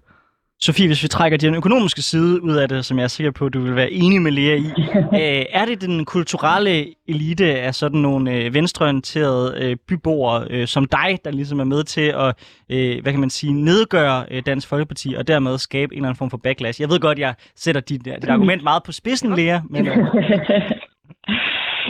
Sofie, 0.63 0.87
hvis 0.87 1.03
vi 1.03 1.07
trækker 1.07 1.37
den 1.37 1.55
økonomiske 1.55 2.01
side 2.01 2.43
ud 2.43 2.55
af 2.55 2.69
det, 2.69 2.85
som 2.85 2.97
jeg 2.97 3.03
er 3.03 3.07
sikker 3.07 3.31
på, 3.31 3.45
at 3.45 3.53
du 3.53 3.61
vil 3.61 3.75
være 3.75 3.91
enig 3.91 4.21
med 4.21 4.31
Lea 4.31 4.55
i, 4.55 4.69
øh, 5.21 5.45
er 5.49 5.65
det 5.65 5.81
den 5.81 6.05
kulturelle 6.05 6.85
elite 7.07 7.45
af 7.45 7.75
sådan 7.75 7.99
nogle 7.99 8.31
øh, 8.35 8.53
venstreorienterede 8.53 9.47
øh, 9.61 9.77
byboere 9.87 10.47
øh, 10.49 10.67
som 10.67 10.85
dig, 10.85 11.19
der 11.25 11.31
ligesom 11.31 11.59
er 11.59 11.63
med 11.63 11.83
til 11.83 12.07
at, 12.25 12.31
øh, 12.71 13.01
hvad 13.01 13.11
kan 13.13 13.19
man 13.19 13.29
sige, 13.29 13.53
nedgøre 13.53 14.25
øh, 14.31 14.41
Dansk 14.45 14.69
Folkeparti 14.69 15.13
og 15.17 15.27
dermed 15.27 15.57
skabe 15.57 15.93
en 15.93 15.97
eller 15.97 16.09
anden 16.09 16.17
form 16.17 16.29
for 16.29 16.41
backlash? 16.43 16.81
Jeg 16.81 16.89
ved 16.89 16.99
godt, 16.99 17.19
jeg 17.19 17.33
sætter 17.55 17.81
dit, 17.81 18.05
dit 18.05 18.29
argument 18.29 18.63
meget 18.63 18.83
på 18.85 18.91
spidsen, 18.91 19.35
Lea, 19.35 19.59
men... 19.69 19.87
Øh... 19.87 19.97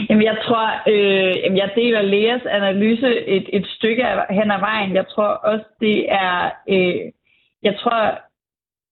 Jamen, 0.08 0.24
jeg 0.24 0.36
tror, 0.46 0.66
øh, 0.88 1.56
jeg 1.56 1.70
deler 1.76 2.02
Leas 2.02 2.42
analyse 2.50 3.26
et, 3.26 3.46
et 3.52 3.66
stykke 3.66 4.06
af, 4.06 4.34
hen 4.34 4.50
ad 4.50 4.60
vejen. 4.60 4.94
Jeg 4.94 5.04
tror 5.14 5.30
også, 5.50 5.64
det 5.80 6.12
er... 6.12 6.50
Øh, 6.68 6.94
jeg 7.62 7.74
tror, 7.80 8.18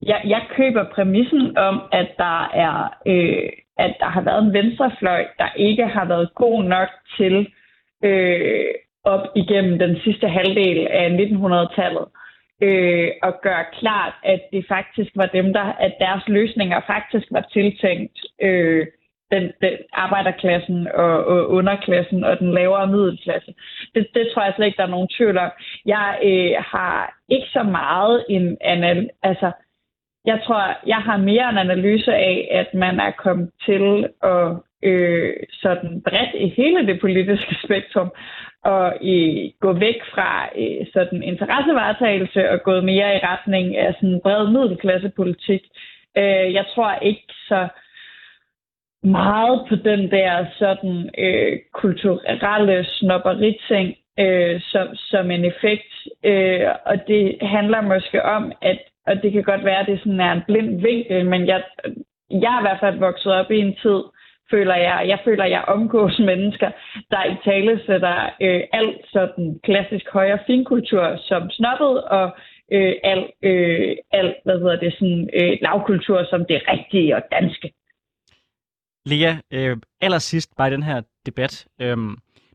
jeg, 0.03 0.21
jeg 0.25 0.43
køber 0.57 0.85
præmissen 0.95 1.59
om, 1.59 1.83
at 1.93 2.09
der 2.19 2.49
er 2.55 2.99
øh, 3.07 3.51
at 3.85 3.97
der 4.01 4.11
har 4.17 4.21
været 4.21 4.43
en 4.45 4.53
venstrefløj, 4.53 5.27
der 5.39 5.49
ikke 5.57 5.87
har 5.87 6.05
været 6.05 6.35
god 6.35 6.65
nok 6.65 6.89
til 7.17 7.35
øh, 8.05 8.71
op 9.05 9.25
igennem 9.37 9.79
den 9.79 10.01
sidste 10.05 10.29
halvdel 10.29 10.87
af 10.91 11.09
1900-tallet 11.09 12.07
øh, 12.63 13.11
og 13.23 13.33
gøre 13.43 13.65
klart, 13.73 14.15
at 14.25 14.41
det 14.53 14.65
faktisk 14.69 15.11
var 15.15 15.27
dem, 15.27 15.53
der 15.53 15.65
at 15.87 15.95
deres 16.01 16.29
løsninger 16.29 16.81
faktisk 16.87 17.27
var 17.31 17.45
tiltænkt 17.53 18.19
øh, 18.43 18.87
den, 19.33 19.53
den 19.63 19.77
arbejderklassen 19.93 20.89
og, 20.95 21.25
og 21.25 21.51
underklassen 21.51 22.25
og 22.25 22.39
den 22.39 22.53
lavere 22.55 22.87
middelklasse. 22.87 23.55
Det, 23.95 24.07
det 24.15 24.29
tror 24.35 24.45
jeg 24.45 24.53
slet 24.57 24.67
ikke, 24.67 24.77
der 24.77 24.83
er 24.83 24.97
nogen 24.97 25.09
tvivl 25.17 25.39
om. 25.39 25.51
Jeg 25.87 26.19
øh, 26.25 26.65
har 26.73 27.19
ikke 27.29 27.47
så 27.53 27.63
meget 27.63 28.25
en 28.29 28.59
anal, 28.61 29.11
altså 29.23 29.53
jeg 30.27 30.41
tror, 30.45 30.63
jeg 30.87 30.97
har 30.97 31.17
mere 31.17 31.51
en 31.51 31.59
analyse 31.59 32.15
af, 32.15 32.49
at 32.51 32.75
man 32.75 33.01
er 33.01 33.11
kommet 33.11 33.51
til 33.67 34.09
at 34.23 34.57
øh, 34.83 35.33
sådan 35.53 36.03
bredt 36.03 36.35
i 36.35 36.49
hele 36.49 36.87
det 36.87 37.01
politiske 37.01 37.57
spektrum 37.65 38.13
og 38.65 38.97
i, 39.01 39.53
gå 39.61 39.73
væk 39.73 40.01
fra 40.15 40.49
øh, 40.57 40.87
sådan 40.93 41.23
interessevaretagelse 41.23 42.51
og 42.51 42.63
gået 42.63 42.85
mere 42.85 43.17
i 43.17 43.21
retning 43.23 43.77
af 43.77 43.95
sådan 43.95 44.21
bred 44.23 44.49
middelklassepolitik. 44.49 45.63
Øh, 46.17 46.55
jeg 46.55 46.65
tror 46.75 46.95
ikke 46.95 47.33
så 47.49 47.69
meget 49.03 49.67
på 49.69 49.77
den 49.77 50.11
der 50.11 50.47
sådan 50.59 51.11
øh, 51.19 51.59
kulturelle 51.73 52.85
snobberiting 52.85 53.97
øh, 54.19 54.61
som, 54.61 54.95
som 54.95 55.31
en 55.31 55.45
effekt. 55.45 55.93
Øh, 56.25 56.67
og 56.87 56.97
det 57.07 57.39
handler 57.43 57.81
måske 57.81 58.23
om, 58.25 58.53
at 58.63 58.79
og 59.07 59.23
det 59.23 59.33
kan 59.33 59.43
godt 59.43 59.65
være, 59.65 59.81
at 59.81 59.87
det 59.87 59.99
sådan 59.99 60.21
er 60.21 60.33
en 60.33 60.43
blind 60.47 60.81
vinkel, 60.81 61.27
men 61.27 61.47
jeg, 61.47 61.63
jeg 62.31 62.55
er 62.55 62.61
i 62.61 62.67
hvert 62.67 62.81
fald 62.81 62.99
vokset 62.99 63.33
op 63.33 63.51
i 63.51 63.59
en 63.59 63.77
tid, 63.83 64.01
føler 64.51 64.77
jeg, 64.77 65.05
jeg 65.09 65.19
føler, 65.25 65.45
jeg 65.45 65.65
omgås 65.69 66.19
mennesker, 66.31 66.71
der 67.11 67.25
i 67.25 67.37
tale 67.45 67.81
sætter 67.87 68.17
øh, 68.41 68.63
alt 68.73 69.01
sådan 69.13 69.61
klassisk 69.65 70.07
højre 70.13 70.39
finkultur 70.47 71.17
som 71.29 71.51
snobbet, 71.51 72.05
og 72.05 72.27
øh, 72.73 72.95
alt, 73.05 73.31
øh, 73.43 73.97
alt, 74.13 74.37
hvad 74.45 74.59
hedder 74.59 74.79
det, 74.85 74.93
sådan 74.93 75.31
øh, 75.41 75.53
lavkultur 75.63 76.25
som 76.31 76.45
det 76.49 76.63
rigtige 76.73 77.17
og 77.17 77.23
danske. 77.33 77.73
Lea, 79.07 79.33
øh, 79.53 79.77
allersidst 80.01 80.51
bare 80.57 80.69
i 80.69 80.73
den 80.73 80.83
her 80.83 81.03
debat, 81.27 81.67
øh, 81.81 81.97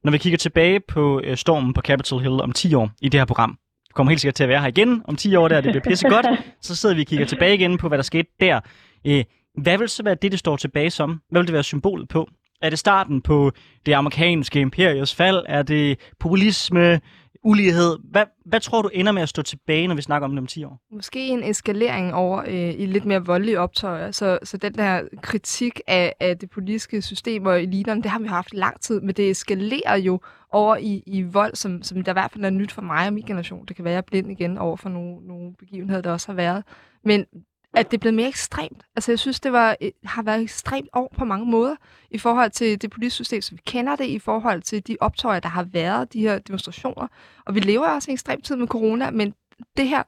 når 0.03 0.11
vi 0.11 0.17
kigger 0.17 0.37
tilbage 0.37 0.79
på 0.79 1.21
øh, 1.23 1.35
stormen 1.35 1.73
på 1.73 1.81
Capitol 1.81 2.21
Hill 2.21 2.41
om 2.41 2.51
10 2.51 2.75
år 2.75 2.89
i 3.01 3.09
det 3.09 3.19
her 3.19 3.25
program, 3.25 3.57
kommer 3.95 4.11
helt 4.11 4.21
sikkert 4.21 4.35
til 4.35 4.43
at 4.43 4.49
være 4.49 4.61
her 4.61 4.67
igen 4.67 5.01
om 5.05 5.15
10 5.15 5.35
år, 5.35 5.47
der 5.47 5.61
det 5.61 5.71
bliver 5.71 5.83
pisse 5.83 6.09
godt. 6.09 6.25
Så 6.61 6.75
sidder 6.75 6.95
vi 6.95 7.01
og 7.01 7.07
kigger 7.07 7.25
tilbage 7.25 7.55
igen 7.55 7.77
på, 7.77 7.87
hvad 7.87 7.97
der 7.97 8.03
skete 8.03 8.29
der. 8.39 8.59
Øh, 9.07 9.23
hvad 9.57 9.77
vil 9.77 9.89
så 9.89 10.03
være 10.03 10.15
det, 10.15 10.31
det 10.31 10.39
står 10.39 10.57
tilbage 10.57 10.89
som? 10.89 11.21
Hvad 11.31 11.41
vil 11.41 11.47
det 11.47 11.53
være 11.53 11.63
symbolet 11.63 12.07
på? 12.07 12.29
Er 12.61 12.69
det 12.69 12.79
starten 12.79 13.21
på 13.21 13.51
det 13.85 13.93
amerikanske 13.93 14.59
imperiers 14.59 15.15
fald? 15.15 15.43
Er 15.47 15.63
det 15.63 15.99
populisme? 16.19 16.99
ulighed. 17.45 17.97
Hvad, 18.11 18.25
hvad 18.45 18.59
tror 18.59 18.81
du 18.81 18.89
ender 18.93 19.11
med 19.11 19.21
at 19.21 19.29
stå 19.29 19.41
tilbage, 19.41 19.87
når 19.87 19.95
vi 19.95 20.01
snakker 20.01 20.25
om 20.25 20.31
det 20.31 20.39
om 20.39 20.47
10 20.47 20.63
år? 20.63 20.79
Måske 20.91 21.27
en 21.27 21.43
eskalering 21.43 22.13
over 22.13 22.43
øh, 22.47 22.79
i 22.79 22.85
lidt 22.85 23.05
mere 23.05 23.25
voldelige 23.25 23.59
optøjer. 23.59 24.11
Så, 24.11 24.39
så 24.43 24.57
den 24.57 24.73
der 24.73 25.01
kritik 25.21 25.81
af, 25.87 26.13
af 26.19 26.37
det 26.37 26.49
politiske 26.49 27.01
system 27.01 27.45
og 27.45 27.63
eliterne, 27.63 28.03
det 28.03 28.11
har 28.11 28.19
vi 28.19 28.27
haft 28.27 28.53
lang 28.53 28.81
tid, 28.81 29.01
men 29.01 29.15
det 29.15 29.29
eskalerer 29.29 29.95
jo 29.95 30.19
over 30.55 30.75
i, 30.75 31.03
i 31.05 31.21
vold, 31.21 31.55
som, 31.55 31.83
som 31.83 32.03
der 32.03 32.11
i 32.11 32.13
hvert 32.13 32.31
fald 32.31 32.45
er 32.45 32.49
nyt 32.49 32.71
for 32.71 32.81
mig 32.81 33.07
og 33.07 33.13
min 33.13 33.25
generation. 33.25 33.65
Det 33.65 33.75
kan 33.75 33.85
være, 33.85 33.91
at 33.91 33.95
jeg 33.95 34.01
er 34.01 34.09
blind 34.21 34.31
igen 34.31 34.57
over 34.57 34.77
for 34.77 34.89
nogle, 34.89 35.27
nogle 35.27 35.53
begivenheder, 35.59 36.01
der 36.01 36.11
også 36.11 36.27
har 36.27 36.35
været. 36.35 36.63
Men 37.03 37.25
at 37.73 37.91
det 37.91 37.97
er 37.97 37.99
blevet 37.99 38.13
mere 38.13 38.27
ekstremt. 38.27 38.83
Altså, 38.95 39.11
jeg 39.11 39.19
synes, 39.19 39.39
det 39.39 39.51
var, 39.51 39.75
øh, 39.81 39.91
har 40.03 40.23
været 40.23 40.41
ekstremt 40.41 40.89
år 40.93 41.13
på 41.17 41.25
mange 41.25 41.45
måder 41.45 41.75
i 42.11 42.17
forhold 42.17 42.51
til 42.51 42.81
det 42.81 42.91
politiske 42.91 43.15
system, 43.15 43.41
som 43.41 43.57
vi 43.57 43.61
kender 43.65 43.95
det, 43.95 44.05
i 44.05 44.19
forhold 44.19 44.61
til 44.61 44.87
de 44.87 44.97
optøjer, 44.99 45.39
der 45.39 45.49
har 45.49 45.63
været, 45.63 46.13
de 46.13 46.19
her 46.19 46.39
demonstrationer. 46.39 47.07
Og 47.45 47.55
vi 47.55 47.59
lever 47.59 47.87
også 47.87 48.11
en 48.11 48.13
ekstrem 48.13 48.41
tid 48.41 48.55
med 48.55 48.67
corona, 48.67 49.11
men 49.11 49.33
det 49.77 49.87
her, 49.87 50.03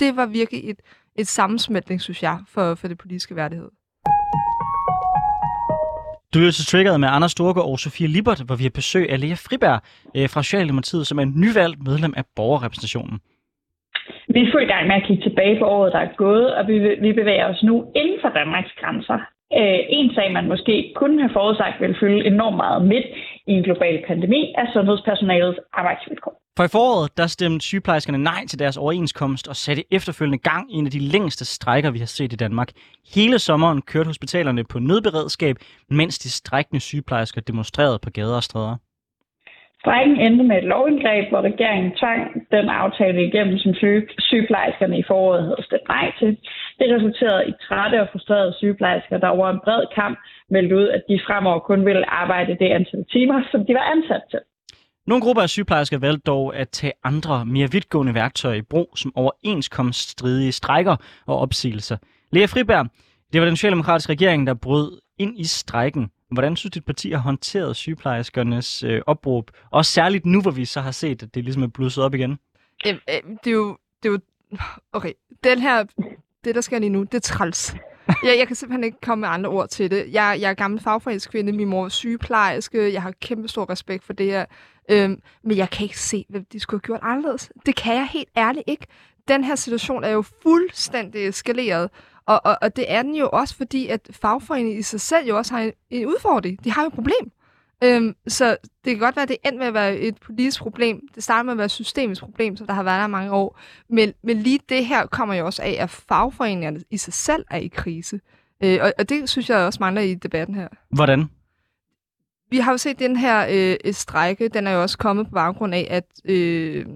det 0.00 0.16
var 0.16 0.26
virkelig 0.26 0.70
et, 0.70 0.80
et 1.14 1.28
sammensmeltning, 1.28 2.00
synes 2.00 2.22
jeg, 2.22 2.38
for, 2.46 2.74
for 2.74 2.88
det 2.88 2.98
politiske 2.98 3.36
værdighed. 3.36 3.70
Du 6.34 6.38
lytter 6.38 6.52
til 6.52 6.66
triggeret 6.72 7.00
med 7.00 7.08
Anders 7.16 7.32
Storgård 7.32 7.70
og 7.70 7.78
Sofie 7.78 8.08
Libert, 8.16 8.40
hvor 8.46 8.56
vi 8.56 8.64
har 8.68 8.74
besøg 8.80 9.04
af 9.12 9.20
Lea 9.20 9.36
Friberg 9.46 9.80
øh, 10.16 10.28
fra 10.32 10.42
Socialdemokratiet, 10.42 11.06
som 11.06 11.18
er 11.18 11.26
nyvalgt 11.42 11.78
medlem 11.88 12.12
af 12.16 12.24
borgerrepræsentationen. 12.36 13.16
Vi 14.34 14.40
er 14.40 14.60
i 14.66 14.72
gang 14.74 14.86
med 14.86 14.96
at 14.96 15.04
kigge 15.06 15.22
tilbage 15.22 15.58
på 15.58 15.64
året, 15.64 15.92
der 15.92 15.98
er 15.98 16.12
gået, 16.16 16.54
og 16.56 16.62
vi, 16.68 16.76
vi 17.04 17.12
bevæger 17.20 17.46
os 17.52 17.62
nu 17.62 17.74
inden 18.00 18.18
for 18.22 18.28
Danmarks 18.28 18.72
grænser. 18.80 19.18
Øh, 19.52 19.80
en 19.88 20.14
sag, 20.14 20.32
man 20.32 20.48
måske 20.48 20.92
kunne 20.96 21.20
have 21.20 21.32
forudsagt, 21.32 21.80
vil 21.80 21.96
fylde 22.00 22.26
enormt 22.26 22.56
meget 22.56 22.82
midt 22.92 23.06
i 23.46 23.52
en 23.52 23.62
global 23.62 24.04
pandemi, 24.06 24.54
er 24.58 24.66
sundhedspersonalets 24.72 25.58
arbejdsvilkår. 25.72 26.34
For 26.56 26.64
i 26.64 26.68
foråret, 26.68 27.16
der 27.16 27.26
stemte 27.26 27.66
sygeplejerskerne 27.66 28.18
nej 28.18 28.46
til 28.48 28.58
deres 28.58 28.76
overenskomst 28.76 29.48
og 29.48 29.56
satte 29.56 29.84
efterfølgende 29.90 30.38
gang 30.38 30.74
i 30.74 30.76
en 30.78 30.86
af 30.86 30.92
de 30.92 30.98
længste 30.98 31.44
strækker, 31.44 31.90
vi 31.90 31.98
har 31.98 32.06
set 32.06 32.32
i 32.32 32.36
Danmark. 32.36 32.70
Hele 33.14 33.38
sommeren 33.38 33.82
kørte 33.82 34.06
hospitalerne 34.06 34.64
på 34.64 34.78
nødberedskab, 34.78 35.56
mens 35.90 36.18
de 36.18 36.30
strækkende 36.30 36.80
sygeplejersker 36.80 37.40
demonstrerede 37.40 37.98
på 38.02 38.10
gader 38.10 38.36
og 38.36 38.42
stræder. 38.42 38.76
Strækken 39.82 40.16
endte 40.26 40.44
med 40.44 40.56
et 40.58 40.70
lovindgreb, 40.72 41.24
hvor 41.30 41.42
regeringen 41.50 41.92
tvang 42.00 42.20
den 42.56 42.68
aftale 42.68 43.26
igennem, 43.28 43.58
som 43.58 43.72
sygeplejerskerne 44.28 44.98
i 44.98 45.04
foråret 45.10 45.42
havde 45.42 45.64
stemt 45.68 45.88
nej 45.88 46.12
til. 46.18 46.30
Det 46.78 46.86
resulterede 46.96 47.48
i 47.50 47.52
trætte 47.66 48.00
og 48.02 48.08
frustrerede 48.12 48.54
sygeplejersker, 48.58 49.18
der 49.18 49.28
over 49.28 49.48
en 49.50 49.60
bred 49.64 49.84
kamp 49.94 50.18
meldte 50.50 50.76
ud, 50.76 50.88
at 50.96 51.02
de 51.08 51.20
fremover 51.26 51.58
kun 51.58 51.86
ville 51.86 52.10
arbejde 52.10 52.56
det 52.60 52.68
antal 52.78 53.04
timer, 53.12 53.42
som 53.50 53.66
de 53.66 53.74
var 53.74 53.86
ansat 53.94 54.22
til. 54.30 54.40
Nogle 55.06 55.22
grupper 55.24 55.42
af 55.42 55.48
sygeplejersker 55.48 55.98
valgte 55.98 56.22
dog 56.26 56.56
at 56.56 56.68
tage 56.68 56.92
andre, 57.04 57.46
mere 57.46 57.72
vidtgående 57.72 58.14
værktøjer 58.14 58.56
i 58.56 58.68
brug, 58.70 58.88
som 58.96 59.12
overenskomststridige 59.16 60.52
strækker 60.52 60.96
og 61.26 61.38
opsigelser. 61.38 61.96
Lea 62.32 62.46
Friberg, 62.46 62.86
det 63.32 63.40
var 63.40 63.46
den 63.46 63.56
socialdemokratiske 63.56 64.12
regering, 64.12 64.46
der 64.46 64.54
brød 64.54 65.00
ind 65.18 65.38
i 65.38 65.44
strækken. 65.44 66.10
Hvordan 66.30 66.56
synes 66.56 66.72
dit 66.72 66.84
parti 66.84 67.10
har 67.10 67.18
håndteret 67.18 67.76
sygeplejerskernes 67.76 68.82
øh, 68.82 69.02
opråb? 69.06 69.50
Også 69.70 69.92
særligt 69.92 70.26
nu, 70.26 70.40
hvor 70.42 70.50
vi 70.50 70.64
så 70.64 70.80
har 70.80 70.90
set, 70.90 71.22
at 71.22 71.34
det 71.34 71.44
ligesom 71.44 71.62
er 71.62 71.66
blusset 71.66 72.04
op 72.04 72.14
igen. 72.14 72.38
Øh, 72.86 72.94
øh, 72.94 73.36
det 73.44 73.50
er 73.50 73.54
jo... 73.54 73.78
Det 74.02 74.08
er 74.08 74.12
jo 74.12 74.18
okay, 74.92 75.12
den 75.44 75.58
her... 75.58 75.84
Det, 76.44 76.54
der 76.54 76.60
sker 76.60 76.78
lige 76.78 76.90
nu, 76.90 77.02
det 77.02 77.14
er 77.14 77.20
træls. 77.20 77.74
jeg, 78.24 78.38
jeg 78.38 78.46
kan 78.46 78.56
simpelthen 78.56 78.84
ikke 78.84 79.00
komme 79.00 79.20
med 79.20 79.28
andre 79.28 79.50
ord 79.50 79.68
til 79.68 79.90
det. 79.90 80.06
Jeg, 80.12 80.38
jeg 80.40 80.50
er 80.50 80.54
gammel 80.54 80.80
fagforeningskvinde, 80.80 81.52
min 81.52 81.68
mor 81.68 81.84
er 81.84 81.88
sygeplejerske, 81.88 82.92
jeg 82.92 83.02
har 83.02 83.12
kæmpe 83.20 83.48
stor 83.48 83.70
respekt 83.70 84.04
for 84.04 84.12
det 84.12 84.26
her. 84.26 84.44
Øhm, 84.90 85.22
men 85.44 85.56
jeg 85.56 85.70
kan 85.70 85.84
ikke 85.84 86.00
se, 86.00 86.24
hvad 86.28 86.40
de 86.52 86.60
skulle 86.60 86.78
have 86.78 86.86
gjort 86.86 87.00
anderledes. 87.02 87.52
Det 87.66 87.76
kan 87.76 87.94
jeg 87.94 88.08
helt 88.12 88.28
ærligt 88.36 88.64
ikke. 88.66 88.86
Den 89.28 89.44
her 89.44 89.54
situation 89.54 90.04
er 90.04 90.10
jo 90.10 90.22
fuldstændig 90.42 91.28
eskaleret, 91.28 91.90
og, 92.28 92.40
og, 92.44 92.58
og 92.62 92.76
det 92.76 92.84
er 92.88 93.02
den 93.02 93.14
jo 93.14 93.28
også, 93.32 93.56
fordi 93.56 93.86
at 93.86 94.00
fagforeningen 94.10 94.78
i 94.78 94.82
sig 94.82 95.00
selv 95.00 95.28
jo 95.28 95.36
også 95.36 95.54
har 95.54 95.62
en, 95.62 95.72
en 95.90 96.06
udfordring. 96.06 96.64
De 96.64 96.72
har 96.72 96.82
jo 96.82 96.86
et 96.86 96.94
problem. 96.94 97.32
Øhm, 97.84 98.14
så 98.26 98.56
det 98.84 98.92
kan 98.92 98.98
godt 98.98 99.16
være, 99.16 99.22
at 99.22 99.28
det 99.28 99.36
endte 99.44 99.58
med 99.58 99.66
at 99.66 99.74
være 99.74 99.96
et 99.96 100.18
politisk 100.20 100.60
problem. 100.60 101.00
Det 101.14 101.22
startede 101.22 101.44
med 101.44 101.52
at 101.52 101.58
være 101.58 101.64
et 101.64 101.70
systemisk 101.70 102.22
problem, 102.22 102.56
så 102.56 102.64
der 102.66 102.72
har 102.72 102.82
været 102.82 103.00
der 103.00 103.06
mange 103.06 103.32
år. 103.32 103.60
Men, 103.88 104.12
men 104.22 104.36
lige 104.36 104.60
det 104.68 104.86
her 104.86 105.06
kommer 105.06 105.34
jo 105.34 105.46
også 105.46 105.62
af, 105.62 105.76
at 105.78 105.90
fagforeningerne 105.90 106.80
i 106.90 106.96
sig 106.96 107.12
selv 107.12 107.44
er 107.50 107.58
i 107.58 107.66
krise. 107.66 108.20
Øh, 108.64 108.78
og, 108.82 108.92
og 108.98 109.08
det 109.08 109.28
synes 109.28 109.50
jeg 109.50 109.58
også 109.58 109.78
mangler 109.80 110.02
i 110.02 110.14
debatten 110.14 110.54
her. 110.54 110.68
Hvordan? 110.90 111.30
Vi 112.50 112.58
har 112.58 112.72
jo 112.72 112.78
set 112.78 112.98
den 112.98 113.16
her 113.16 113.46
øh, 113.50 113.76
øh 113.84 113.94
strække, 113.94 114.48
den 114.48 114.66
er 114.66 114.72
jo 114.72 114.82
også 114.82 114.98
kommet 114.98 115.26
på 115.26 115.32
baggrund 115.32 115.74
af, 115.74 115.86
at 115.90 116.04
øh, 116.24 116.86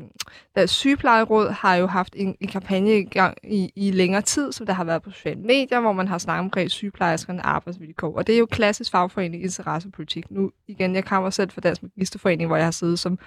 deres 0.55 0.71
sygeplejeråd 0.71 1.51
har 1.51 1.75
jo 1.75 1.87
haft 1.87 2.15
en, 2.17 2.37
en 2.41 2.49
kampagne 2.49 2.99
i 2.99 3.05
gang 3.05 3.39
i, 3.45 3.73
i 3.77 3.91
længere 3.91 4.23
tid, 4.23 4.53
som 4.53 4.67
der 4.67 4.73
har 4.73 4.85
været 4.85 5.03
på 5.03 5.11
sociale 5.11 5.41
medier, 5.41 5.81
hvor 5.81 5.93
man 5.93 6.09
har 6.09 6.19
snakket 6.19 6.41
omkring 6.41 6.71
sygeplejerskerne 6.71 7.47
arbejdsvilkår. 7.47 8.17
Og 8.17 8.27
det 8.27 8.35
er 8.35 8.39
jo 8.39 8.47
klassisk 8.47 8.91
fagforening 8.91 9.43
interessepolitik. 9.43 10.31
Nu 10.31 10.51
igen, 10.69 10.95
jeg 10.95 11.05
kommer 11.05 11.31
selv 11.31 11.51
fra 11.51 11.61
Dansk 11.61 11.83
Magisterforening, 11.83 12.47
hvor 12.47 12.57
jeg 12.57 12.67
har 12.67 12.71
siddet 12.71 12.99
som 12.99 13.19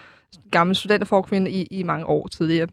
gammel 0.52 0.76
studenterforkvinde 0.76 1.52
i, 1.52 1.64
i 1.64 1.84
mange 1.84 2.06
år 2.06 2.28
tidligere. 2.28 2.68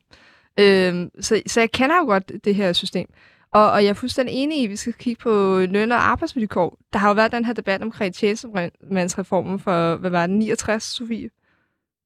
Øh, 0.60 1.08
så, 1.20 1.42
så 1.46 1.60
jeg 1.60 1.70
kender 1.70 1.96
jo 1.96 2.04
godt 2.04 2.32
det 2.44 2.54
her 2.54 2.72
system. 2.72 3.08
Og, 3.52 3.70
og 3.70 3.84
jeg 3.84 3.90
er 3.90 3.94
fuldstændig 3.94 4.34
enig 4.34 4.60
i, 4.60 4.64
at 4.64 4.70
vi 4.70 4.76
skal 4.76 4.92
kigge 4.92 5.22
på 5.22 5.58
løn- 5.58 5.92
og 5.92 6.10
arbejdsvilkår. 6.10 6.78
Der 6.92 6.98
har 6.98 7.08
jo 7.08 7.14
været 7.14 7.32
den 7.32 7.44
her 7.44 7.52
debat 7.52 7.82
omkring 7.82 8.14
tjenestemandsreformen 8.14 9.58
for, 9.58 9.96
hvad 9.96 10.10
var 10.10 10.26
det, 10.26 10.36
69, 10.36 10.82
Sofie? 10.82 11.30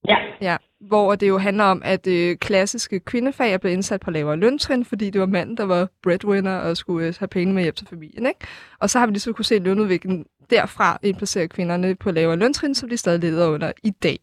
Ja. 0.09 0.17
Ja, 0.41 0.57
hvor 0.81 1.15
det 1.15 1.29
jo 1.29 1.39
handler 1.39 1.65
om, 1.65 1.83
at 1.85 2.07
øh, 2.07 2.37
klassiske 2.37 3.01
kvindefag 3.01 3.53
er 3.53 3.59
blevet 3.59 3.75
indsat 3.75 4.01
på 4.01 4.11
lavere 4.11 4.37
løntrin, 4.37 4.85
fordi 4.85 5.11
det 5.11 5.21
var 5.21 5.27
manden, 5.27 5.57
der 5.57 5.65
var 5.65 5.89
breadwinner 6.03 6.57
og 6.57 6.77
skulle 6.77 7.07
øh, 7.07 7.15
have 7.19 7.29
penge 7.29 7.55
med 7.55 7.63
hjem 7.63 7.75
til 7.75 7.87
familien. 7.87 8.27
Ikke? 8.27 8.41
Og 8.79 8.91
så 8.91 8.99
har 8.99 9.07
vi 9.07 9.13
lige 9.13 9.21
så 9.21 9.33
kunne 9.33 9.45
se 9.45 9.59
lønudviklingen 9.59 10.27
derfra 10.51 10.99
indplacere 11.03 11.49
kvinderne 11.49 11.95
på 11.95 12.11
lavere 12.11 12.37
løntrin, 12.37 12.75
som 12.75 12.89
de 12.89 12.97
stadig 12.97 13.21
leder 13.21 13.49
under 13.49 13.73
i 13.85 13.91
dag. 13.91 14.19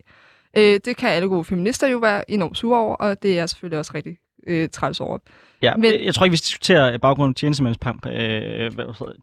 Øh, 0.57 0.79
det 0.85 0.97
kan 0.97 1.09
alle 1.09 1.27
gode 1.27 1.43
feminister 1.43 1.87
jo 1.87 1.97
være 1.97 2.31
enormt 2.31 2.57
sure 2.57 2.79
over, 2.79 2.95
og 2.95 3.23
det 3.23 3.39
er 3.39 3.45
selvfølgelig 3.45 3.79
også 3.79 3.91
rigtig 3.95 4.17
øh, 4.47 4.69
træls 4.69 4.99
over. 4.99 5.17
Ja, 5.61 5.75
men, 5.75 6.05
jeg 6.05 6.15
tror 6.15 6.25
ikke, 6.25 6.31
vi 6.31 6.37
skal 6.37 6.45
diskutere 6.45 6.99
baggrunden 6.99 7.33
tjenestemands, 7.33 7.77
øh, 8.07 8.71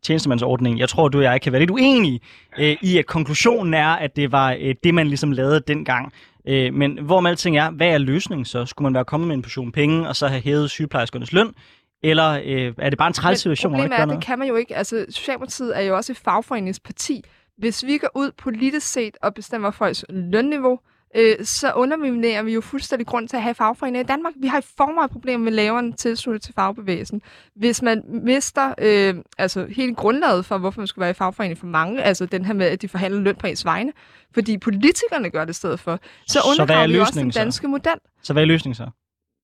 tjenestemandsordningen. 0.02 0.78
Jeg 0.78 0.88
tror, 0.88 1.08
du 1.08 1.18
og 1.18 1.24
jeg 1.24 1.40
kan 1.40 1.52
være 1.52 1.60
lidt 1.60 1.70
uenige 1.70 2.20
øh, 2.58 2.76
i, 2.82 2.98
at 2.98 3.06
konklusionen 3.06 3.74
er, 3.74 3.88
at 3.88 4.16
det 4.16 4.32
var 4.32 4.56
øh, 4.60 4.74
det, 4.84 4.94
man 4.94 5.06
ligesom 5.06 5.32
lavede 5.32 5.60
dengang. 5.60 6.12
Øh, 6.48 6.74
men 6.74 6.98
hvor 6.98 7.20
med 7.20 7.30
alting 7.30 7.58
er, 7.58 7.70
hvad 7.70 7.88
er 7.88 7.98
løsningen 7.98 8.44
så? 8.44 8.66
Skulle 8.66 8.86
man 8.86 8.94
være 8.94 9.04
kommet 9.04 9.28
med 9.28 9.36
en 9.36 9.42
portion 9.42 9.72
penge, 9.72 10.08
og 10.08 10.16
så 10.16 10.28
have 10.28 10.42
hævet 10.42 10.70
sygeplejerskernes 10.70 11.32
løn? 11.32 11.54
Eller 12.02 12.40
øh, 12.44 12.74
er 12.78 12.90
det 12.90 12.98
bare 12.98 13.08
en 13.08 13.14
træls 13.14 13.40
situation? 13.40 13.72
Problemet 13.72 14.00
er, 14.00 14.04
det 14.04 14.24
kan 14.24 14.38
man 14.38 14.48
jo 14.48 14.56
ikke. 14.56 14.76
Altså, 14.76 15.06
Socialdemokratiet 15.10 15.78
er 15.78 15.80
jo 15.80 15.96
også 15.96 16.12
et 16.12 16.18
fagforeningsparti. 16.18 17.24
Hvis 17.58 17.86
vi 17.86 17.98
går 17.98 18.10
ud 18.14 18.30
politisk 18.38 18.92
set 18.92 19.16
og 19.22 19.34
bestemmer 19.34 19.70
folks 19.70 20.04
lønniveau, 20.08 20.78
øh, 21.16 21.36
så 21.44 21.72
underminerer 21.72 22.42
vi 22.42 22.54
jo 22.54 22.60
fuldstændig 22.60 23.06
grund 23.06 23.28
til 23.28 23.36
at 23.36 23.42
have 23.42 23.54
fagforeninger 23.54 24.00
i 24.00 24.06
Danmark. 24.06 24.32
Vi 24.36 24.46
har 24.46 24.58
i 24.58 24.64
form 24.76 24.98
af 24.98 25.10
problemer 25.10 25.44
med 25.44 25.52
lavere 25.52 25.92
tilslutning 25.92 26.42
til 26.42 26.54
fagbevægelsen. 26.54 27.22
Hvis 27.54 27.82
man 27.82 28.02
mister 28.08 28.74
øh, 28.78 29.14
altså 29.38 29.66
hele 29.66 29.94
grundlaget 29.94 30.44
for, 30.44 30.58
hvorfor 30.58 30.80
man 30.80 30.86
skulle 30.86 31.02
være 31.02 31.10
i 31.10 31.14
fagforening 31.14 31.58
for 31.58 31.66
mange, 31.66 32.02
altså 32.02 32.26
den 32.26 32.44
her 32.44 32.54
med, 32.54 32.66
at 32.66 32.82
de 32.82 32.88
forhandler 32.88 33.20
løn 33.20 33.36
på 33.36 33.46
ens 33.46 33.64
vegne, 33.64 33.92
fordi 34.34 34.58
politikerne 34.58 35.30
gør 35.30 35.44
det 35.44 35.50
i 35.50 35.54
stedet 35.54 35.80
for, 35.80 36.00
så 36.26 36.40
undergraver 36.50 36.88
vi 36.88 36.98
også 36.98 37.20
den 37.20 37.30
danske 37.30 37.64
så? 37.64 37.68
model. 37.68 37.98
Så 38.22 38.32
hvad 38.32 38.42
er 38.42 38.46
løsningen 38.46 38.74
så? 38.74 38.90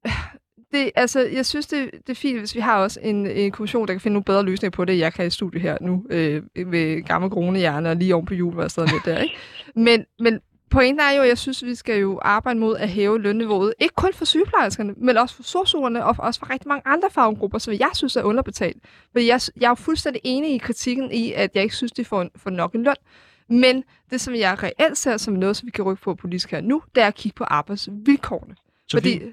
det, 0.72 0.90
altså, 0.94 1.20
jeg 1.20 1.46
synes, 1.46 1.66
det, 1.66 1.90
det 1.92 2.08
er 2.08 2.14
fint, 2.14 2.38
hvis 2.38 2.54
vi 2.54 2.60
har 2.60 2.78
også 2.78 3.00
en, 3.02 3.26
en 3.26 3.52
kommission, 3.52 3.86
der 3.86 3.94
kan 3.94 4.00
finde 4.00 4.12
nogle 4.12 4.24
bedre 4.24 4.44
løsninger 4.44 4.76
på 4.76 4.84
det, 4.84 4.98
jeg 4.98 5.12
kan 5.12 5.26
i 5.26 5.30
studiet 5.30 5.62
her 5.62 5.78
nu, 5.80 6.06
øh, 6.10 6.42
med 6.56 7.02
gamle 7.02 7.30
kronehjerne 7.30 7.90
og 7.90 7.96
lige 7.96 8.14
oven 8.14 8.26
på 8.26 8.34
jul, 8.34 8.52
hvor 8.52 8.62
jeg 8.62 8.70
stadig 8.70 8.92
lidt 8.92 9.04
der, 9.04 9.18
ikke? 9.18 9.34
Men, 9.86 10.04
men 10.18 10.40
pointen 10.76 11.00
er 11.00 11.10
jo, 11.10 11.22
at 11.22 11.28
jeg 11.28 11.38
synes, 11.38 11.62
at 11.62 11.68
vi 11.68 11.74
skal 11.74 12.00
jo 12.00 12.18
arbejde 12.22 12.58
mod 12.58 12.76
at 12.76 12.88
hæve 12.88 13.20
lønniveauet. 13.20 13.74
Ikke 13.78 13.94
kun 13.94 14.12
for 14.12 14.24
sygeplejerskerne, 14.24 14.94
men 14.96 15.16
også 15.16 15.34
for 15.34 15.42
sosuerne 15.42 16.04
og 16.04 16.14
også 16.18 16.40
for 16.40 16.50
rigtig 16.50 16.68
mange 16.68 16.82
andre 16.84 17.08
faggrupper, 17.10 17.58
som 17.58 17.74
jeg 17.74 17.90
synes 17.94 18.16
er 18.16 18.22
underbetalt. 18.22 18.76
For 19.12 19.18
jeg, 19.20 19.40
jeg 19.60 19.66
er 19.66 19.70
jo 19.70 19.74
fuldstændig 19.74 20.20
enig 20.24 20.54
i 20.54 20.58
kritikken 20.58 21.12
i, 21.12 21.32
at 21.32 21.50
jeg 21.54 21.62
ikke 21.62 21.76
synes, 21.76 21.92
de 21.92 22.04
får, 22.04 22.26
får 22.36 22.50
nok 22.50 22.72
en 22.72 22.82
løn. 22.82 22.94
Men 23.48 23.84
det, 24.10 24.20
som 24.20 24.34
jeg 24.34 24.62
reelt 24.62 24.98
ser 24.98 25.16
som 25.16 25.34
noget, 25.34 25.56
som 25.56 25.66
vi 25.66 25.70
kan 25.70 25.84
rykke 25.84 26.02
på 26.02 26.14
politisk 26.14 26.50
her 26.50 26.60
nu, 26.60 26.82
det 26.94 27.02
er 27.02 27.06
at 27.06 27.14
kigge 27.14 27.36
på 27.36 27.44
arbejdsvilkårene. 27.44 28.56
Sofie? 28.88 29.20
Fordi, 29.20 29.32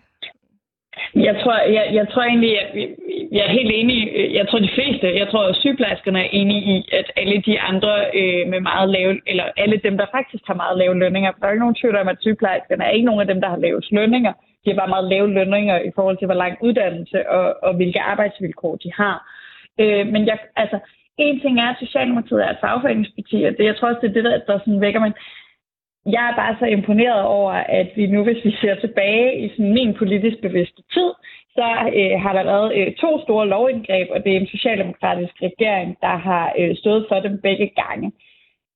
jeg 1.16 1.36
tror, 1.42 1.58
jeg, 1.78 1.86
jeg 1.94 2.06
tror 2.12 2.24
egentlig, 2.24 2.62
at 2.62 2.76
vi, 2.76 2.88
jeg 3.32 3.44
er 3.46 3.58
helt 3.60 3.72
enig. 3.74 3.98
Jeg 4.34 4.48
tror, 4.48 4.60
de 4.60 4.76
fleste, 4.78 5.20
jeg 5.22 5.28
tror, 5.28 5.44
at 5.44 5.56
sygeplejerskerne 5.56 6.20
er 6.20 6.30
enige 6.32 6.62
i, 6.76 6.90
at 6.92 7.12
alle 7.16 7.42
de 7.42 7.60
andre 7.60 7.94
øh, 8.20 8.48
med 8.52 8.60
meget 8.60 8.90
lave, 8.90 9.22
eller 9.28 9.44
alle 9.58 9.78
dem, 9.78 9.98
der 9.98 10.06
faktisk 10.12 10.44
har 10.48 10.54
meget 10.54 10.78
lave 10.78 11.00
lønninger, 11.00 11.32
der 11.32 11.48
er 11.48 11.52
ikke 11.52 11.66
nogen 11.66 11.82
tvivl 11.82 11.96
om, 11.96 12.08
at 12.08 12.18
sygeplejerskerne 12.22 12.84
er 12.84 12.90
ikke 12.90 13.06
nogen 13.06 13.22
af 13.22 13.28
dem, 13.28 13.42
der 13.42 13.50
har 13.50 13.58
lave 13.58 13.82
lønninger. 13.92 14.34
De 14.66 14.70
har 14.70 14.78
bare 14.78 14.96
meget 14.96 15.10
lave 15.10 15.34
lønninger 15.34 15.78
i 15.80 15.92
forhold 15.96 16.18
til, 16.18 16.26
hvor 16.26 16.42
lang 16.44 16.58
uddannelse 16.62 17.30
og, 17.30 17.56
og 17.64 17.76
hvilke 17.76 18.02
arbejdsvilkår 18.02 18.76
de 18.76 18.92
har. 18.94 19.18
Øh, 19.82 20.08
men 20.08 20.28
jeg, 20.28 20.38
altså, 20.56 20.80
en 21.18 21.40
ting 21.40 21.60
er, 21.60 21.70
at 21.70 21.76
Socialdemokratiet 21.80 22.46
er 22.46 22.50
et 22.50 22.62
fagforeningsparti, 22.62 23.44
og 23.44 23.52
det, 23.58 23.66
jeg 23.66 23.76
tror 23.76 23.88
også, 23.88 24.00
det 24.02 24.10
er 24.10 24.14
det, 24.14 24.24
der, 24.24 24.38
der 24.48 24.60
sådan 24.60 24.82
vækker 24.82 25.00
mig 25.00 25.12
jeg 26.06 26.30
er 26.30 26.36
bare 26.36 26.56
så 26.60 26.66
imponeret 26.66 27.22
over, 27.22 27.52
at 27.52 27.88
vi 27.96 28.06
nu, 28.06 28.24
hvis 28.24 28.46
vi 28.46 28.52
ser 28.62 28.76
tilbage 28.76 29.40
i 29.46 29.50
sådan 29.50 29.74
min 29.74 29.94
politisk 29.94 30.42
bevidste 30.42 30.82
tid, 30.94 31.12
så 31.56 31.68
øh, 32.00 32.22
har 32.24 32.34
der 32.34 32.44
været 32.44 32.76
øh, 32.78 32.94
to 32.94 33.22
store 33.24 33.48
lovindgreb, 33.48 34.08
og 34.12 34.24
det 34.24 34.32
er 34.34 34.40
en 34.40 34.48
socialdemokratisk 34.48 35.34
regering, 35.42 35.98
der 36.02 36.16
har 36.18 36.54
øh, 36.60 36.76
stået 36.76 37.06
for 37.10 37.20
dem 37.20 37.42
begge 37.42 37.72
gange. 37.82 38.12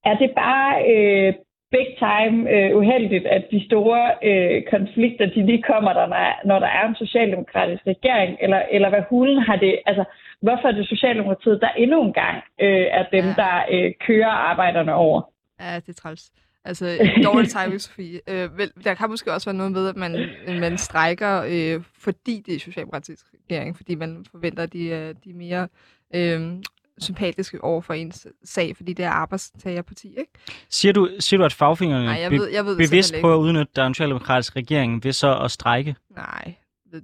Er 0.05 0.15
det 0.17 0.31
bare 0.31 0.71
øh, 0.93 1.33
big 1.71 1.87
time 1.97 2.49
øh, 2.53 2.77
uheldigt, 2.77 3.25
at 3.25 3.43
de 3.51 3.65
store 3.65 4.03
øh, 4.23 4.63
konflikter, 4.73 5.25
de 5.25 5.45
lige 5.45 5.61
kommer, 5.61 5.93
der, 5.93 6.05
når, 6.07 6.45
når 6.45 6.59
der 6.59 6.67
er 6.67 6.87
en 6.87 6.95
socialdemokratisk 6.95 7.83
regering, 7.87 8.37
eller, 8.41 8.61
eller 8.71 8.89
hvad 8.89 9.03
hulen 9.09 9.39
har 9.39 9.55
det, 9.55 9.79
altså 9.85 10.03
hvorfor 10.41 10.67
er 10.67 10.71
det 10.71 10.87
Socialdemokratiet, 10.87 11.61
der 11.61 11.69
endnu 11.69 12.03
en 12.03 12.13
gang 12.13 12.37
øh, 12.61 12.87
er 12.91 13.05
dem, 13.11 13.25
ja. 13.25 13.33
der 13.41 13.55
øh, 13.71 13.93
kører 14.07 14.33
arbejderne 14.49 14.93
over? 14.93 15.21
Ja, 15.59 15.75
det 15.75 15.89
er 15.89 15.93
træls. 15.93 16.31
Altså, 16.67 17.09
dårlig 17.23 17.49
timing, 17.49 17.81
Sofie. 17.81 18.21
Øh, 18.27 18.57
vel, 18.57 18.71
der 18.83 18.93
kan 18.93 19.09
måske 19.09 19.33
også 19.33 19.49
være 19.49 19.57
noget 19.57 19.71
med, 19.71 19.87
at 19.87 19.95
man, 19.95 20.29
man 20.47 20.77
strækker, 20.77 21.43
øh, 21.47 21.83
fordi 21.99 22.43
det 22.45 22.55
er 22.55 22.59
socialdemokratisk 22.59 23.25
regering, 23.33 23.77
fordi 23.77 23.95
man 23.95 24.25
forventer, 24.31 24.63
at 24.63 24.73
de 24.73 24.79
de 25.23 25.29
er 25.29 25.33
mere 25.33 25.67
øh, 26.15 26.63
sympatiske 26.99 27.63
over 27.63 27.81
for 27.81 27.93
ens 27.93 28.27
sag, 28.43 28.77
fordi 28.77 28.93
det 28.93 29.05
er 29.05 29.09
arbejdstagerparti, 29.09 30.07
ikke? 30.07 30.31
Siger 30.69 30.93
du, 30.93 31.09
siger 31.19 31.37
du 31.37 31.43
at 31.43 31.53
fagfingrene 31.53 32.05
Nej, 32.05 32.19
jeg 32.21 32.31
ved, 32.31 32.49
jeg 32.49 32.65
ved 32.65 32.77
bevidst 32.77 33.15
prøver 33.21 33.35
at 33.35 33.39
udnytte 33.39 33.71
den 33.75 33.93
socialdemokratiske 33.93 34.59
regering 34.59 35.03
ved 35.03 35.11
så 35.11 35.39
at 35.43 35.51
strække? 35.51 35.95
Nej, 36.15 36.55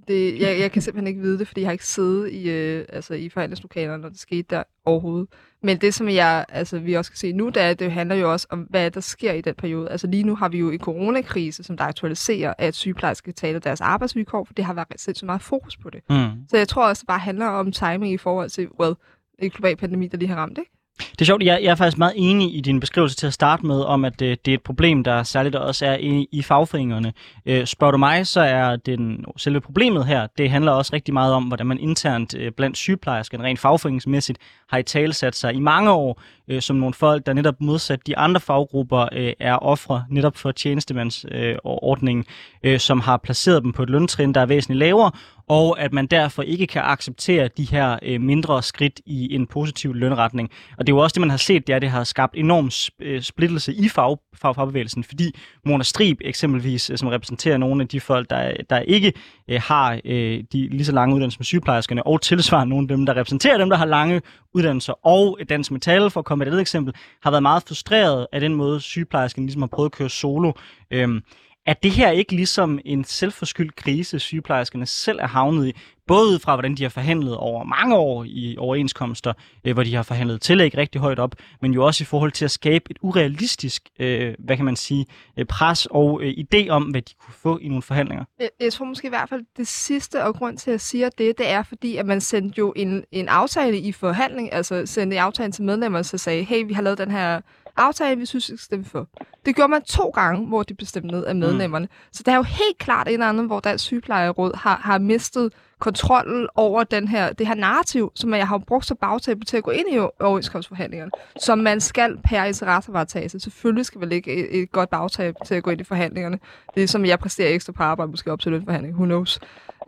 det, 0.08 0.40
jeg, 0.42 0.60
jeg 0.60 0.72
kan 0.72 0.82
simpelthen 0.82 1.08
ikke 1.08 1.22
vide 1.22 1.40
det, 1.40 1.48
fordi 1.48 1.62
jeg 1.62 1.68
har 1.68 1.72
ikke 1.72 1.88
siddet 1.88 2.32
i, 2.32 2.50
øh, 2.50 2.86
altså, 2.90 3.14
i 3.14 3.30
forhandlingslokalerne, 3.30 4.02
når 4.02 4.10
det 4.10 4.20
skete 4.20 4.46
der 4.50 4.64
overhovedet. 4.86 5.30
Men 5.64 5.78
det, 5.78 5.94
som 5.94 6.10
jeg, 6.10 6.46
altså, 6.50 6.80
vi 6.80 6.94
også 6.94 7.12
kan 7.12 7.18
se 7.18 7.34
nu, 7.34 7.50
det, 7.50 7.64
er, 7.64 7.74
det 7.74 7.92
handler 7.92 8.16
jo 8.16 8.32
også 8.32 8.48
om, 8.50 8.60
hvad 8.60 8.92
der 8.92 9.00
sker 9.00 9.32
i 9.34 9.42
den 9.42 9.56
periode. 9.56 9.90
Altså 9.90 10.08
lige 10.08 10.24
nu 10.24 10.36
har 10.36 10.50
vi 10.50 10.60
jo 10.60 10.70
en 10.70 10.80
coronakrise, 10.80 11.64
som 11.64 11.78
der 11.78 11.84
aktualiserer, 11.84 12.54
at 12.58 12.76
sygeplejersker 12.76 13.32
taler 13.32 13.60
deres 13.60 13.82
arbejdsvilkår, 13.82 14.44
for 14.44 14.54
det 14.54 14.66
har 14.66 14.74
været 14.74 14.88
sindssygt 14.96 15.26
meget 15.26 15.42
fokus 15.42 15.78
på 15.78 15.90
det. 15.90 16.02
Mm. 16.10 16.48
Så 16.50 16.58
jeg 16.58 16.68
tror 16.68 16.88
også, 16.88 17.02
det 17.02 17.08
bare 17.08 17.20
handler 17.20 17.46
om 17.46 17.72
timing 17.72 18.14
i 18.14 18.18
forhold 18.18 18.50
til, 18.50 18.68
well, 18.80 18.96
en 19.40 19.50
global 19.50 19.76
pandemi, 19.76 20.08
der 20.08 20.18
lige 20.18 20.30
har 20.30 20.36
ramt, 20.36 20.58
ikke? 20.58 20.72
Det 21.00 21.22
er 21.22 21.26
sjovt, 21.26 21.44
jeg, 21.44 21.60
jeg 21.64 21.72
er 21.72 21.76
faktisk 21.76 21.98
meget 21.98 22.14
enig 22.16 22.56
i 22.56 22.62
din 22.62 22.80
beskrivelse 22.80 23.16
til 23.16 23.28
at 23.28 23.34
starte 23.34 23.66
med, 23.66 23.82
om 23.82 24.06
at 24.06 24.20
det, 24.20 24.26
øh, 24.26 24.38
det 24.46 24.52
er 24.52 24.56
et 24.56 24.64
problem, 24.64 25.04
der 25.04 25.24
særligt 25.24 25.56
også 25.56 25.86
er 25.86 25.98
i, 25.98 26.28
i 26.32 26.42
fagforeningerne. 26.42 27.14
Øh, 27.46 27.66
spørger 27.66 27.92
du 27.92 27.98
mig, 27.98 28.28
så 28.28 28.42
er 28.42 28.76
den, 28.76 29.26
selve 29.38 29.62
problemet 29.62 30.06
her, 30.06 30.28
det 30.38 30.50
handler 30.50 30.72
også 30.72 30.94
rigtig 30.94 31.14
meget 31.14 31.34
om, 31.34 31.44
hvordan 31.44 31.68
man 31.68 31.80
internt 31.80 32.36
øh, 32.38 32.52
blandt 32.52 32.78
sygeplejerskerne, 32.78 33.44
rent 33.44 33.60
fagforeningsmæssigt, 33.60 34.40
har 34.70 34.78
i 34.78 34.84
tale 34.84 35.14
sat 35.14 35.36
sig 35.36 35.54
i 35.54 35.60
mange 35.60 35.92
år 35.92 36.22
øh, 36.48 36.62
som 36.62 36.76
nogle 36.76 36.94
folk, 36.94 37.26
der 37.26 37.34
netop 37.34 37.62
modsat 37.62 38.08
de 38.08 38.18
andre 38.18 38.42
faggrupper 38.42 39.08
øh, 39.12 39.34
er 39.40 39.56
ofre 39.56 40.06
netop 40.10 40.38
for 40.38 40.52
tjenestemandsordningen, 40.52 42.26
øh, 42.64 42.74
øh, 42.74 42.80
som 42.80 43.00
har 43.00 43.18
placeret 43.18 43.64
dem 43.64 43.74
på 43.74 43.84
et 43.84 43.90
løntrin, 43.90 44.34
der 44.34 44.42
er 44.42 44.46
væsentligt 44.46 44.80
lavere, 44.80 45.12
og 45.54 45.80
at 45.80 45.94
man 45.94 46.08
derfor 46.08 46.42
ikke 46.42 46.68
kan 46.68 46.82
acceptere 46.86 47.50
de 47.58 47.64
her 47.64 48.00
øh, 48.02 48.22
mindre 48.22 48.64
skridt 48.64 49.02
i 49.06 49.36
en 49.36 49.48
positiv 49.48 49.94
lønretning. 49.94 50.50
Og 50.78 50.88
det 50.88 50.94
er 50.94 50.96
jo 50.96 51.02
også 51.02 51.14
det, 51.14 51.20
man 51.20 51.30
har 51.30 51.38
set, 51.38 51.68
det 51.68 51.74
er, 51.74 51.76
at 51.76 51.82
det 51.82 51.90
har 51.90 52.04
skabt 52.04 52.34
enorm 52.38 52.70
øh, 53.02 53.22
splittelse 53.22 53.74
i 53.74 53.90
fag, 53.90 54.18
fag, 54.36 54.56
fagbevægelsen, 54.56 55.04
fordi 55.04 55.36
Mona 55.66 55.84
Strib 55.84 56.18
eksempelvis, 56.22 56.90
øh, 56.90 56.98
som 56.98 57.08
repræsenterer 57.08 57.58
nogle 57.58 57.82
af 57.82 57.88
de 57.88 58.00
folk, 58.00 58.30
der, 58.30 58.54
der 58.70 58.80
ikke 58.80 59.14
øh, 59.48 59.62
har 59.62 60.00
øh, 60.06 60.44
de 60.54 60.68
lige 60.70 60.86
så 60.86 60.92
lange 60.92 61.16
uddannelser 61.16 61.38
som 61.38 61.44
sygeplejerskerne, 61.44 62.08
og 62.08 62.22
tilsvarende 62.22 62.70
nogle 62.70 62.84
af 62.84 62.98
dem, 62.98 63.06
der 63.06 63.16
repræsenterer 63.18 63.58
dem, 63.58 63.70
der 63.70 63.78
har 63.78 63.86
lange 63.86 64.22
uddannelser, 64.54 65.08
og 65.08 65.40
Dansk 65.50 65.72
Metal, 65.72 66.10
for 66.10 66.20
at 66.20 66.26
komme 66.26 66.46
med 66.46 66.54
et 66.54 66.60
eksempel, 66.60 66.94
har 67.24 67.32
været 67.32 67.44
meget 67.44 67.64
frustreret 67.68 68.28
af 68.32 68.40
den 68.40 68.54
måde, 68.54 68.80
sygeplejerskerne 68.80 69.46
ligesom 69.48 69.62
har 69.62 69.68
prøvet 69.68 69.90
at 69.90 69.92
køre 69.92 70.10
solo. 70.10 70.52
Øhm, 70.92 71.22
er 71.66 71.74
det 71.74 71.92
her 71.92 72.12
ikke 72.12 72.36
ligesom 72.36 72.80
en 72.86 73.04
selvforskyldt 73.04 73.76
krise, 73.76 74.20
sygeplejerskerne 74.20 74.86
selv 74.86 75.20
er 75.20 75.28
havnet 75.28 75.68
i? 75.68 75.76
Både 76.08 76.40
fra, 76.40 76.56
hvordan 76.56 76.76
de 76.76 76.84
har 76.84 76.90
forhandlet 76.90 77.38
over 77.38 77.64
mange 77.64 77.96
år 77.96 78.24
i 78.28 78.56
overenskomster, 78.58 79.34
øh, 79.66 79.74
hvor 79.74 79.84
de 79.84 79.96
har 79.96 80.04
forhandlet 80.04 80.42
tillæg 80.42 80.78
rigtig 80.78 81.02
højt 81.02 81.20
op, 81.20 81.36
men 81.62 81.74
jo 81.74 81.86
også 81.86 82.04
i 82.04 82.06
forhold 82.06 82.32
til 82.32 82.46
at 82.46 82.52
skabe 82.52 82.86
et 82.92 82.98
urealistisk, 83.02 83.90
øh, 84.00 84.34
hvad 84.40 84.56
kan 84.56 84.66
man 84.66 84.76
sige, 84.76 85.06
øh, 85.38 85.46
pres 85.46 85.88
og 85.92 86.22
øh, 86.24 86.34
idé 86.34 86.70
om, 86.70 86.84
hvad 86.84 87.02
de 87.02 87.14
kunne 87.20 87.34
få 87.34 87.58
i 87.58 87.68
nogle 87.68 87.82
forhandlinger. 87.82 88.26
Jeg, 88.40 88.50
jeg 88.60 88.74
tror 88.74 88.86
måske 88.86 89.06
i 89.06 89.10
hvert 89.10 89.30
fald, 89.30 89.42
det 89.58 89.68
sidste 89.68 90.24
og 90.24 90.36
grund 90.36 90.58
til 90.58 90.72
at 90.72 90.82
sige 90.82 91.10
det, 91.18 91.38
det 91.38 91.50
er 91.50 91.64
fordi, 91.64 91.98
at 91.98 92.06
man 92.06 92.22
sendte 92.22 92.60
jo 92.60 92.74
en, 92.76 93.04
en 93.12 93.28
aftale 93.28 93.78
i 93.78 93.92
forhandling, 93.92 94.54
altså 94.54 94.86
sendte 94.86 95.16
en 95.16 95.22
aftale 95.22 95.52
til 95.52 95.64
medlemmerne, 95.64 96.02
og 96.02 96.06
så 96.06 96.18
sagde, 96.18 96.44
hey, 96.44 96.68
vi 96.68 96.74
har 96.74 96.82
lavet 96.82 96.98
den 96.98 97.12
her 97.12 97.42
aftale, 97.78 98.20
vi 98.20 98.26
synes, 98.26 98.52
vi 98.52 98.58
skal 98.58 98.66
stemme 98.66 98.86
for. 98.86 99.08
Det 99.46 99.56
gjorde 99.56 99.72
man 99.72 99.82
to 99.82 100.10
gange, 100.10 100.48
hvor 100.48 100.64
de 100.64 100.74
blev 100.74 100.88
stemt 100.88 101.06
ned 101.06 101.26
af 101.26 101.36
medlemmerne. 101.36 101.86
Mm. 101.86 101.92
Så 102.12 102.24
der 102.26 102.32
er 102.32 102.36
jo 102.36 102.44
helt 102.44 102.78
klart 102.78 103.08
en 103.08 103.22
anden, 103.22 103.46
hvor 103.46 103.60
Dansk 103.60 103.84
Sygeplejeråd 103.84 104.58
har, 104.58 104.78
har 104.78 104.98
mistet 104.98 105.54
kontrollen 105.80 106.48
over 106.56 106.84
den 106.84 107.08
her, 107.08 107.34
det 107.34 107.48
her 107.48 107.56
narrativ, 107.56 108.12
som 108.16 108.34
jeg 108.34 108.48
har 108.48 108.58
brugt 108.58 108.86
som 108.86 108.98
bagtæppe 108.98 109.46
til 109.46 109.58
at 109.58 109.64
gå 109.64 109.72
ind 109.72 109.86
i 109.92 110.00
overenskomstforhandlingerne, 110.00 111.12
som 111.40 111.60
man 111.60 111.82
skal 111.82 112.18
per 112.24 112.44
interessevaretagelse. 112.44 113.40
Selvfølgelig 113.40 113.86
skal 113.86 114.00
man 114.00 114.10
lægge 114.10 114.32
et, 114.34 114.62
et 114.62 114.72
godt 114.72 114.90
bagtæppe 114.90 115.40
til 115.46 115.56
at 115.56 115.64
gå 115.64 115.72
ind 115.72 115.82
i 115.82 115.84
forhandlingerne. 115.84 116.40
Det 116.76 116.84
er 116.84 116.88
som 116.88 117.06
jeg 117.06 117.20
præsterer 117.20 117.50
ekstra 117.50 117.74
på 117.74 117.84
arbejde, 117.84 118.12
måske 118.12 118.32
op 118.32 118.40
til 118.40 118.52
lønforhandling, 118.52 118.96
who 118.96 119.06
knows. 119.06 119.40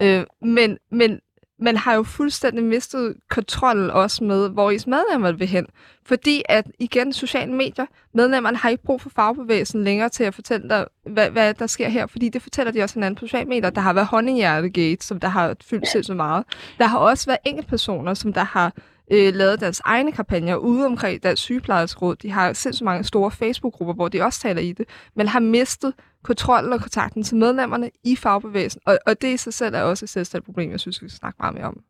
Øh, 0.01 0.25
men, 0.41 0.77
men 0.91 1.19
man 1.60 1.78
har 1.78 1.93
jo 1.93 2.03
fuldstændig 2.03 2.64
mistet 2.64 3.16
kontrollen 3.30 3.91
også 3.91 4.24
med, 4.24 4.49
hvor 4.49 4.72
ens 4.72 4.88
medlemmer 4.88 5.32
vil 5.32 5.47
hen. 5.47 5.68
Fordi 6.06 6.43
at, 6.49 6.66
igen, 6.80 7.14
sociale 7.14 7.53
medier, 7.53 7.86
medlemmerne 8.14 8.58
har 8.58 8.70
ikke 8.70 8.84
brug 8.84 9.01
for 9.01 9.10
fagbevægelsen 9.10 9.84
længere 9.84 10.10
til 10.10 10.24
at 10.24 10.36
fortælle 10.36 10.70
dig, 10.70 10.86
hvad, 11.06 11.30
hvad 11.30 11.53
der 11.53 11.68
sker 11.68 11.89
her. 11.89 12.08
Fordi 12.08 12.30
det 12.30 12.41
fortæller 12.41 12.72
de 12.72 12.82
også 12.82 12.95
hinanden 12.95 13.16
på 13.16 13.26
sociale 13.26 13.49
medier. 13.49 13.70
Der 13.70 13.82
har 13.82 13.93
været 13.93 14.08
honninghjertegate, 14.08 15.06
som 15.06 15.20
der 15.20 15.28
har 15.28 15.56
fyldt 15.70 15.88
sindssygt 15.88 16.18
meget. 16.18 16.45
Der 16.78 16.86
har 16.86 16.97
også 16.97 17.26
været 17.26 17.39
enkeltpersoner, 17.45 18.14
som 18.14 18.34
der 18.34 18.43
har 18.43 18.74
øh, 19.12 19.34
lavet 19.34 19.60
deres 19.60 19.82
egne 19.86 20.12
kampagner 20.12 20.56
ude 20.56 20.86
omkring 20.86 21.24
deres 21.24 21.39
sygeplejersråd. 21.39 22.16
De 22.16 22.32
har 22.32 22.53
sindssygt 22.53 22.86
mange 22.86 23.03
store 23.03 23.32
Facebook-grupper, 23.32 23.93
hvor 23.93 24.08
de 24.08 24.22
også 24.22 24.39
taler 24.39 24.62
i 24.62 24.72
det, 24.72 24.86
men 25.16 25.28
har 25.28 25.39
mistet 25.39 25.93
kontrollen 26.24 26.74
og 26.74 26.82
kontakten 26.82 27.24
til 27.24 27.38
medlemmerne 27.38 27.91
i 28.03 28.16
fagbevægelsen. 28.16 28.82
Og, 28.86 28.97
og 29.06 29.22
det 29.22 29.34
i 29.34 29.38
sig 29.38 29.53
selv 29.53 29.76
er 29.76 29.82
også 29.82 30.06
et 30.06 30.10
selvstændigt 30.10 30.45
problem, 30.45 30.72
jeg 30.72 30.80
synes, 30.80 31.01
vi 31.01 31.10
skal 31.10 31.20
snakke 31.20 31.38
meget 31.39 31.56
mere 31.56 31.66
om. 31.66 31.82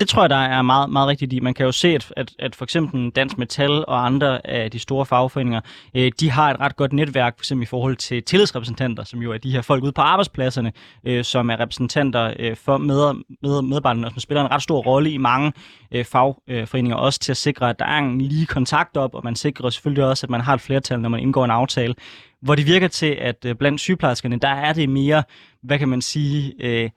Det 0.00 0.08
tror 0.08 0.22
jeg, 0.22 0.30
der 0.30 0.36
er 0.36 0.62
meget, 0.62 0.90
meget 0.90 1.08
rigtigt 1.08 1.32
i. 1.32 1.40
Man 1.40 1.54
kan 1.54 1.66
jo 1.66 1.72
se, 1.72 1.88
at, 1.88 2.12
at, 2.16 2.32
at 2.38 2.54
for 2.54 2.64
eksempel 2.64 3.10
Dansk 3.10 3.38
Metal 3.38 3.84
og 3.88 4.06
andre 4.06 4.46
af 4.46 4.70
de 4.70 4.78
store 4.78 5.06
fagforeninger, 5.06 5.60
øh, 5.94 6.12
de 6.20 6.30
har 6.30 6.50
et 6.50 6.60
ret 6.60 6.76
godt 6.76 6.92
netværk, 6.92 7.34
for 7.36 7.40
eksempel 7.40 7.62
i 7.62 7.66
forhold 7.66 7.96
til 7.96 8.22
tillidsrepræsentanter, 8.22 9.04
som 9.04 9.22
jo 9.22 9.32
er 9.32 9.38
de 9.38 9.50
her 9.50 9.62
folk 9.62 9.84
ude 9.84 9.92
på 9.92 10.00
arbejdspladserne, 10.00 10.72
øh, 11.04 11.24
som 11.24 11.50
er 11.50 11.60
repræsentanter 11.60 12.34
øh, 12.38 12.56
for 12.56 12.78
med, 12.78 13.14
med, 13.42 13.62
medarbejderne, 13.62 14.06
og 14.06 14.12
som 14.12 14.20
spiller 14.20 14.44
en 14.44 14.50
ret 14.50 14.62
stor 14.62 14.82
rolle 14.82 15.10
i 15.10 15.16
mange 15.16 15.52
øh, 15.92 16.04
fagforeninger, 16.04 16.96
også 16.96 17.20
til 17.20 17.32
at 17.32 17.36
sikre, 17.36 17.70
at 17.70 17.78
der 17.78 17.84
er 17.84 17.98
en 17.98 18.20
lige 18.20 18.46
kontakt 18.46 18.96
op, 18.96 19.14
og 19.14 19.20
man 19.24 19.36
sikrer 19.36 19.70
selvfølgelig 19.70 20.04
også, 20.04 20.26
at 20.26 20.30
man 20.30 20.40
har 20.40 20.54
et 20.54 20.60
flertal, 20.60 21.00
når 21.00 21.08
man 21.08 21.20
indgår 21.20 21.44
en 21.44 21.50
aftale. 21.50 21.94
Hvor 22.42 22.54
det 22.54 22.66
virker 22.66 22.88
til, 22.88 23.16
at 23.20 23.44
øh, 23.44 23.54
blandt 23.54 23.80
sygeplejerskerne, 23.80 24.38
der 24.38 24.48
er 24.48 24.72
det 24.72 24.88
mere, 24.88 25.22
hvad 25.62 25.78
kan 25.78 25.88
man 25.88 26.02
sige... 26.02 26.54
Øh, 26.60 26.90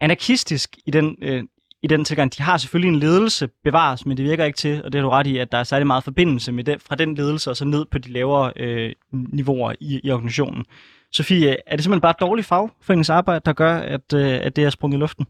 anarkistisk 0.00 0.76
i 0.86 0.90
den, 0.90 1.16
øh, 1.22 1.44
i 1.82 1.86
den 1.86 2.04
tilgang. 2.04 2.36
De 2.36 2.42
har 2.42 2.56
selvfølgelig 2.56 2.94
en 2.94 3.00
ledelse 3.00 3.48
bevares, 3.64 4.06
men 4.06 4.16
det 4.16 4.24
virker 4.24 4.44
ikke 4.44 4.56
til, 4.56 4.84
og 4.84 4.92
det 4.92 5.00
har 5.00 5.08
du 5.08 5.10
ret 5.10 5.26
i, 5.26 5.38
at 5.38 5.52
der 5.52 5.58
er 5.58 5.62
særlig 5.62 5.86
meget 5.86 6.04
forbindelse 6.04 6.52
med 6.52 6.64
den, 6.64 6.78
fra 6.88 6.96
den 6.96 7.14
ledelse 7.14 7.50
og 7.50 7.56
så 7.56 7.64
ned 7.64 7.84
på 7.92 7.98
de 7.98 8.12
lavere 8.12 8.52
øh, 8.56 8.92
niveauer 9.12 9.72
i, 9.80 10.00
i 10.04 10.10
organisationen. 10.10 10.64
Sofie, 11.12 11.50
er 11.66 11.74
det 11.76 11.84
simpelthen 11.84 12.06
bare 12.06 12.16
et 12.18 12.20
dårligt 12.20 12.48
fagforeningsarbejde, 12.48 13.40
der 13.44 13.52
gør, 13.52 13.74
at, 13.74 14.06
øh, 14.14 14.46
at 14.46 14.56
det 14.56 14.64
er 14.64 14.70
sprunget 14.70 14.98
i 14.98 15.00
luften? 15.00 15.26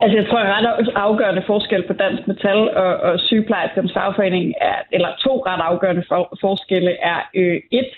Altså, 0.00 0.16
jeg 0.18 0.26
tror, 0.28 0.38
at 0.38 0.54
ret 0.56 0.88
afgørende 0.94 1.42
forskel 1.46 1.82
på 1.86 1.92
Dansk 1.92 2.22
Metal 2.28 2.60
og, 2.84 2.92
og 2.96 3.20
sygeplejerskernes 3.20 3.92
fagforening 3.92 4.54
er, 4.60 4.78
eller 4.92 5.10
to 5.24 5.42
ret 5.46 5.62
afgørende 5.70 6.04
for, 6.08 6.38
forskelle 6.40 6.92
er 7.12 7.18
øh, 7.34 7.60
et, 7.72 7.92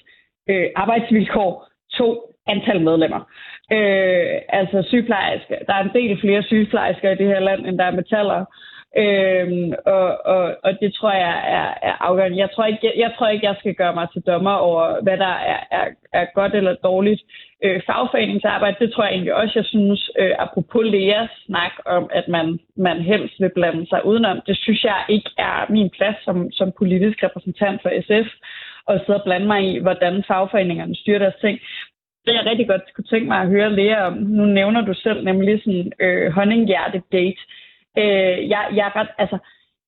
øh, 0.50 0.66
arbejdsvilkår, 0.76 1.68
to, 1.98 2.08
antal 2.46 2.80
medlemmer. 2.80 3.20
Øh, 3.72 4.36
altså 4.48 4.82
sygeplejersker. 4.88 5.56
Der 5.66 5.74
er 5.74 5.82
en 5.82 5.94
del 5.94 6.20
flere 6.20 6.42
sygeplejersker 6.42 7.10
i 7.10 7.14
det 7.14 7.26
her 7.26 7.40
land, 7.40 7.66
end 7.66 7.78
der 7.78 7.84
er 7.84 8.00
metaller. 8.00 8.44
Øhm, 9.02 9.72
og, 9.86 10.08
og, 10.34 10.56
og 10.64 10.72
det 10.80 10.94
tror 10.94 11.12
jeg 11.12 11.36
er, 11.58 11.88
er 11.88 11.96
afgørende. 12.06 12.38
Jeg 12.38 12.50
tror, 12.50 12.64
ikke, 12.64 12.78
jeg, 12.82 12.92
jeg 12.96 13.12
tror 13.18 13.28
ikke, 13.28 13.46
jeg 13.46 13.56
skal 13.58 13.74
gøre 13.74 13.94
mig 13.94 14.08
til 14.12 14.22
dommer 14.22 14.52
over, 14.52 15.02
hvad 15.02 15.16
der 15.16 15.34
er, 15.52 15.60
er, 15.70 15.86
er 16.12 16.26
godt 16.34 16.54
eller 16.54 16.74
dårligt 16.74 17.22
øh, 17.64 17.80
fagforeningsarbejde. 17.86 18.76
Det 18.80 18.92
tror 18.92 19.04
jeg 19.04 19.12
egentlig 19.12 19.34
også, 19.34 19.52
jeg 19.56 19.64
synes, 19.64 20.10
øh, 20.18 20.34
apropos 20.38 20.84
Leas 20.84 21.30
snak 21.46 21.72
om, 21.86 22.10
at 22.12 22.28
man, 22.28 22.58
man 22.76 23.00
helst 23.02 23.34
vil 23.40 23.50
blande 23.54 23.86
sig 23.88 24.06
udenom. 24.06 24.40
Det 24.46 24.56
synes 24.58 24.84
jeg 24.84 25.04
ikke 25.08 25.30
er 25.38 25.66
min 25.68 25.90
plads 25.90 26.16
som, 26.24 26.52
som 26.52 26.72
politisk 26.78 27.22
repræsentant 27.22 27.82
for 27.82 27.90
SF 28.06 28.28
at 28.88 29.00
sidde 29.00 29.18
og 29.20 29.24
blande 29.24 29.46
mig 29.46 29.60
i, 29.70 29.78
hvordan 29.78 30.24
fagforeningerne 30.28 30.96
styrer 30.96 31.18
deres 31.18 31.40
ting 31.40 31.58
det 32.26 32.34
jeg 32.34 32.46
rigtig 32.46 32.68
godt 32.68 32.94
kunne 32.94 33.04
tænke 33.04 33.28
mig 33.28 33.38
at 33.40 33.48
høre 33.48 33.72
Lea 33.72 34.06
om, 34.06 34.12
nu 34.12 34.44
nævner 34.44 34.80
du 34.80 34.94
selv 34.94 35.24
nemlig 35.24 35.60
sådan 35.64 35.92
øh, 36.00 36.32
honninghjerte-date. 36.32 37.42
Øh, 37.98 38.48
jeg, 38.52 38.62
jeg, 38.76 38.86
er 38.86 38.96
ret, 38.96 39.08
altså, 39.18 39.38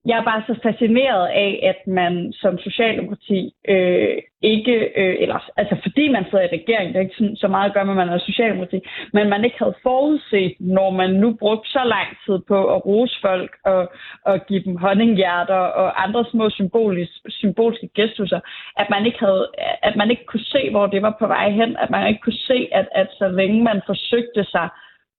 jeg 0.06 0.18
er 0.18 0.24
bare 0.24 0.42
så 0.46 0.54
fascineret 0.62 1.26
af, 1.26 1.60
at 1.70 1.86
man 1.86 2.32
som 2.32 2.58
socialdemokrati 2.58 3.54
øh, 3.68 4.18
ikke, 4.42 4.76
øh, 4.96 5.16
eller, 5.20 5.50
altså 5.56 5.76
fordi 5.82 6.08
man 6.08 6.24
sidder 6.24 6.44
i 6.44 6.56
regeringen, 6.58 6.92
det 6.92 6.98
er 6.98 7.06
ikke 7.06 7.16
sådan, 7.18 7.36
så 7.36 7.48
meget 7.48 7.68
at 7.68 7.74
gøre 7.74 7.84
med, 7.84 7.92
at 7.92 7.96
man 7.96 8.08
er 8.08 8.18
socialdemokrati, 8.18 8.80
men 9.12 9.28
man 9.28 9.44
ikke 9.44 9.58
havde 9.58 9.74
forudset, 9.82 10.54
når 10.60 10.90
man 10.90 11.10
nu 11.10 11.36
brugte 11.40 11.70
så 11.70 11.84
lang 11.84 12.08
tid 12.26 12.38
på 12.48 12.74
at 12.74 12.86
rose 12.86 13.16
folk 13.20 13.56
og, 13.64 13.92
og 14.24 14.46
give 14.46 14.62
dem 14.64 14.76
honninghjerter 14.76 15.62
og 15.80 16.02
andre 16.04 16.24
små 16.30 16.50
symboliske, 16.50 17.30
symbolske 17.30 17.88
gestusser, 17.94 18.40
at 18.76 18.86
man, 18.90 19.06
ikke 19.06 19.18
havde, 19.18 19.48
at 19.82 19.96
man 19.96 20.10
ikke 20.10 20.26
kunne 20.26 20.44
se, 20.54 20.70
hvor 20.70 20.86
det 20.86 21.02
var 21.02 21.16
på 21.18 21.26
vej 21.26 21.50
hen, 21.50 21.76
at 21.76 21.90
man 21.90 22.08
ikke 22.08 22.20
kunne 22.20 22.42
se, 22.50 22.68
at, 22.72 22.88
at 22.92 23.08
så 23.18 23.28
længe 23.28 23.62
man 23.62 23.80
forsøgte 23.86 24.44
sig 24.44 24.68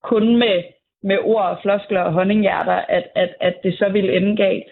kun 0.03 0.35
med 0.35 0.63
med 1.03 1.17
ord, 1.23 1.61
floskler 1.61 2.01
og 2.01 2.13
honninghjerter, 2.13 2.73
at, 2.73 3.03
at, 3.15 3.29
at 3.41 3.55
det 3.63 3.77
så 3.77 3.89
ville 3.91 4.17
ende 4.17 4.35
galt. 4.37 4.69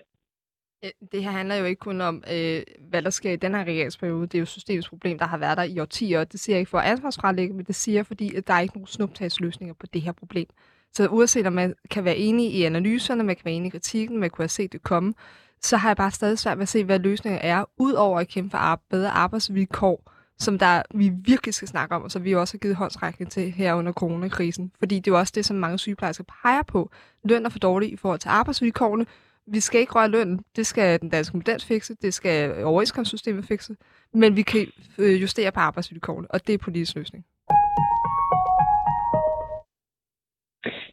Øh, 0.86 0.92
det 1.12 1.24
her 1.24 1.32
handler 1.32 1.56
jo 1.56 1.66
ikke 1.66 1.80
kun 1.80 2.02
om, 2.02 2.24
øh, 2.34 2.62
hvad 2.90 3.02
der 3.02 3.10
sker 3.10 3.32
i 3.32 3.36
den 3.36 3.56
her 3.56 3.64
regeringsperiode. 3.64 4.28
Det 4.28 4.36
er 4.36 4.40
jo 4.40 4.46
systemets 4.46 4.90
problem, 4.90 5.20
der 5.20 5.26
har 5.26 5.38
været 5.38 5.58
der 5.58 5.64
i 5.64 5.80
årtier. 5.80 6.24
Det 6.24 6.40
siger 6.40 6.56
jeg 6.56 6.60
ikke 6.60 6.70
for 6.70 6.80
ansvarsfralægge, 6.80 7.54
men 7.54 7.66
det 7.66 7.76
siger 7.76 8.04
fordi, 8.04 8.36
at 8.36 8.48
der 8.48 8.54
er 8.54 8.60
ikke 8.60 8.76
nogen 8.76 8.88
snuptagsløsninger 8.88 9.74
på 9.74 9.86
det 9.94 10.02
her 10.02 10.12
problem. 10.12 10.48
Så 10.94 11.08
uanset 11.08 11.48
om 11.48 11.54
man 11.54 11.74
kan 11.92 12.06
være 12.06 12.18
enig 12.18 12.54
i 12.54 12.64
analyserne, 12.64 13.24
man 13.24 13.36
kan 13.36 13.46
være 13.46 13.54
enig 13.54 13.68
i 13.68 13.70
kritikken, 13.70 14.20
man 14.20 14.30
kunne 14.30 14.44
have 14.44 14.50
set 14.50 14.74
det 14.74 14.84
komme, 14.84 15.14
så 15.62 15.78
har 15.78 15.90
jeg 15.90 15.98
bare 15.98 16.12
stadig 16.12 16.40
svært 16.40 16.58
ved 16.58 16.62
at 16.62 16.68
se, 16.68 16.84
hvad 16.84 17.00
løsningen 17.00 17.42
er, 17.44 17.66
udover 17.78 18.20
at 18.20 18.28
kæmpe 18.28 18.52
for 18.52 18.82
bedre 18.90 19.10
arbejdsvilkår, 19.10 20.12
som 20.40 20.60
der 20.60 20.82
vi 20.96 21.12
virkelig 21.26 21.54
skal 21.54 21.68
snakke 21.68 21.96
om, 21.96 22.04
og 22.04 22.12
som 22.12 22.24
vi 22.24 22.36
også 22.36 22.54
har 22.54 22.60
givet 22.60 22.76
håndsrækning 22.76 23.32
til 23.32 23.52
her 23.52 23.74
under 23.74 23.92
coronakrisen. 23.92 24.72
Fordi 24.80 24.96
det 24.96 25.08
er 25.08 25.12
jo 25.12 25.20
også 25.20 25.34
det, 25.36 25.46
som 25.46 25.58
mange 25.58 25.78
sygeplejersker 25.78 26.24
peger 26.44 26.64
på. 26.64 26.92
Løn 27.24 27.46
er 27.46 27.50
for 27.50 27.60
dårlig 27.60 27.94
i 27.94 27.96
forhold 27.96 28.20
til 28.20 28.30
arbejdsvilkårene, 28.30 29.06
vi 29.48 29.60
skal 29.60 29.82
ikke 29.82 29.94
røre 29.94 30.08
lønnen. 30.08 30.40
Det 30.56 30.68
skal 30.68 31.02
den 31.02 31.10
danske 31.10 31.38
model 31.38 31.62
fikse, 31.62 31.96
det 32.02 32.14
skal 32.14 32.64
overenskomstsystemet 32.64 33.46
fikse, 33.46 33.76
men 34.14 34.36
vi 34.36 34.42
kan 34.42 34.68
øh, 34.98 35.22
justere 35.22 35.52
på 35.52 35.60
arbejdsvilkårene, 35.60 36.32
og 36.32 36.48
det 36.48 36.54
er 36.54 36.58
politisk 36.58 36.96
løsning. 36.96 37.26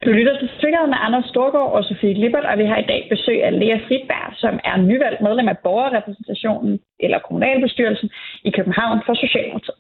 Du 0.05 0.11
lytter 0.11 0.39
til 0.39 0.49
Trigger 0.61 0.87
med 0.87 0.99
Anders 1.07 1.27
Storgård 1.33 1.73
og 1.77 1.85
Sofie 1.85 2.15
Lippert, 2.23 2.45
og 2.45 2.59
vi 2.59 2.67
har 2.71 2.79
i 2.81 2.87
dag 2.93 3.07
besøg 3.11 3.39
af 3.45 3.53
Lea 3.61 3.79
Fritberg, 3.87 4.29
som 4.43 4.55
er 4.65 4.77
nyvalgt 4.77 5.21
medlem 5.21 5.49
af 5.49 5.59
borgerrepræsentationen 5.59 6.81
eller 7.01 7.19
kommunalbestyrelsen 7.27 8.11
i 8.45 8.51
København 8.51 8.99
for 9.07 9.15
Socialdemokratiet. 9.15 9.79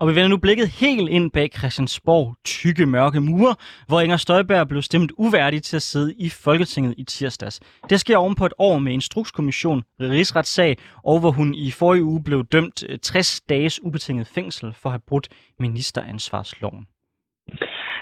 Og 0.00 0.08
vi 0.08 0.14
vender 0.14 0.28
nu 0.28 0.36
blikket 0.36 0.68
helt 0.80 1.08
ind 1.08 1.30
bag 1.30 1.48
Christiansborg 1.58 2.36
tykke 2.44 2.86
mørke 2.86 3.20
mure, 3.20 3.54
hvor 3.88 4.00
Inger 4.00 4.16
Støjberg 4.16 4.68
blev 4.68 4.82
stemt 4.82 5.12
uværdig 5.18 5.62
til 5.62 5.76
at 5.76 5.82
sidde 5.82 6.14
i 6.18 6.28
Folketinget 6.28 6.94
i 6.98 7.04
tirsdags. 7.04 7.60
Det 7.90 8.00
sker 8.00 8.16
oven 8.16 8.34
på 8.34 8.46
et 8.46 8.52
år 8.58 8.78
med 8.78 8.92
instrukskommission, 8.92 9.82
rigsretssag, 10.00 10.76
og 11.04 11.20
hvor 11.20 11.30
hun 11.30 11.54
i 11.54 11.70
forrige 11.70 12.04
uge 12.04 12.22
blev 12.24 12.44
dømt 12.52 12.84
eh, 12.88 12.98
60 12.98 13.40
dages 13.40 13.82
ubetinget 13.82 14.26
fængsel 14.26 14.72
for 14.82 14.88
at 14.88 14.92
have 14.92 15.06
brudt 15.08 15.28
ministeransvarsloven. 15.58 16.86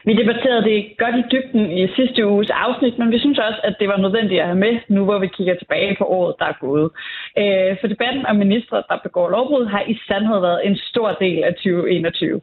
Vi 0.08 0.14
debatterede 0.22 0.64
det 0.70 0.78
godt 1.02 1.16
i 1.20 1.24
dybden 1.32 1.64
i 1.78 1.82
sidste 1.96 2.20
uges 2.26 2.50
afsnit, 2.50 2.98
men 2.98 3.10
vi 3.14 3.18
synes 3.18 3.38
også, 3.38 3.60
at 3.68 3.74
det 3.80 3.88
var 3.88 3.96
nødvendigt 3.96 4.40
at 4.40 4.46
have 4.46 4.62
med, 4.66 4.74
nu 4.88 5.04
hvor 5.04 5.18
vi 5.18 5.28
kigger 5.36 5.54
tilbage 5.58 5.96
på 5.98 6.04
året, 6.04 6.34
der 6.38 6.46
er 6.52 6.58
gået. 6.66 6.88
Øh, 7.42 7.76
for 7.80 7.86
debatten 7.86 8.26
om 8.26 8.36
ministre, 8.36 8.76
der 8.90 8.98
begår 9.02 9.28
lovbrud, 9.30 9.66
har 9.66 9.82
i 9.92 9.94
sandhed 10.08 10.40
været 10.40 10.66
en 10.68 10.76
stor 10.90 11.08
del 11.24 11.44
af 11.44 11.52
2021. 11.54 12.40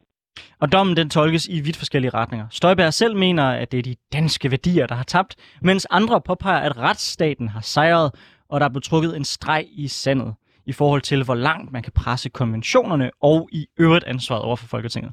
Og 0.61 0.71
dommen 0.71 0.97
den 0.97 1.09
tolkes 1.09 1.47
i 1.47 1.59
vidt 1.65 1.77
forskellige 1.77 2.13
retninger. 2.19 2.47
Støjberg 2.51 2.93
selv 2.93 3.15
mener, 3.15 3.43
at 3.43 3.71
det 3.71 3.77
er 3.77 3.83
de 3.83 3.95
danske 4.13 4.51
værdier, 4.51 4.87
der 4.87 4.95
har 4.95 5.03
tabt, 5.03 5.35
mens 5.61 5.87
andre 5.89 6.21
påpeger, 6.21 6.59
at 6.59 6.77
retsstaten 6.77 7.47
har 7.49 7.61
sejret, 7.61 8.11
og 8.49 8.59
der 8.59 8.65
er 8.65 8.79
trukket 8.79 9.17
en 9.17 9.23
streg 9.23 9.65
i 9.71 9.87
sandet 9.87 10.33
i 10.65 10.73
forhold 10.73 11.01
til, 11.01 11.23
hvor 11.23 11.35
langt 11.35 11.71
man 11.71 11.83
kan 11.83 11.93
presse 11.95 12.29
konventionerne 12.29 13.11
og 13.21 13.49
i 13.51 13.65
øvrigt 13.79 14.05
ansvaret 14.05 14.43
over 14.43 14.55
for 14.55 14.67
Folketinget. 14.67 15.11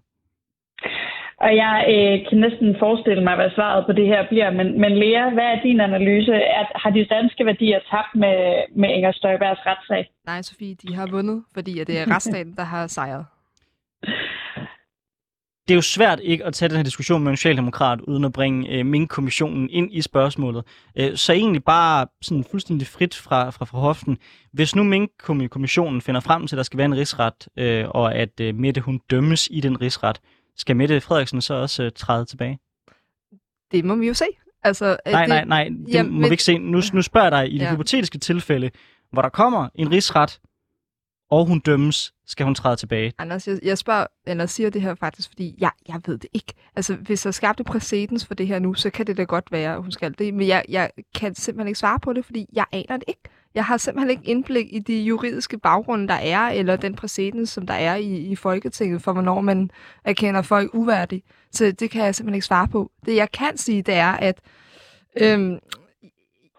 Og 1.47 1.57
jeg 1.63 1.77
øh, 1.95 2.15
kan 2.29 2.39
næsten 2.45 2.77
forestille 2.79 3.25
mig, 3.25 3.35
hvad 3.37 3.51
svaret 3.55 3.87
på 3.87 3.93
det 3.93 4.07
her 4.07 4.23
bliver. 4.29 4.51
Men, 4.51 4.81
men 4.81 4.93
Lea, 5.03 5.31
hvad 5.37 5.49
er 5.55 5.63
din 5.63 5.81
analyse? 5.81 6.33
Er, 6.33 6.65
har 6.83 6.91
de 6.91 7.05
danske 7.05 7.47
værdier 7.47 7.81
tabt 7.91 8.13
med, 8.15 8.37
med 8.77 8.89
Inger 8.97 9.13
Støjbergs 9.13 9.67
retssag? 9.67 10.11
Nej, 10.27 10.43
Sofie, 10.43 10.75
de 10.75 10.95
har 10.95 11.07
vundet, 11.11 11.45
fordi 11.55 11.79
at 11.81 11.87
det 11.87 11.99
er 11.99 12.15
retsstaten, 12.15 12.55
der 12.57 12.65
har 12.65 12.87
sejret. 12.87 13.25
det 15.67 15.71
er 15.71 15.75
jo 15.75 15.83
svært 15.83 16.21
ikke 16.23 16.45
at 16.45 16.55
tage 16.55 16.69
den 16.69 16.77
her 16.77 16.85
diskussion 16.85 17.23
med 17.23 17.31
en 17.31 17.37
socialdemokrat, 17.37 18.01
uden 18.01 18.25
at 18.25 18.33
bringe 18.33 18.69
øh, 18.69 18.87
Mink-kommissionen 18.87 19.71
ind 19.71 19.89
i 19.93 20.03
spørgsmålet. 20.03 20.65
Øh, 20.97 21.17
så 21.17 21.33
egentlig 21.33 21.65
bare 21.65 22.07
sådan 22.23 22.45
fuldstændig 22.51 22.87
frit 22.87 23.15
fra, 23.15 23.51
fra, 23.51 23.65
fra 23.65 23.79
hoften. 23.79 24.19
Hvis 24.53 24.77
nu 24.77 24.83
Mink-kommissionen 24.85 26.01
finder 26.01 26.21
frem 26.21 26.47
til, 26.47 26.57
at 26.57 26.59
der 26.59 26.63
skal 26.63 26.79
være 26.79 26.87
en 26.87 26.97
rigsret, 26.97 27.49
øh, 27.57 27.85
og 27.89 28.15
at 28.15 28.41
øh, 28.41 28.55
Mette 28.55 28.81
hun 28.81 29.01
dømmes 29.11 29.49
i 29.51 29.61
den 29.61 29.81
rigsret, 29.81 30.21
skal 30.57 30.77
Mette 30.77 31.01
Frederiksen 31.01 31.41
så 31.41 31.55
også 31.55 31.83
øh, 31.83 31.91
træde 31.97 32.25
tilbage? 32.25 32.59
Det 33.73 33.85
må 33.85 33.95
vi 33.95 34.07
jo 34.09 34.15
se. 34.15 34.25
Altså, 34.65 34.97
Nej, 35.07 35.21
det, 35.21 35.29
nej, 35.29 35.45
nej, 35.45 35.65
det 35.87 35.95
Jamen, 35.95 36.13
må 36.13 36.19
men- 36.21 36.31
vi 36.31 36.33
ikke 36.35 36.43
se. 36.43 36.59
Nu, 36.59 36.81
nu 36.93 37.03
spørger 37.03 37.25
jeg 37.37 37.47
dig, 37.47 37.55
i 37.55 37.59
det 37.59 37.65
Ja. 37.65 37.71
hypotetiske 37.73 38.19
tilfælde, 38.19 38.71
hvor 39.13 39.23
der 39.23 39.29
kommer 39.29 39.69
en 39.75 39.91
rigsret, 39.93 40.41
og 41.31 41.47
hun 41.47 41.61
dømmes, 41.61 42.15
skal 42.27 42.45
hun 42.45 42.55
træde 42.55 42.77
tilbage. 42.77 43.13
Anders, 43.19 43.49
jeg, 43.49 43.59
jeg 43.63 43.79
spørger, 43.79 44.07
eller 44.27 44.47
siger 44.47 44.71
det 44.71 44.83
her 44.83 44.95
faktisk, 44.95 45.29
fordi 45.29 45.55
jeg, 45.59 45.71
jeg 45.89 46.01
ved 46.07 46.19
det 46.19 46.31
ikke. 46.33 46.53
Altså, 46.77 46.95
hvis 46.95 47.23
der 47.23 47.29
er 47.29 47.33
skabt 47.33 47.61
et 47.61 47.67
præcedens 47.67 48.27
for 48.27 48.35
det 48.35 48.47
her 48.47 48.59
nu, 48.59 48.75
så 48.75 48.91
kan 48.91 49.07
det 49.07 49.17
da 49.17 49.23
godt 49.23 49.53
være, 49.53 49.75
at 49.75 49.83
hun 49.83 49.93
skal 49.93 50.15
det. 50.19 50.35
Men 50.35 50.47
jeg, 50.49 50.65
jeg 50.69 50.91
kan 51.15 51.35
simpelthen 51.35 51.69
ikke 51.69 51.79
svare 51.79 52.01
på 52.01 52.13
det, 52.13 52.25
fordi 52.25 52.47
jeg 52.53 52.65
aner 52.73 52.97
det 52.97 53.05
ikke. 53.09 53.21
Jeg 53.55 53.65
har 53.65 53.77
simpelthen 53.77 54.11
ikke 54.11 54.31
indblik 54.31 54.67
i 54.71 54.79
de 54.79 55.03
juridiske 55.03 55.59
baggrunde, 55.59 56.09
der 56.09 56.15
er, 56.15 56.49
eller 56.49 56.77
den 56.77 56.95
præcedens, 56.95 57.51
som 57.51 57.67
der 57.67 57.75
er 57.75 57.97
i, 57.97 58.17
i 58.17 58.37
Folketinget, 58.37 59.03
for 59.03 59.13
hvornår 59.13 59.41
man 59.41 59.71
erkender 60.05 60.43
folk 60.43 60.75
uværdige. 60.75 61.23
Så 61.51 61.73
det 61.73 61.91
kan 61.91 62.05
jeg 62.05 62.15
simpelthen 62.15 62.35
ikke 62.35 62.47
svare 62.47 62.69
på. 62.69 62.91
Det, 63.07 63.17
jeg 63.17 63.33
kan 63.33 63.57
sige, 63.57 63.83
det 63.83 63.95
er, 63.95 64.13
at 64.13 64.41
øhm, 65.21 65.59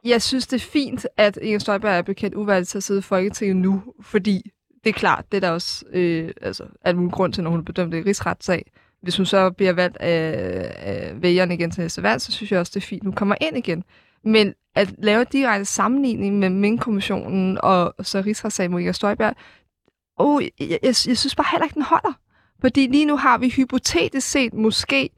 jeg 0.06 0.22
synes, 0.22 0.48
det 0.48 0.56
er 0.62 0.68
fint, 0.72 1.08
at 1.18 1.38
Inger 1.42 1.60
Støjberg 1.60 1.98
er 1.98 2.02
bekendt 2.02 2.36
uværdig 2.36 2.68
til 2.68 2.78
at 2.78 2.84
sidde 2.84 3.00
i 3.00 3.02
Folketinget 3.02 3.58
nu, 3.58 3.84
fordi 4.02 4.42
det 4.84 4.90
er 4.90 4.94
klart, 4.94 5.26
det 5.32 5.38
er 5.38 5.42
der 5.42 5.50
også 5.50 5.86
øh, 5.94 6.32
altså, 6.42 6.66
alt 6.82 6.98
mulig 6.98 7.14
grund 7.14 7.34
til, 7.34 7.44
når 7.44 7.52
hun 7.52 7.60
er 7.60 7.64
bedømt 7.64 7.94
i 7.94 8.02
rigsretssag. 8.02 8.72
Hvis 9.02 9.18
hun 9.18 9.26
så 9.26 9.50
bliver 9.50 9.74
valgt 9.74 9.98
af, 9.98 10.76
af 10.78 11.22
vælgerne 11.22 11.54
igen 11.54 11.72
til 11.72 11.82
næste 11.82 12.04
valg, 12.04 12.22
så 12.22 12.32
synes 12.32 12.52
jeg 12.52 12.60
også, 12.60 12.72
det 12.76 12.84
er 12.84 12.88
fint, 12.88 13.04
hun 13.04 13.14
kommer 13.14 13.36
ind 13.42 13.58
igen. 13.58 13.84
Men 14.24 14.54
at 14.76 14.94
lave 14.98 15.22
en 15.22 15.28
direkte 15.32 15.66
sammenligning 15.66 16.40
med 16.40 16.50
Mink-kommissionen 16.50 17.58
og 17.64 17.96
så 18.02 18.22
rigsretssagen 18.26 18.72
mod 18.72 18.80
Inger 18.80 18.94
Støjberg, 18.94 19.36
oh, 20.18 20.44
jeg, 20.44 20.52
jeg, 20.70 20.80
jeg 20.84 20.96
synes 20.96 21.36
bare 21.36 21.48
heller 21.52 21.64
ikke, 21.66 21.74
den 21.74 21.84
holder. 21.84 22.14
Fordi 22.62 22.88
lige 22.88 23.06
nu 23.06 23.18
har 23.18 23.38
vi 23.38 23.50
hypotetisk 23.50 24.30
set 24.32 24.54
måske 24.54 25.10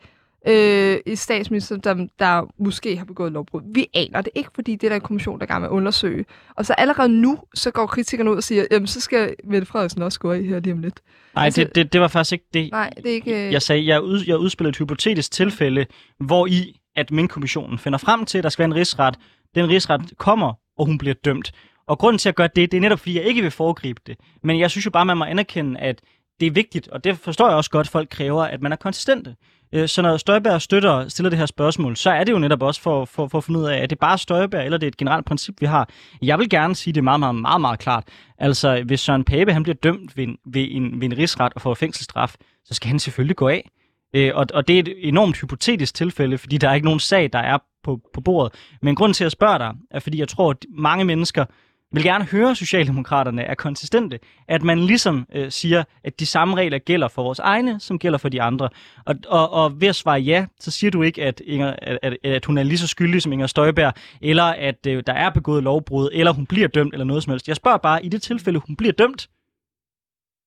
øh, 0.48 0.98
et 1.06 1.20
statsminister, 1.20 1.78
der, 1.78 2.08
der 2.20 2.54
måske 2.58 2.98
har 2.98 3.06
begået 3.06 3.32
lovbrud. 3.32 3.62
Vi 3.74 3.88
aner 3.94 4.22
det 4.22 4.32
ikke, 4.36 4.50
fordi 4.56 4.72
det 4.76 4.84
er 4.84 4.90
der 4.90 4.96
en 4.96 5.02
kommission, 5.02 5.40
der 5.40 5.44
er 5.44 5.48
gang 5.48 5.62
med 5.62 5.70
at 5.70 5.74
undersøge. 5.74 6.26
Og 6.56 6.66
så 6.66 6.74
allerede 6.74 7.10
nu, 7.10 7.40
så 7.54 7.72
går 7.72 7.86
kritikerne 7.86 8.32
ud 8.32 8.38
og 8.38 8.44
siger, 8.44 8.66
jamen 8.72 8.88
så 8.88 9.02
skal 9.02 9.36
Mette 9.44 9.66
Frederiksen 9.68 10.02
også 10.02 10.20
gå 10.20 10.34
i 10.34 10.48
her 10.48 10.60
lige 10.60 10.74
om 10.74 10.80
lidt. 10.80 11.00
Nej, 11.36 11.46
Altså- 11.46 11.64
det, 11.64 11.76
det, 11.76 11.94
det 11.94 12.02
var 12.02 12.08
faktisk 12.08 12.34
ikke 12.34 12.46
det, 12.54 12.72
Nej, 12.72 12.90
det 12.98 13.06
er 13.06 13.14
ikke... 13.14 13.52
jeg 13.52 13.62
sagde. 13.62 13.86
Jeg, 13.88 14.02
ud, 14.02 14.24
jeg 14.28 14.38
udspillede 14.38 14.70
et 14.70 14.78
hypotetisk 14.78 15.32
tilfælde, 15.32 15.86
hvor 16.20 16.48
i 16.48 16.80
at 16.96 17.12
Mink-kommissionen 17.12 17.80
finder 17.80 17.98
frem 18.00 18.26
til, 18.26 18.38
at 18.38 18.44
der 18.44 18.50
skal 18.50 18.64
være 18.64 18.66
en 18.72 18.76
rigsret. 18.76 19.16
Den 19.56 19.70
rigsret 19.70 20.02
kommer, 20.18 20.54
og 20.78 20.86
hun 20.86 20.98
bliver 20.98 21.16
dømt. 21.26 21.52
Og 21.88 21.98
grunden 21.98 22.18
til 22.18 22.30
at 22.30 22.36
gøre 22.36 22.50
det, 22.56 22.72
det 22.72 22.78
er 22.78 22.82
netop, 22.82 23.00
fordi 23.00 23.18
jeg 23.18 23.24
ikke 23.24 23.42
vil 23.42 23.52
foregribe 23.52 24.02
det. 24.08 24.18
Men 24.44 24.60
jeg 24.60 24.72
synes 24.72 24.86
jo 24.86 24.92
bare, 24.92 25.06
man 25.06 25.18
må 25.18 25.26
anerkende, 25.26 25.80
at 25.80 26.02
det 26.40 26.46
er 26.46 26.52
vigtigt, 26.52 26.88
og 26.88 27.04
det 27.04 27.18
forstår 27.18 27.48
jeg 27.48 27.58
også 27.58 27.70
godt, 27.70 27.88
at 27.88 27.92
folk 27.92 28.10
kræver, 28.10 28.44
at 28.44 28.62
man 28.62 28.72
er 28.72 28.76
konsistente. 28.76 29.36
Øh, 29.74 29.88
så 29.88 30.02
når 30.02 30.18
Støjberg 30.18 30.62
støtter, 30.62 31.08
stiller 31.08 31.30
det 31.30 31.40
her 31.40 31.46
spørgsmål, 31.46 31.96
så 31.96 32.10
er 32.10 32.24
det 32.24 32.32
jo 32.32 32.40
netop 32.40 32.62
også 32.62 32.82
for, 32.82 33.06
for, 33.06 33.28
for 33.28 33.38
at 33.38 33.44
finde 33.44 33.60
ud 33.60 33.66
af, 33.66 33.78
at 33.78 33.90
det 33.90 33.96
er 33.96 34.00
bare 34.00 34.18
Støjberg, 34.18 34.66
eller 34.66 34.78
det 34.78 34.88
er 34.88 34.92
et 34.92 34.98
generelt 34.98 35.26
princip, 35.26 35.62
vi 35.62 35.66
har. 35.66 35.90
Jeg 36.22 36.40
vil 36.40 36.50
gerne 36.50 36.76
sige 36.76 36.94
det 36.94 37.04
meget, 37.04 37.20
meget, 37.20 37.36
meget, 37.36 37.62
meget 37.62 37.80
klart. 37.80 38.04
Altså, 38.38 38.84
hvis 38.86 39.00
Søren 39.00 39.24
Pape 39.24 39.54
han 39.54 39.64
bliver 39.64 39.76
dømt 39.84 40.18
ved 40.18 40.24
en, 40.24 40.38
ved 40.46 40.68
en, 40.72 41.02
ved 41.02 41.12
en 41.12 41.18
rigsret 41.18 41.54
og 41.56 41.62
får 41.62 41.74
fængselsstraf, 41.74 42.36
så 42.66 42.74
skal 42.74 42.88
han 42.88 43.00
selvfølgelig 43.00 43.36
gå 43.36 43.48
af. 43.48 43.70
Øh, 44.16 44.32
og, 44.36 44.46
og 44.54 44.68
det 44.68 44.76
er 44.76 44.80
et 44.80 45.08
enormt 45.08 45.42
hypotetisk 45.42 45.94
tilfælde, 45.94 46.38
fordi 46.38 46.58
der 46.58 46.70
er 46.70 46.74
ikke 46.74 46.86
nogen 46.86 47.00
sag, 47.00 47.30
der 47.34 47.40
er 47.40 47.58
på, 47.86 48.00
på 48.14 48.22
bordet. 48.22 48.54
Men 48.82 48.96
grund 48.96 49.14
til 49.14 49.24
at 49.26 49.32
spørge 49.32 49.60
dig, 49.60 49.74
er 49.92 50.00
fordi 50.00 50.20
jeg 50.20 50.28
tror, 50.28 50.50
at 50.50 50.66
mange 50.70 51.06
mennesker 51.06 51.46
vil 51.92 52.04
gerne 52.04 52.26
høre, 52.26 52.52
at 52.52 52.58
Socialdemokraterne 52.58 53.42
er 53.42 53.56
konsistente. 53.56 54.20
At 54.48 54.64
man 54.64 54.80
ligesom 54.80 55.26
øh, 55.34 55.52
siger, 55.52 55.84
at 56.04 56.20
de 56.20 56.26
samme 56.26 56.56
regler 56.56 56.78
gælder 56.78 57.08
for 57.08 57.24
vores 57.24 57.40
egne, 57.40 57.80
som 57.80 58.00
gælder 58.00 58.18
for 58.18 58.30
de 58.30 58.42
andre. 58.42 58.70
Og, 59.06 59.16
og, 59.28 59.50
og 59.50 59.82
ved 59.82 59.88
at 59.88 59.96
svare 59.96 60.20
ja, 60.20 60.46
så 60.60 60.72
siger 60.72 60.92
du 60.92 61.02
ikke, 61.02 61.24
at, 61.24 61.42
Inger, 61.46 61.76
at, 61.82 62.00
at, 62.02 62.18
at 62.24 62.46
hun 62.46 62.58
er 62.58 62.64
lige 62.64 62.78
så 62.78 62.88
skyldig 62.88 63.22
som 63.22 63.32
Inger 63.32 63.48
Støjberg, 63.48 63.94
eller 64.22 64.44
at 64.44 64.88
øh, 64.88 65.04
der 65.08 65.14
er 65.14 65.30
begået 65.30 65.64
lovbrud, 65.64 66.10
eller 66.14 66.32
hun 66.32 66.46
bliver 66.46 66.68
dømt, 66.68 66.94
eller 66.94 67.06
noget 67.06 67.24
som 67.24 67.32
helst. 67.32 67.48
Jeg 67.48 67.56
spørger 67.56 67.78
bare, 67.78 68.06
i 68.06 68.10
det 68.10 68.22
tilfælde, 68.22 68.60
hun 68.60 68.76
bliver 68.76 68.94
dømt, 68.94 69.30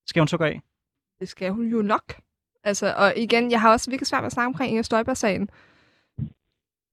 skal 0.06 0.20
hun 0.20 0.28
så 0.28 0.36
gå 0.36 0.44
af? 0.44 0.60
Det 1.20 1.28
skal 1.28 1.50
hun 1.50 1.66
jo 1.66 1.82
nok. 1.82 2.14
Altså, 2.64 2.94
og 2.96 3.12
igen, 3.16 3.50
jeg 3.50 3.60
har 3.60 3.72
også 3.72 3.90
virkelig 3.90 4.06
svært 4.06 4.22
ved 4.22 4.26
at 4.26 4.32
snakke 4.32 4.46
omkring 4.46 4.70
Inger 4.70 4.82
Støjberg-sagen. 4.82 5.48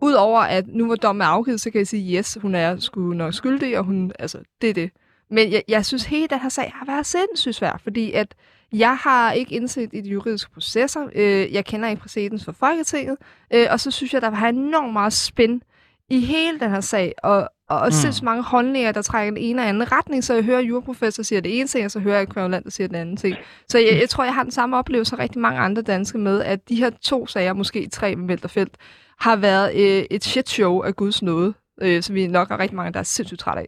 Udover 0.06 0.40
at 0.40 0.68
nu 0.68 0.86
hvor 0.86 0.96
dommen 0.96 1.22
er 1.22 1.26
afgivet, 1.26 1.62
så 1.62 1.72
kan 1.72 1.80
jeg 1.80 1.88
sige, 1.88 2.18
yes, 2.18 2.38
hun 2.42 2.56
er 2.56 2.80
sgu 2.80 3.00
nok 3.00 3.34
skyldig, 3.34 3.78
og 3.78 3.84
hun, 3.84 4.12
altså, 4.20 4.40
det 4.62 4.70
er 4.70 4.74
det. 4.74 4.90
Men 5.30 5.52
jeg, 5.52 5.64
jeg 5.68 5.86
synes, 5.86 6.06
hele 6.06 6.28
den 6.28 6.40
her 6.40 6.50
sag 6.50 6.72
har 6.76 6.86
været 6.86 7.06
sindssygt 7.06 7.56
svær, 7.56 7.80
fordi 7.84 8.12
at 8.12 8.36
jeg 8.74 8.98
har 8.98 9.32
ikke 9.32 9.56
indset 9.56 9.90
i 9.94 10.02
de 10.02 10.10
juridiske 10.10 10.52
processer. 10.52 11.08
Øh, 11.16 11.54
jeg 11.54 11.66
kender 11.66 11.90
ikke 11.90 12.02
præcedens 12.02 12.46
for 12.46 12.52
Folketinget. 12.52 13.18
Øh, 13.54 13.68
og 13.72 13.80
så 13.80 13.92
synes 13.92 14.14
jeg, 14.14 14.22
der 14.22 14.30
var 14.30 14.48
enormt 14.48 14.94
meget 14.94 15.14
spænd 15.14 15.62
i 16.10 16.20
hele 16.20 16.60
den 16.60 16.70
her 16.70 16.82
sag, 16.82 17.14
og, 17.24 17.50
og 17.70 17.86
mm. 17.86 17.92
sindssygt 17.92 18.24
mange 18.24 18.44
holdninger, 18.44 18.92
der 18.92 19.02
trækker 19.02 19.32
den 19.32 19.44
ene 19.44 19.62
og 19.62 19.68
anden 19.68 19.92
retning. 19.92 20.24
Så 20.24 20.34
jeg 20.34 20.44
hører 20.44 20.62
juraprofessor 20.62 21.24
siger 21.24 21.42
det 21.42 21.60
ene 21.60 21.68
ting, 21.68 21.86
og 21.86 21.92
så 21.92 22.00
hører 22.00 22.18
jeg 22.18 22.28
kværulant, 22.28 22.66
der 22.66 22.72
siger 22.72 22.88
den 22.88 22.96
anden 22.96 23.18
ting. 23.18 23.36
Så 23.70 23.78
jeg, 23.78 24.00
jeg 24.00 24.10
tror, 24.10 24.24
jeg 24.24 24.34
har 24.34 24.44
den 24.44 24.52
samme 24.52 24.78
oplevelse 24.78 25.10
som 25.10 25.20
rigtig 25.20 25.42
mange 25.42 25.60
andre 25.60 25.82
danske 25.82 26.18
med, 26.18 26.42
at 26.42 26.70
de 26.70 26.76
her 26.76 26.90
to 26.90 27.28
sager, 27.28 27.54
måske 27.54 27.88
tre 27.92 28.16
med 28.16 28.28
Vælterfelt, 28.28 28.78
har 29.20 29.36
været 29.42 29.68
øh, 29.84 30.04
et 30.16 30.24
shit 30.24 30.50
show 30.50 30.82
af 30.82 30.96
Guds 30.96 31.24
nåde, 31.24 31.54
øh, 31.82 32.02
som 32.02 32.16
vi 32.16 32.28
nok 32.28 32.52
er 32.52 32.60
rigtig 32.60 32.76
mange, 32.76 32.94
der 32.94 33.00
er 33.00 33.04
sindssygt 33.04 33.40
trætte 33.40 33.62
af. 33.62 33.68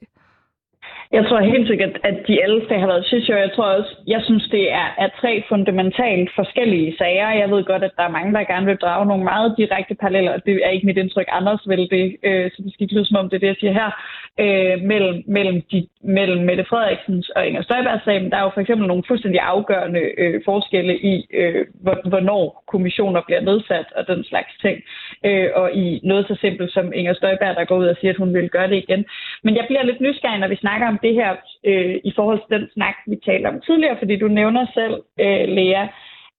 Jeg 1.11 1.25
tror 1.25 1.39
helt 1.39 1.67
sikkert, 1.67 1.93
at 2.03 2.17
de 2.27 2.41
ældste 2.47 2.79
har 2.79 2.87
været 2.87 3.05
shit 3.05 3.29
jeg, 3.29 3.37
jeg 3.39 3.51
tror 3.55 3.65
også, 3.77 3.91
jeg 4.07 4.21
synes, 4.25 4.43
det 4.51 4.71
er, 4.71 4.87
er 4.97 5.09
tre 5.21 5.43
fundamentalt 5.49 6.29
forskellige 6.35 6.95
sager. 6.97 7.29
Jeg 7.41 7.51
ved 7.51 7.63
godt, 7.63 7.83
at 7.83 7.91
der 7.97 8.03
er 8.03 8.09
mange, 8.17 8.33
der 8.33 8.43
gerne 8.53 8.65
vil 8.65 8.77
drage 8.77 9.05
nogle 9.05 9.23
meget 9.23 9.55
direkte 9.57 9.95
paralleller, 9.95 10.33
og 10.33 10.45
det 10.45 10.61
er 10.65 10.69
ikke 10.69 10.85
mit 10.85 10.97
indtryk. 10.97 11.25
Anders 11.31 11.61
vil 11.67 11.89
det, 11.91 12.15
øh, 12.23 12.51
så 12.51 12.57
det 12.63 12.73
skal 12.73 12.83
ikke 12.83 12.95
lyde 12.95 13.05
som 13.05 13.17
om 13.17 13.29
det 13.29 13.35
er 13.35 13.39
det, 13.39 13.47
jeg 13.47 13.55
siger 13.59 13.73
her, 13.81 13.89
øh, 14.43 14.81
mellem, 14.91 15.23
mellem, 15.27 15.61
de, 15.71 15.87
mellem 16.03 16.45
Mette 16.45 16.65
Frederiksens 16.69 17.29
og 17.29 17.47
Inger 17.47 17.61
Støjbergs 17.61 18.03
sagen. 18.03 18.31
Der 18.31 18.37
er 18.37 18.43
jo 18.43 18.51
for 18.53 18.61
eksempel 18.61 18.87
nogle 18.87 19.03
fuldstændig 19.07 19.41
afgørende 19.41 20.01
øh, 20.17 20.41
forskelle 20.45 20.93
i, 20.99 21.25
øh, 21.33 21.65
hvor- 21.83 22.09
hvornår 22.09 22.63
kommissioner 22.67 23.21
bliver 23.27 23.41
nedsat 23.41 23.85
og 23.95 24.07
den 24.07 24.23
slags 24.23 24.53
ting. 24.61 24.77
Øh, 25.25 25.49
og 25.55 25.73
i 25.73 26.01
noget 26.03 26.27
så 26.27 26.35
simpelt 26.41 26.73
som 26.73 26.93
Inger 26.93 27.13
Støjberg, 27.13 27.55
der 27.55 27.65
går 27.65 27.77
ud 27.77 27.87
og 27.87 27.97
siger, 27.99 28.11
at 28.11 28.17
hun 28.17 28.33
vil 28.33 28.49
gøre 28.49 28.67
det 28.67 28.75
igen. 28.75 29.05
Men 29.43 29.55
jeg 29.55 29.65
bliver 29.67 29.83
lidt 29.83 30.01
nysgerrig, 30.01 30.39
når 30.39 30.47
vi 30.47 30.55
snakker 30.55 30.87
om 30.87 30.99
det 31.03 31.13
her 31.13 31.35
øh, 31.63 31.95
i 32.03 32.11
forhold 32.15 32.39
til 32.39 32.59
den 32.59 32.69
snak, 32.73 32.95
vi 33.07 33.15
talte 33.25 33.47
om 33.47 33.61
tidligere, 33.61 33.97
fordi 33.99 34.15
du 34.15 34.27
nævner 34.27 34.65
selv, 34.73 34.95
øh, 35.19 35.47
Lea, 35.55 35.87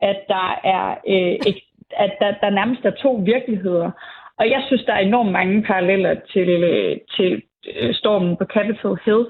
at 0.00 0.18
der 0.28 0.60
er 0.64 0.86
øh, 1.08 1.52
at 1.96 2.12
der, 2.20 2.34
der 2.42 2.50
nærmest 2.50 2.84
er 2.84 2.90
to 2.90 3.22
virkeligheder. 3.24 3.90
Og 4.38 4.50
jeg 4.50 4.62
synes, 4.66 4.84
der 4.84 4.92
er 4.92 4.98
enormt 4.98 5.32
mange 5.32 5.62
paralleller 5.62 6.14
til, 6.32 6.48
øh, 6.48 6.96
til 7.16 7.42
øh, 7.76 7.94
stormen 7.94 8.36
på 8.36 8.44
Capitol 8.44 8.98
Hill, 9.04 9.26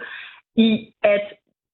i 0.57 0.93
at 1.03 1.25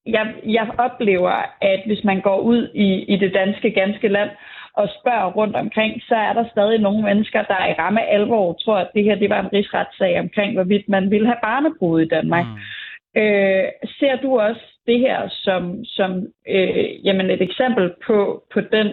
jeg, 0.07 0.35
jeg 0.47 0.71
oplever, 0.79 1.33
at 1.61 1.83
hvis 1.87 2.05
man 2.05 2.21
går 2.21 2.39
ud 2.39 2.69
i, 2.75 3.05
i 3.15 3.17
det 3.17 3.35
danske 3.35 3.71
ganske 3.71 4.09
land 4.09 4.31
og 4.77 4.89
spørger 5.01 5.33
rundt 5.33 5.57
omkring, 5.57 6.03
så 6.09 6.15
er 6.15 6.33
der 6.33 6.45
stadig 6.51 6.79
nogle 6.79 7.03
mennesker, 7.03 7.43
der 7.43 7.67
i 7.67 7.73
ramme 7.79 8.07
alvor 8.07 8.53
tror, 8.53 8.77
at 8.77 8.91
det 8.95 9.05
her 9.05 9.15
det 9.15 9.31
var 9.31 9.41
en 9.41 9.53
rigsretssag 9.53 10.21
omkring, 10.21 10.55
hvorvidt 10.55 10.89
man 10.89 11.11
ville 11.11 11.27
have 11.27 11.43
barnebrud 11.43 12.01
i 12.01 12.09
Danmark. 12.09 12.47
Mm. 12.47 13.21
Øh, 13.23 13.65
ser 13.99 14.17
du 14.23 14.41
også 14.41 14.61
det 14.87 14.99
her 14.99 15.29
som, 15.29 15.85
som 15.85 16.27
øh, 16.49 17.07
jamen 17.07 17.31
et 17.31 17.43
eksempel 17.43 17.93
på, 18.07 18.43
på 18.53 18.61
den, 18.61 18.87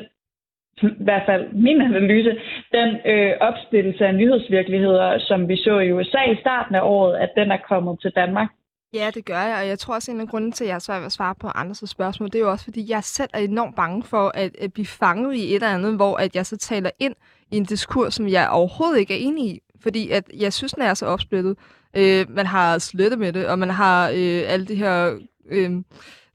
i 0.82 1.04
hvert 1.04 1.24
fald 1.26 1.54
min 1.54 1.82
analyse, 1.82 2.36
den 2.72 2.90
øh, 3.06 3.34
opstillelse 3.40 4.06
af 4.08 4.16
nyhedsvirkeligheder, 4.16 5.20
som 5.20 5.50
vi 5.50 5.56
så 5.56 5.80
i 5.80 5.92
USA 5.92 6.24
i 6.32 6.36
starten 6.36 6.76
af 6.76 6.82
året, 6.84 7.18
at 7.18 7.30
den 7.38 7.52
er 7.52 7.58
kommet 7.58 8.02
til 8.02 8.12
Danmark? 8.12 8.50
Ja, 8.94 9.12
det 9.14 9.26
gør 9.26 9.42
jeg, 9.42 9.58
og 9.58 9.68
jeg 9.68 9.80
tror 9.80 9.94
også, 9.94 10.12
en 10.12 10.20
af 10.20 10.28
grunden 10.28 10.52
til, 10.52 10.64
at 10.64 10.68
jeg 10.68 10.76
er 10.76 10.80
svært 10.80 11.00
ved 11.00 11.06
at 11.06 11.12
svare 11.12 11.36
på 11.36 11.48
andres 11.48 11.90
spørgsmål, 11.90 12.30
det 12.30 12.36
er 12.36 12.40
jo 12.40 12.52
også, 12.52 12.66
fordi 12.66 12.90
jeg 12.90 13.04
selv 13.04 13.30
er 13.34 13.40
enormt 13.40 13.76
bange 13.76 14.04
for 14.04 14.32
at, 14.36 14.56
at 14.60 14.74
blive 14.74 14.86
fanget 14.86 15.36
i 15.36 15.50
et 15.50 15.56
eller 15.56 15.74
andet, 15.74 15.96
hvor 15.96 16.18
at 16.18 16.36
jeg 16.36 16.46
så 16.46 16.58
taler 16.58 16.90
ind 17.00 17.16
i 17.52 17.58
en 17.58 17.66
diskurs, 17.66 18.14
som 18.14 18.28
jeg 18.28 18.50
overhovedet 18.50 19.00
ikke 19.00 19.14
er 19.14 19.18
enig 19.28 19.46
i. 19.46 19.60
Fordi 19.80 20.10
at 20.10 20.32
jeg 20.38 20.54
synes, 20.54 20.74
den 20.74 20.82
er 20.82 20.94
så 20.94 21.06
opsplittet. 21.06 21.58
Øh, 21.94 22.26
man 22.30 22.46
har 22.46 22.78
slettet 22.78 23.20
med 23.20 23.34
det, 23.34 23.48
og 23.48 23.60
man 23.60 23.70
har 23.70 24.10
øh, 24.10 24.44
alle 24.48 24.66
de 24.66 24.76
her 24.76 25.20
øh, 25.50 25.72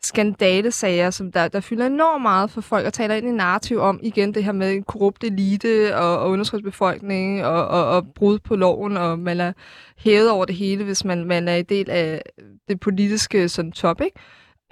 skandalesager, 0.06 1.10
som 1.10 1.32
der, 1.32 1.48
der 1.48 1.60
fylder 1.60 1.86
enormt 1.86 2.22
meget 2.22 2.50
for 2.50 2.60
folk 2.60 2.86
og 2.86 2.92
taler 2.92 3.14
ind 3.14 3.28
i 3.28 3.30
narrativ 3.30 3.78
om 3.78 4.00
igen 4.02 4.34
det 4.34 4.44
her 4.44 4.52
med 4.52 4.72
en 4.72 4.82
korrupt 4.82 5.24
elite 5.24 5.96
og, 5.96 6.18
og 6.18 6.30
underskriftsbefolkning 6.30 7.44
og, 7.44 7.68
og, 7.68 7.86
og 7.86 8.06
brud 8.14 8.38
på 8.38 8.56
loven, 8.56 8.96
og 8.96 9.18
man 9.18 9.40
er 9.40 9.52
hævet 9.98 10.30
over 10.30 10.44
det 10.44 10.54
hele, 10.54 10.84
hvis 10.84 11.04
man, 11.04 11.24
man 11.24 11.48
er 11.48 11.56
en 11.56 11.64
del 11.64 11.90
af 11.90 12.22
det 12.68 12.80
politiske 12.80 13.48
sådan, 13.48 13.72
top, 13.72 14.00
ikke? 14.00 14.18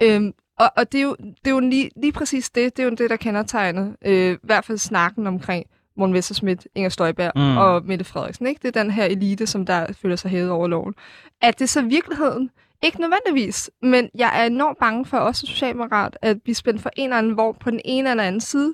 Øhm, 0.03 0.33
og, 0.59 0.71
og 0.77 0.91
det 0.91 0.97
er 0.97 1.03
jo, 1.03 1.15
det 1.19 1.47
er 1.47 1.51
jo 1.51 1.59
lige, 1.59 1.89
lige 1.95 2.11
præcis 2.11 2.49
det, 2.49 2.77
det 2.77 2.83
er 2.83 2.87
jo 2.87 2.95
det, 2.95 3.09
der 3.09 3.15
kendetegner, 3.15 3.91
øh, 4.05 4.33
i 4.33 4.37
hvert 4.43 4.65
fald 4.65 4.77
snakken 4.77 5.27
omkring 5.27 5.65
Morten 5.97 6.13
Messerschmidt, 6.13 6.67
Inger 6.75 6.89
Støjberg 6.89 7.31
mm. 7.35 7.57
og 7.57 7.85
Mette 7.85 8.05
Frederiksen. 8.05 8.47
Ikke? 8.47 8.59
Det 8.61 8.75
er 8.75 8.83
den 8.83 8.91
her 8.91 9.05
elite, 9.05 9.47
som 9.47 9.65
der 9.65 9.93
føler 10.01 10.15
sig 10.15 10.31
hævet 10.31 10.49
over 10.49 10.67
loven. 10.67 10.93
Er 11.41 11.51
det 11.51 11.69
så 11.69 11.81
virkeligheden? 11.81 12.49
Ikke 12.83 13.01
nødvendigvis, 13.01 13.69
men 13.81 14.09
jeg 14.15 14.41
er 14.41 14.45
enormt 14.45 14.77
bange 14.79 15.05
for, 15.05 15.17
også 15.17 15.47
socialdemokrat, 15.47 16.17
at 16.21 16.41
blive 16.41 16.55
spændt 16.55 16.81
for 16.81 16.91
en 16.95 17.03
eller 17.03 17.17
anden 17.17 17.33
hvor 17.33 17.51
på 17.51 17.71
den 17.71 17.81
ene 17.85 18.09
eller 18.09 18.23
anden 18.23 18.41
side, 18.41 18.73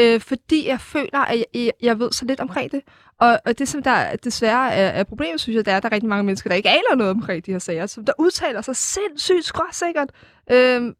øh, 0.00 0.20
fordi 0.20 0.68
jeg 0.68 0.80
føler, 0.80 1.18
at 1.18 1.44
jeg, 1.54 1.72
jeg 1.82 1.98
ved 1.98 2.12
så 2.12 2.24
lidt 2.24 2.40
omkring 2.40 2.72
det. 2.72 2.80
Og, 3.20 3.40
og 3.44 3.58
det, 3.58 3.68
som 3.68 3.82
der 3.82 4.16
desværre 4.16 4.72
er, 4.72 4.88
er 4.88 5.04
problemet, 5.04 5.40
synes 5.40 5.56
jeg, 5.56 5.64
det 5.64 5.72
er, 5.72 5.76
at 5.76 5.82
der 5.82 5.88
er 5.88 5.92
rigtig 5.92 6.08
mange 6.08 6.24
mennesker, 6.24 6.50
der 6.50 6.56
ikke 6.56 6.68
aner 6.68 6.94
noget 6.96 7.10
omkring 7.10 7.46
de 7.46 7.52
her 7.52 7.58
sager, 7.58 7.86
som 7.86 8.04
der 8.04 8.12
udtaler 8.18 8.62
sig 8.62 8.76
sindssygt 8.76 9.44
skråsikkert. 9.44 10.10
Øh, 10.50 10.92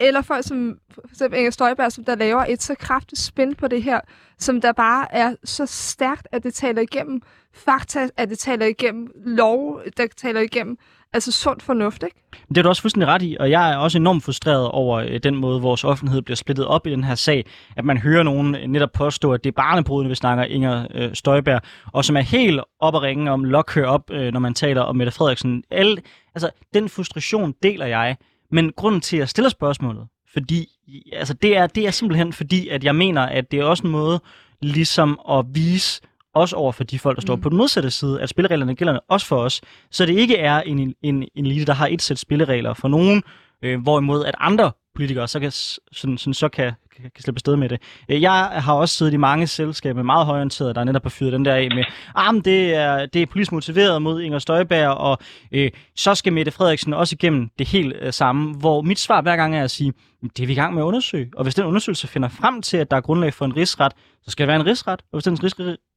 eller 0.00 0.22
folk 0.22 0.46
som 0.46 0.78
for 0.94 1.08
eksempel 1.10 1.38
Inger 1.38 1.50
Støjberg, 1.50 1.92
som 1.92 2.04
der 2.04 2.14
laver 2.14 2.44
et 2.48 2.62
så 2.62 2.74
kraftigt 2.74 3.20
spin 3.20 3.54
på 3.54 3.68
det 3.68 3.82
her, 3.82 4.00
som 4.38 4.60
der 4.60 4.72
bare 4.72 5.14
er 5.14 5.34
så 5.44 5.66
stærkt, 5.66 6.28
at 6.32 6.42
det 6.42 6.54
taler 6.54 6.82
igennem 6.82 7.22
fakta, 7.52 8.08
at 8.16 8.28
det 8.28 8.38
taler 8.38 8.66
igennem 8.66 9.10
lov, 9.14 9.80
der 9.96 10.06
taler 10.16 10.40
igennem 10.40 10.78
altså 11.16 11.32
sund 11.32 11.60
fornuft, 11.60 12.02
ikke? 12.02 12.16
Det 12.48 12.58
er 12.58 12.62
du 12.62 12.68
også 12.68 12.82
fuldstændig 12.82 13.08
ret 13.08 13.22
i, 13.22 13.36
og 13.40 13.50
jeg 13.50 13.72
er 13.72 13.76
også 13.76 13.98
enormt 13.98 14.24
frustreret 14.24 14.68
over 14.68 14.98
øh, 14.98 15.20
den 15.22 15.36
måde, 15.36 15.60
vores 15.60 15.84
offentlighed 15.84 16.22
bliver 16.22 16.36
splittet 16.36 16.66
op 16.66 16.86
i 16.86 16.90
den 16.90 17.04
her 17.04 17.14
sag. 17.14 17.46
At 17.76 17.84
man 17.84 17.98
hører 17.98 18.22
nogen 18.22 18.56
netop 18.70 18.92
påstå, 18.92 19.32
at 19.32 19.44
det 19.44 19.50
er 19.50 19.54
barnebrudene, 19.54 20.08
vi 20.08 20.14
snakker 20.14 20.44
Inger 20.44 20.86
øh, 20.94 21.14
Støjberg, 21.14 21.60
og 21.92 22.04
som 22.04 22.16
er 22.16 22.20
helt 22.20 22.60
op 22.80 22.94
at 22.94 23.02
ringe 23.02 23.30
om 23.30 23.44
lokhør 23.44 23.86
op, 23.86 24.10
øh, 24.10 24.32
når 24.32 24.40
man 24.40 24.54
taler 24.54 24.80
om 24.80 24.96
Mette 24.96 25.12
Frederiksen. 25.12 25.62
Alle, 25.70 25.96
altså, 26.34 26.50
den 26.74 26.88
frustration 26.88 27.54
deler 27.62 27.86
jeg. 27.86 28.16
Men 28.50 28.72
grunden 28.76 29.00
til, 29.00 29.16
at 29.16 29.20
jeg 29.20 29.28
stiller 29.28 29.48
spørgsmålet, 29.48 30.06
fordi, 30.32 30.66
altså 31.12 31.34
det 31.34 31.56
er, 31.56 31.66
det 31.66 31.86
er 31.86 31.90
simpelthen 31.90 32.32
fordi, 32.32 32.68
at 32.68 32.84
jeg 32.84 32.94
mener, 32.94 33.22
at 33.22 33.50
det 33.50 33.60
er 33.60 33.64
også 33.64 33.84
en 33.84 33.90
måde 33.90 34.20
ligesom 34.62 35.20
at 35.30 35.44
vise 35.54 36.00
også 36.36 36.56
over 36.56 36.72
for 36.72 36.84
de 36.84 36.98
folk, 36.98 37.16
der 37.16 37.22
står 37.22 37.36
mm. 37.36 37.42
på 37.42 37.48
den 37.48 37.58
modsatte 37.58 37.90
side, 37.90 38.20
at 38.20 38.28
spillereglerne 38.28 38.74
gælder 38.74 38.98
også 39.08 39.26
for 39.26 39.36
os, 39.36 39.60
så 39.90 40.06
det 40.06 40.14
ikke 40.14 40.36
er 40.36 40.60
en, 40.60 40.94
en, 41.02 41.28
en 41.34 41.46
elite, 41.46 41.66
der 41.66 41.72
har 41.72 41.86
et 41.86 42.02
sæt 42.02 42.18
spilleregler 42.18 42.74
for 42.74 42.88
nogen, 42.88 43.22
øh, 43.62 43.82
hvorimod 43.82 44.24
at 44.24 44.34
andre 44.40 44.72
politikere 44.94 45.28
så 45.28 45.40
kan, 45.40 45.50
sådan, 45.50 46.18
sådan, 46.18 46.34
så 46.34 46.48
kan, 46.48 46.72
kan, 46.96 47.02
kan 47.02 47.22
slippe 47.22 47.36
afsted 47.36 47.56
med 47.56 47.68
det. 47.68 47.82
Øh, 48.08 48.22
jeg 48.22 48.32
har 48.32 48.74
også 48.74 48.94
siddet 48.94 49.12
i 49.12 49.16
mange 49.16 49.46
selskaber 49.46 49.94
med 49.94 50.04
meget 50.04 50.26
højorienteret, 50.26 50.74
der 50.74 50.80
er 50.80 50.84
netop 50.84 51.02
har 51.02 51.10
fyret 51.10 51.32
den 51.32 51.44
der 51.44 51.54
af 51.54 51.68
med, 51.74 51.84
ah, 52.14 52.34
men 52.34 52.44
det 52.44 52.74
er, 52.74 53.06
det 53.06 53.22
er 53.22 53.26
politisk 53.26 53.52
motiveret 53.52 54.02
mod 54.02 54.22
Inger 54.22 54.38
Støjberg, 54.38 54.88
og 54.88 55.18
øh, 55.52 55.70
så 55.96 56.14
skal 56.14 56.32
Mette 56.32 56.52
Frederiksen 56.52 56.94
også 56.94 57.16
igennem 57.20 57.50
det 57.58 57.68
helt 57.68 57.94
øh, 58.00 58.12
samme, 58.12 58.54
hvor 58.54 58.82
mit 58.82 58.98
svar 58.98 59.22
hver 59.22 59.36
gang 59.36 59.56
er 59.56 59.64
at 59.64 59.70
sige, 59.70 59.92
det 60.22 60.42
er 60.42 60.46
vi 60.46 60.52
i 60.52 60.56
gang 60.56 60.74
med 60.74 60.82
at 60.82 60.86
undersøge, 60.86 61.30
og 61.36 61.42
hvis 61.42 61.54
den 61.54 61.64
undersøgelse 61.64 62.06
finder 62.06 62.28
frem 62.28 62.62
til, 62.62 62.76
at 62.76 62.90
der 62.90 62.96
er 62.96 63.00
grundlag 63.00 63.34
for 63.34 63.44
en 63.44 63.56
rigsret, 63.56 63.92
så 64.22 64.30
skal 64.30 64.42
der 64.42 64.52
være 64.52 64.60
en 64.60 64.66
rigsret, 64.66 65.02
og 65.12 65.20
hvis 65.20 65.24
den 65.24 65.38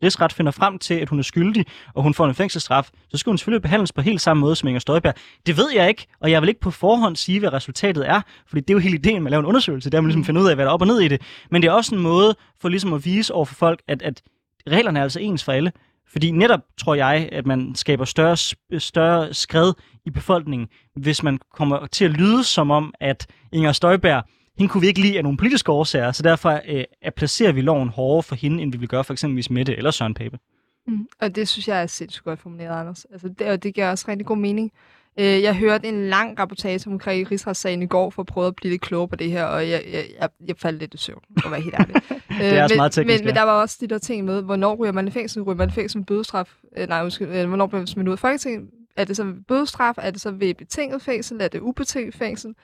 rigsret 0.04 0.34
finder 0.34 0.52
frem 0.52 0.80
til, 0.80 0.94
at 0.94 1.10
hun 1.10 1.20
er 1.20 1.24
skyldig, 1.24 1.66
og 1.94 2.04
hun 2.04 2.14
får 2.14 2.26
en 2.26 2.36
fængselsstraf, 2.36 2.90
så 3.10 3.18
skal 3.18 3.30
hun 3.30 3.38
selvfølgelig 3.38 3.62
behandles 3.62 3.92
på 3.92 4.02
helt 4.02 4.22
samme 4.22 4.42
måde 4.42 4.56
som 4.56 4.68
Inger 4.68 4.80
Støjberg. 4.80 5.14
Det 5.46 5.58
ved 5.58 5.68
jeg 5.76 5.88
ikke, 5.90 6.08
og 6.20 6.32
jeg 6.32 6.42
vil 6.42 6.50
ikke 6.50 6.62
på 6.62 6.72
forhånd 6.72 7.16
sige, 7.16 7.40
hvad 7.40 7.54
resultatet 7.54 8.10
er, 8.10 8.22
fordi 8.48 8.62
det 8.62 8.70
er 8.70 8.74
jo 8.74 8.80
hele 8.80 8.98
ideen 8.98 9.24
med 9.24 9.28
at 9.28 9.32
lave 9.32 9.40
en 9.40 9.46
undersøgelse, 9.46 9.90
det 9.90 9.94
er 9.94 9.98
at 9.98 10.04
man 10.04 10.10
ligesom 10.10 10.26
finde 10.26 10.42
ud 10.42 10.50
af, 10.50 10.56
hvad 10.56 10.66
der 10.66 10.72
er 10.72 10.74
op 10.74 10.82
og 10.82 10.88
ned 10.88 11.00
i 11.00 11.08
det. 11.08 11.22
Men 11.52 11.62
det 11.62 11.68
er 11.68 11.72
også 11.72 11.96
en 11.96 12.02
måde 12.02 12.36
for 12.62 12.70
ligesom 12.70 12.94
at 12.94 13.06
vise 13.06 13.34
over 13.34 13.46
for 13.46 13.56
folk, 13.56 13.82
at, 13.88 14.02
at 14.02 14.22
reglerne 14.68 15.00
er 15.00 15.04
altså 15.04 15.20
ens 15.20 15.44
for 15.44 15.52
alle. 15.52 15.72
Fordi 16.12 16.32
netop 16.32 16.60
tror 16.78 16.96
jeg, 16.96 17.30
at 17.32 17.46
man 17.46 17.76
skaber 17.76 18.06
større, 18.06 18.38
større 18.80 19.34
skred 19.34 19.74
i 20.06 20.10
befolkningen, 20.10 20.68
hvis 20.96 21.24
man 21.24 21.40
kommer 21.54 21.88
til 21.88 22.06
at 22.06 22.12
lyde 22.12 22.44
som 22.44 22.72
om, 22.72 22.94
at 23.00 23.28
Inger 23.52 23.72
Støjberg, 23.72 24.24
hende 24.58 24.72
kunne 24.72 24.82
vi 24.82 24.88
ikke 24.88 25.02
lide 25.02 25.18
af 25.18 25.24
nogle 25.24 25.38
politiske 25.38 25.72
årsager, 25.72 26.12
så 26.12 26.24
derfor 26.24 26.62
øh, 26.68 27.12
placerer 27.18 27.52
vi 27.52 27.62
loven 27.62 27.90
hårdere 27.90 28.24
for 28.24 28.36
hende, 28.36 28.64
end 28.64 28.72
vi 28.72 28.78
vil 28.78 28.88
gøre 28.88 29.04
for 29.04 29.14
eksempelvis 29.14 29.50
Mette 29.50 29.76
eller 29.76 29.92
Søren 29.92 30.14
Pape. 30.14 30.40
Mm. 30.88 31.08
Og 31.22 31.36
det 31.36 31.48
synes 31.48 31.68
jeg 31.68 31.82
er 31.82 31.88
sindssygt 31.88 32.24
godt 32.24 32.40
formuleret, 32.40 32.80
Anders. 32.80 33.06
Altså, 33.12 33.30
det, 33.40 33.48
og 33.48 33.64
det 33.64 33.74
giver 33.76 33.90
også 33.90 34.06
rigtig 34.08 34.28
god 34.28 34.38
mening. 34.38 34.72
Øh, 35.20 35.42
jeg 35.42 35.56
hørte 35.56 35.88
en 35.88 36.10
lang 36.10 36.40
rapportage 36.40 36.90
omkring 36.90 37.32
rigsretssagen 37.32 37.82
i 37.82 37.86
går, 37.86 38.10
for 38.10 38.22
at 38.22 38.26
prøve 38.26 38.48
at 38.48 38.56
blive 38.56 38.72
lidt 38.72 38.82
klogere 38.82 39.08
på 39.08 39.16
det 39.16 39.32
her, 39.32 39.44
og 39.46 39.70
jeg, 39.70 39.84
jeg, 39.92 40.06
jeg, 40.20 40.30
jeg 40.48 40.58
faldt 40.58 40.80
lidt 40.80 40.94
i 40.94 40.98
søvn, 40.98 41.22
for 41.40 41.48
at 41.48 41.52
være 41.52 41.62
helt 41.62 41.76
ærlig. 41.80 41.96
det 42.40 42.58
er 42.58 42.64
også 42.64 42.74
men, 42.74 42.78
meget 42.78 42.92
teknisk, 42.92 43.20
men, 43.20 43.26
men 43.26 43.36
der 43.36 43.42
var 43.42 43.62
også 43.62 43.78
de 43.82 43.88
der 43.88 43.98
ting 43.98 44.26
med, 44.26 44.42
hvornår 44.42 44.76
ryger 44.76 44.92
man 44.92 45.08
i 45.08 45.12
fængsel? 45.12 45.42
Ryger 45.42 45.58
man 45.58 45.70
i 45.70 45.72
fængsel 45.72 45.98
med 45.98 46.06
bødestraf? 46.06 46.56
Øh, 46.78 46.88
nej, 46.88 47.04
måske, 47.04 47.26
øh, 47.26 47.48
hvornår 47.48 47.66
bliver 47.66 47.80
man 47.80 47.88
smidt 47.88 48.08
ud 48.08 48.14
af 48.14 48.20
Folketinget? 48.20 48.70
Er 48.96 49.06
det 49.06 49.16
så 49.16 49.24
ved 49.24 49.34
bødestraf? 49.48 49.94
Er 49.98 50.12
det 50.12 50.22
så 50.22 50.32
ved 50.32 50.54
betinget 50.54 51.02
fængsel? 51.02 51.42
Er 51.42 51.48
det 51.48 51.60
ubetinget 51.60 52.16
fængsel? 52.16 52.56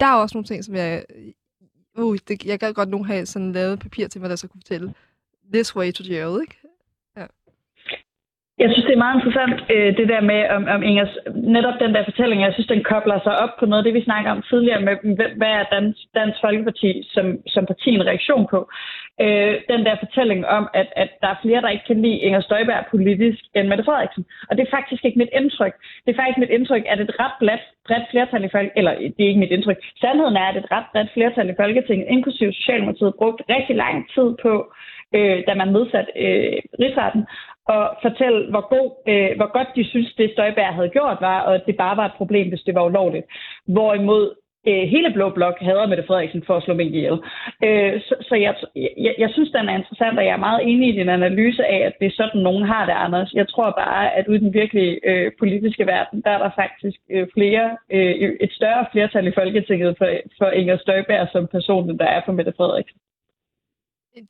Der 0.00 0.06
er 0.06 0.14
også 0.14 0.36
nogle 0.36 0.46
ting, 0.46 0.64
som 0.64 0.74
jeg... 0.74 1.04
Uh, 1.98 2.16
det, 2.28 2.44
jeg 2.44 2.58
gad 2.58 2.74
godt 2.74 2.88
nogen 2.88 3.06
have 3.06 3.26
sådan 3.26 3.52
lavet 3.52 3.80
papir 3.80 4.08
til 4.08 4.20
mig, 4.20 4.30
der 4.30 4.36
så 4.36 4.48
kunne 4.48 4.60
fortælle 4.60 4.94
this 5.52 5.76
way 5.76 5.92
to 5.92 6.04
jail, 6.04 6.40
ikke? 6.40 6.60
Jeg 8.62 8.68
synes, 8.70 8.86
det 8.86 8.94
er 8.94 9.04
meget 9.04 9.18
interessant, 9.18 9.56
øh, 9.74 9.90
det 9.98 10.06
der 10.12 10.22
med 10.32 10.40
om, 10.56 10.62
om 10.74 10.82
Ingers, 10.82 11.14
netop 11.56 11.76
den 11.84 11.94
der 11.94 12.04
fortælling, 12.04 12.38
jeg 12.42 12.52
synes, 12.52 12.72
den 12.74 12.84
kobler 12.92 13.18
sig 13.22 13.34
op 13.44 13.52
på 13.58 13.64
noget 13.66 13.80
af 13.82 13.86
det, 13.86 13.94
vi 13.98 14.08
snakker 14.08 14.30
om 14.30 14.42
tidligere 14.50 14.82
med, 14.86 14.94
hvad 15.40 15.52
er 15.58 15.64
Dansk, 15.74 16.00
Dansk 16.14 16.38
Folkeparti 16.44 16.90
som, 17.14 17.26
som 17.54 17.66
parti 17.66 17.90
en 17.90 18.06
reaktion 18.10 18.46
på. 18.50 18.60
Øh, 19.24 19.54
den 19.72 19.80
der 19.86 20.02
fortælling 20.04 20.40
om, 20.56 20.64
at, 20.80 20.88
at 21.02 21.10
der 21.22 21.28
er 21.30 21.42
flere, 21.42 21.62
der 21.62 21.74
ikke 21.74 21.88
kan 21.90 22.02
lide 22.02 22.24
Inger 22.26 22.40
Støjberg 22.40 22.84
politisk 22.90 23.40
end 23.56 23.68
Mette 23.68 23.84
Frederiksen. 23.84 24.24
Og 24.48 24.52
det 24.56 24.62
er 24.62 24.76
faktisk 24.76 25.04
ikke 25.04 25.18
mit 25.18 25.34
indtryk. 25.40 25.74
Det 26.04 26.10
er 26.10 26.20
faktisk 26.20 26.38
mit 26.38 26.54
indtryk, 26.56 26.84
at 26.92 27.00
et 27.00 27.12
ret 27.22 27.36
bredt, 27.42 27.64
bredt 27.86 28.06
flertal 28.10 28.44
i 28.44 28.52
Folketinget, 28.52 28.78
eller 28.80 28.92
det 29.16 29.22
er 29.22 29.30
ikke 29.30 29.44
mit 29.44 29.54
indtryk, 29.56 29.78
sandheden 30.00 30.36
er, 30.36 30.48
at 30.50 30.56
et 30.56 30.70
ret 30.74 30.88
bredt 30.92 31.10
flertal 31.14 31.50
i 31.50 31.58
Folketinget, 31.62 32.06
inklusive 32.16 32.52
Socialdemokratiet, 32.52 33.18
brugt 33.20 33.42
rigtig 33.54 33.76
lang 33.76 33.96
tid 34.14 34.28
på, 34.44 34.52
øh, 35.16 35.38
da 35.46 35.52
man 35.54 35.68
nedsatte 35.68 36.10
øh, 36.24 36.58
rigsretten, 36.82 37.22
og 37.74 37.82
fortælle, 38.02 38.40
hvor, 38.52 38.64
god, 38.74 38.88
øh, 39.12 39.30
hvor 39.38 39.50
godt 39.56 39.70
de 39.76 39.84
synes, 39.84 40.14
det 40.18 40.30
Støjberg 40.32 40.74
havde 40.78 40.94
gjort 40.98 41.18
var, 41.20 41.40
og 41.40 41.54
at 41.54 41.66
det 41.66 41.76
bare 41.76 41.96
var 41.96 42.06
et 42.06 42.20
problem, 42.20 42.48
hvis 42.48 42.66
det 42.66 42.74
var 42.74 42.84
ulovligt. 42.84 43.26
Hvorimod 43.66 44.24
øh, 44.68 44.84
hele 44.94 45.10
Blå 45.14 45.30
Blok 45.30 45.58
hader 45.60 45.86
Mette 45.86 46.04
Frederiksen 46.06 46.42
for 46.46 46.56
at 46.56 46.62
slå 46.62 46.74
mink 46.74 46.94
ihjel. 46.94 47.18
Øh, 47.66 48.00
så 48.06 48.14
så 48.28 48.34
jeg, 48.34 48.54
jeg, 48.76 49.14
jeg 49.18 49.30
synes, 49.32 49.50
den 49.50 49.68
er 49.68 49.76
interessant, 49.76 50.18
og 50.18 50.24
jeg 50.24 50.32
er 50.32 50.46
meget 50.48 50.60
enig 50.70 50.88
i 50.88 50.98
din 50.98 51.08
analyse 51.08 51.64
af, 51.64 51.80
at 51.88 51.94
det 52.00 52.06
er 52.06 52.18
sådan, 52.20 52.40
nogen 52.40 52.64
har 52.72 52.86
det, 52.86 52.92
Anders. 52.92 53.30
Jeg 53.34 53.48
tror 53.48 53.70
bare, 53.70 54.14
at 54.16 54.28
ude 54.28 54.36
i 54.36 54.44
den 54.46 54.54
virkelige 54.54 55.00
øh, 55.10 55.32
politiske 55.38 55.86
verden, 55.86 56.22
der 56.24 56.30
er 56.30 56.38
der 56.38 56.50
faktisk 56.62 56.98
øh, 57.10 57.26
flere, 57.34 57.76
øh, 57.90 58.32
et 58.40 58.52
større 58.52 58.86
flertal 58.92 59.26
i 59.26 59.32
Folketinget 59.34 59.98
for, 59.98 60.08
for 60.38 60.48
Inger 60.50 60.76
Støjberg 60.78 61.28
som 61.32 61.46
person, 61.46 61.90
end 61.90 61.98
der 61.98 62.06
er 62.06 62.20
for 62.24 62.32
Mette 62.32 62.52
Frederiksen 62.56 63.00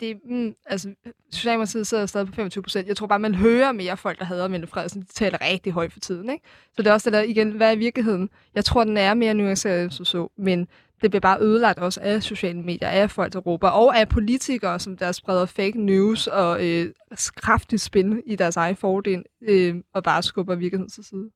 det, 0.00 0.16
mm, 0.24 0.54
altså, 0.66 0.94
Socialdemokratiet 1.32 1.86
sidder 1.86 2.06
stadig 2.06 2.26
på 2.26 2.32
25 2.34 2.62
procent. 2.62 2.88
Jeg 2.88 2.96
tror 2.96 3.06
bare, 3.06 3.18
man 3.18 3.34
hører 3.34 3.72
mere 3.72 3.96
folk, 3.96 4.18
der 4.18 4.24
hader 4.24 4.48
Mette 4.48 4.66
Frederiksen. 4.66 5.02
De 5.02 5.06
taler 5.06 5.38
rigtig 5.40 5.72
højt 5.72 5.92
for 5.92 6.00
tiden, 6.00 6.30
ikke? 6.30 6.44
Så 6.76 6.82
det 6.82 6.86
er 6.86 6.92
også 6.92 7.10
det 7.10 7.16
der, 7.16 7.22
igen, 7.22 7.50
hvad 7.50 7.72
er 7.72 7.76
virkeligheden? 7.76 8.30
Jeg 8.54 8.64
tror, 8.64 8.84
den 8.84 8.96
er 8.96 9.14
mere 9.14 9.34
nuanceret, 9.34 9.94
så 9.94 10.04
så, 10.04 10.28
men 10.38 10.68
det 11.02 11.10
bliver 11.10 11.20
bare 11.20 11.40
ødelagt 11.40 11.78
også 11.78 12.00
af 12.02 12.22
sociale 12.22 12.62
medier, 12.62 12.88
af 12.88 13.10
folk, 13.10 13.32
der 13.32 13.38
råber, 13.38 13.68
og 13.68 13.98
af 13.98 14.08
politikere, 14.08 14.78
som 14.78 14.96
der 14.96 15.12
spreder 15.12 15.46
fake 15.46 15.80
news 15.80 16.26
og 16.26 16.66
øh, 16.68 16.92
kraftigt 17.36 17.82
spin 17.82 18.22
i 18.26 18.36
deres 18.36 18.56
egen 18.56 18.76
fordel, 18.76 19.22
øh, 19.48 19.74
og 19.94 20.02
bare 20.02 20.22
skubber 20.22 20.54
virkeligheden 20.54 20.90
til 20.90 21.04
side. 21.04 21.30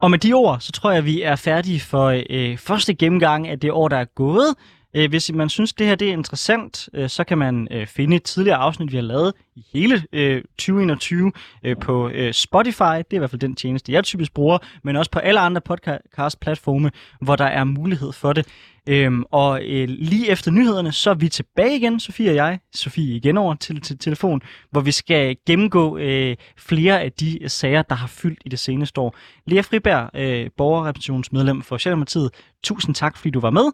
Og 0.00 0.10
med 0.10 0.18
de 0.18 0.32
ord, 0.32 0.60
så 0.60 0.72
tror 0.72 0.90
jeg, 0.90 0.98
at 0.98 1.04
vi 1.04 1.22
er 1.22 1.36
færdige 1.36 1.80
for 1.80 2.22
øh, 2.30 2.58
første 2.58 2.94
gennemgang 2.94 3.48
af 3.48 3.60
det 3.60 3.72
år, 3.72 3.88
der 3.88 3.96
er 3.96 4.04
gået. 4.04 4.54
Øh, 4.94 5.08
hvis 5.08 5.32
man 5.32 5.48
synes, 5.48 5.72
det 5.72 5.86
her 5.86 5.94
det 5.94 6.08
er 6.08 6.12
interessant, 6.12 6.88
øh, 6.94 7.08
så 7.08 7.24
kan 7.24 7.38
man 7.38 7.68
øh, 7.70 7.86
finde 7.86 8.16
et 8.16 8.22
tidligere 8.22 8.56
afsnit, 8.56 8.92
vi 8.92 8.96
har 8.96 9.02
lavet 9.02 9.32
i 9.56 9.64
hele 9.72 10.04
øh, 10.12 10.42
2021 10.42 11.32
øh, 11.64 11.76
på 11.76 12.08
øh, 12.08 12.32
Spotify. 12.32 12.96
Det 12.98 13.10
er 13.10 13.14
i 13.14 13.18
hvert 13.18 13.30
fald 13.30 13.40
den 13.40 13.56
tjeneste, 13.56 13.92
jeg 13.92 14.04
typisk 14.04 14.34
bruger, 14.34 14.58
men 14.82 14.96
også 14.96 15.10
på 15.10 15.18
alle 15.18 15.40
andre 15.40 15.60
podcast-platforme, 15.60 16.90
hvor 17.20 17.36
der 17.36 17.44
er 17.44 17.64
mulighed 17.64 18.12
for 18.12 18.32
det. 18.32 18.46
Øhm, 18.86 19.24
og 19.30 19.62
øh, 19.64 19.88
lige 19.88 20.28
efter 20.30 20.50
nyhederne, 20.50 20.92
så 20.92 21.10
er 21.10 21.14
vi 21.14 21.28
tilbage 21.28 21.76
igen, 21.76 22.00
Sofie 22.00 22.30
og 22.30 22.36
jeg. 22.36 22.58
Sofie 22.74 23.16
igen 23.16 23.36
over 23.36 23.54
til, 23.54 23.80
til 23.80 23.98
telefon, 23.98 24.42
hvor 24.70 24.80
vi 24.80 24.90
skal 24.90 25.36
gennemgå 25.46 25.98
øh, 25.98 26.36
flere 26.56 27.00
af 27.00 27.12
de 27.12 27.38
sager, 27.46 27.82
der 27.82 27.94
har 27.94 28.06
fyldt 28.06 28.38
i 28.44 28.48
det 28.48 28.58
seneste 28.58 29.00
år. 29.00 29.16
Lea 29.46 29.60
Friberg, 29.60 30.10
øh, 30.14 30.50
borgerrepræsentationsmedlem 30.56 31.62
for 31.62 31.76
Socialdemokratiet, 31.76 32.30
tusind 32.64 32.94
tak, 32.94 33.16
fordi 33.16 33.30
du 33.30 33.40
var 33.40 33.50
med. 33.50 33.72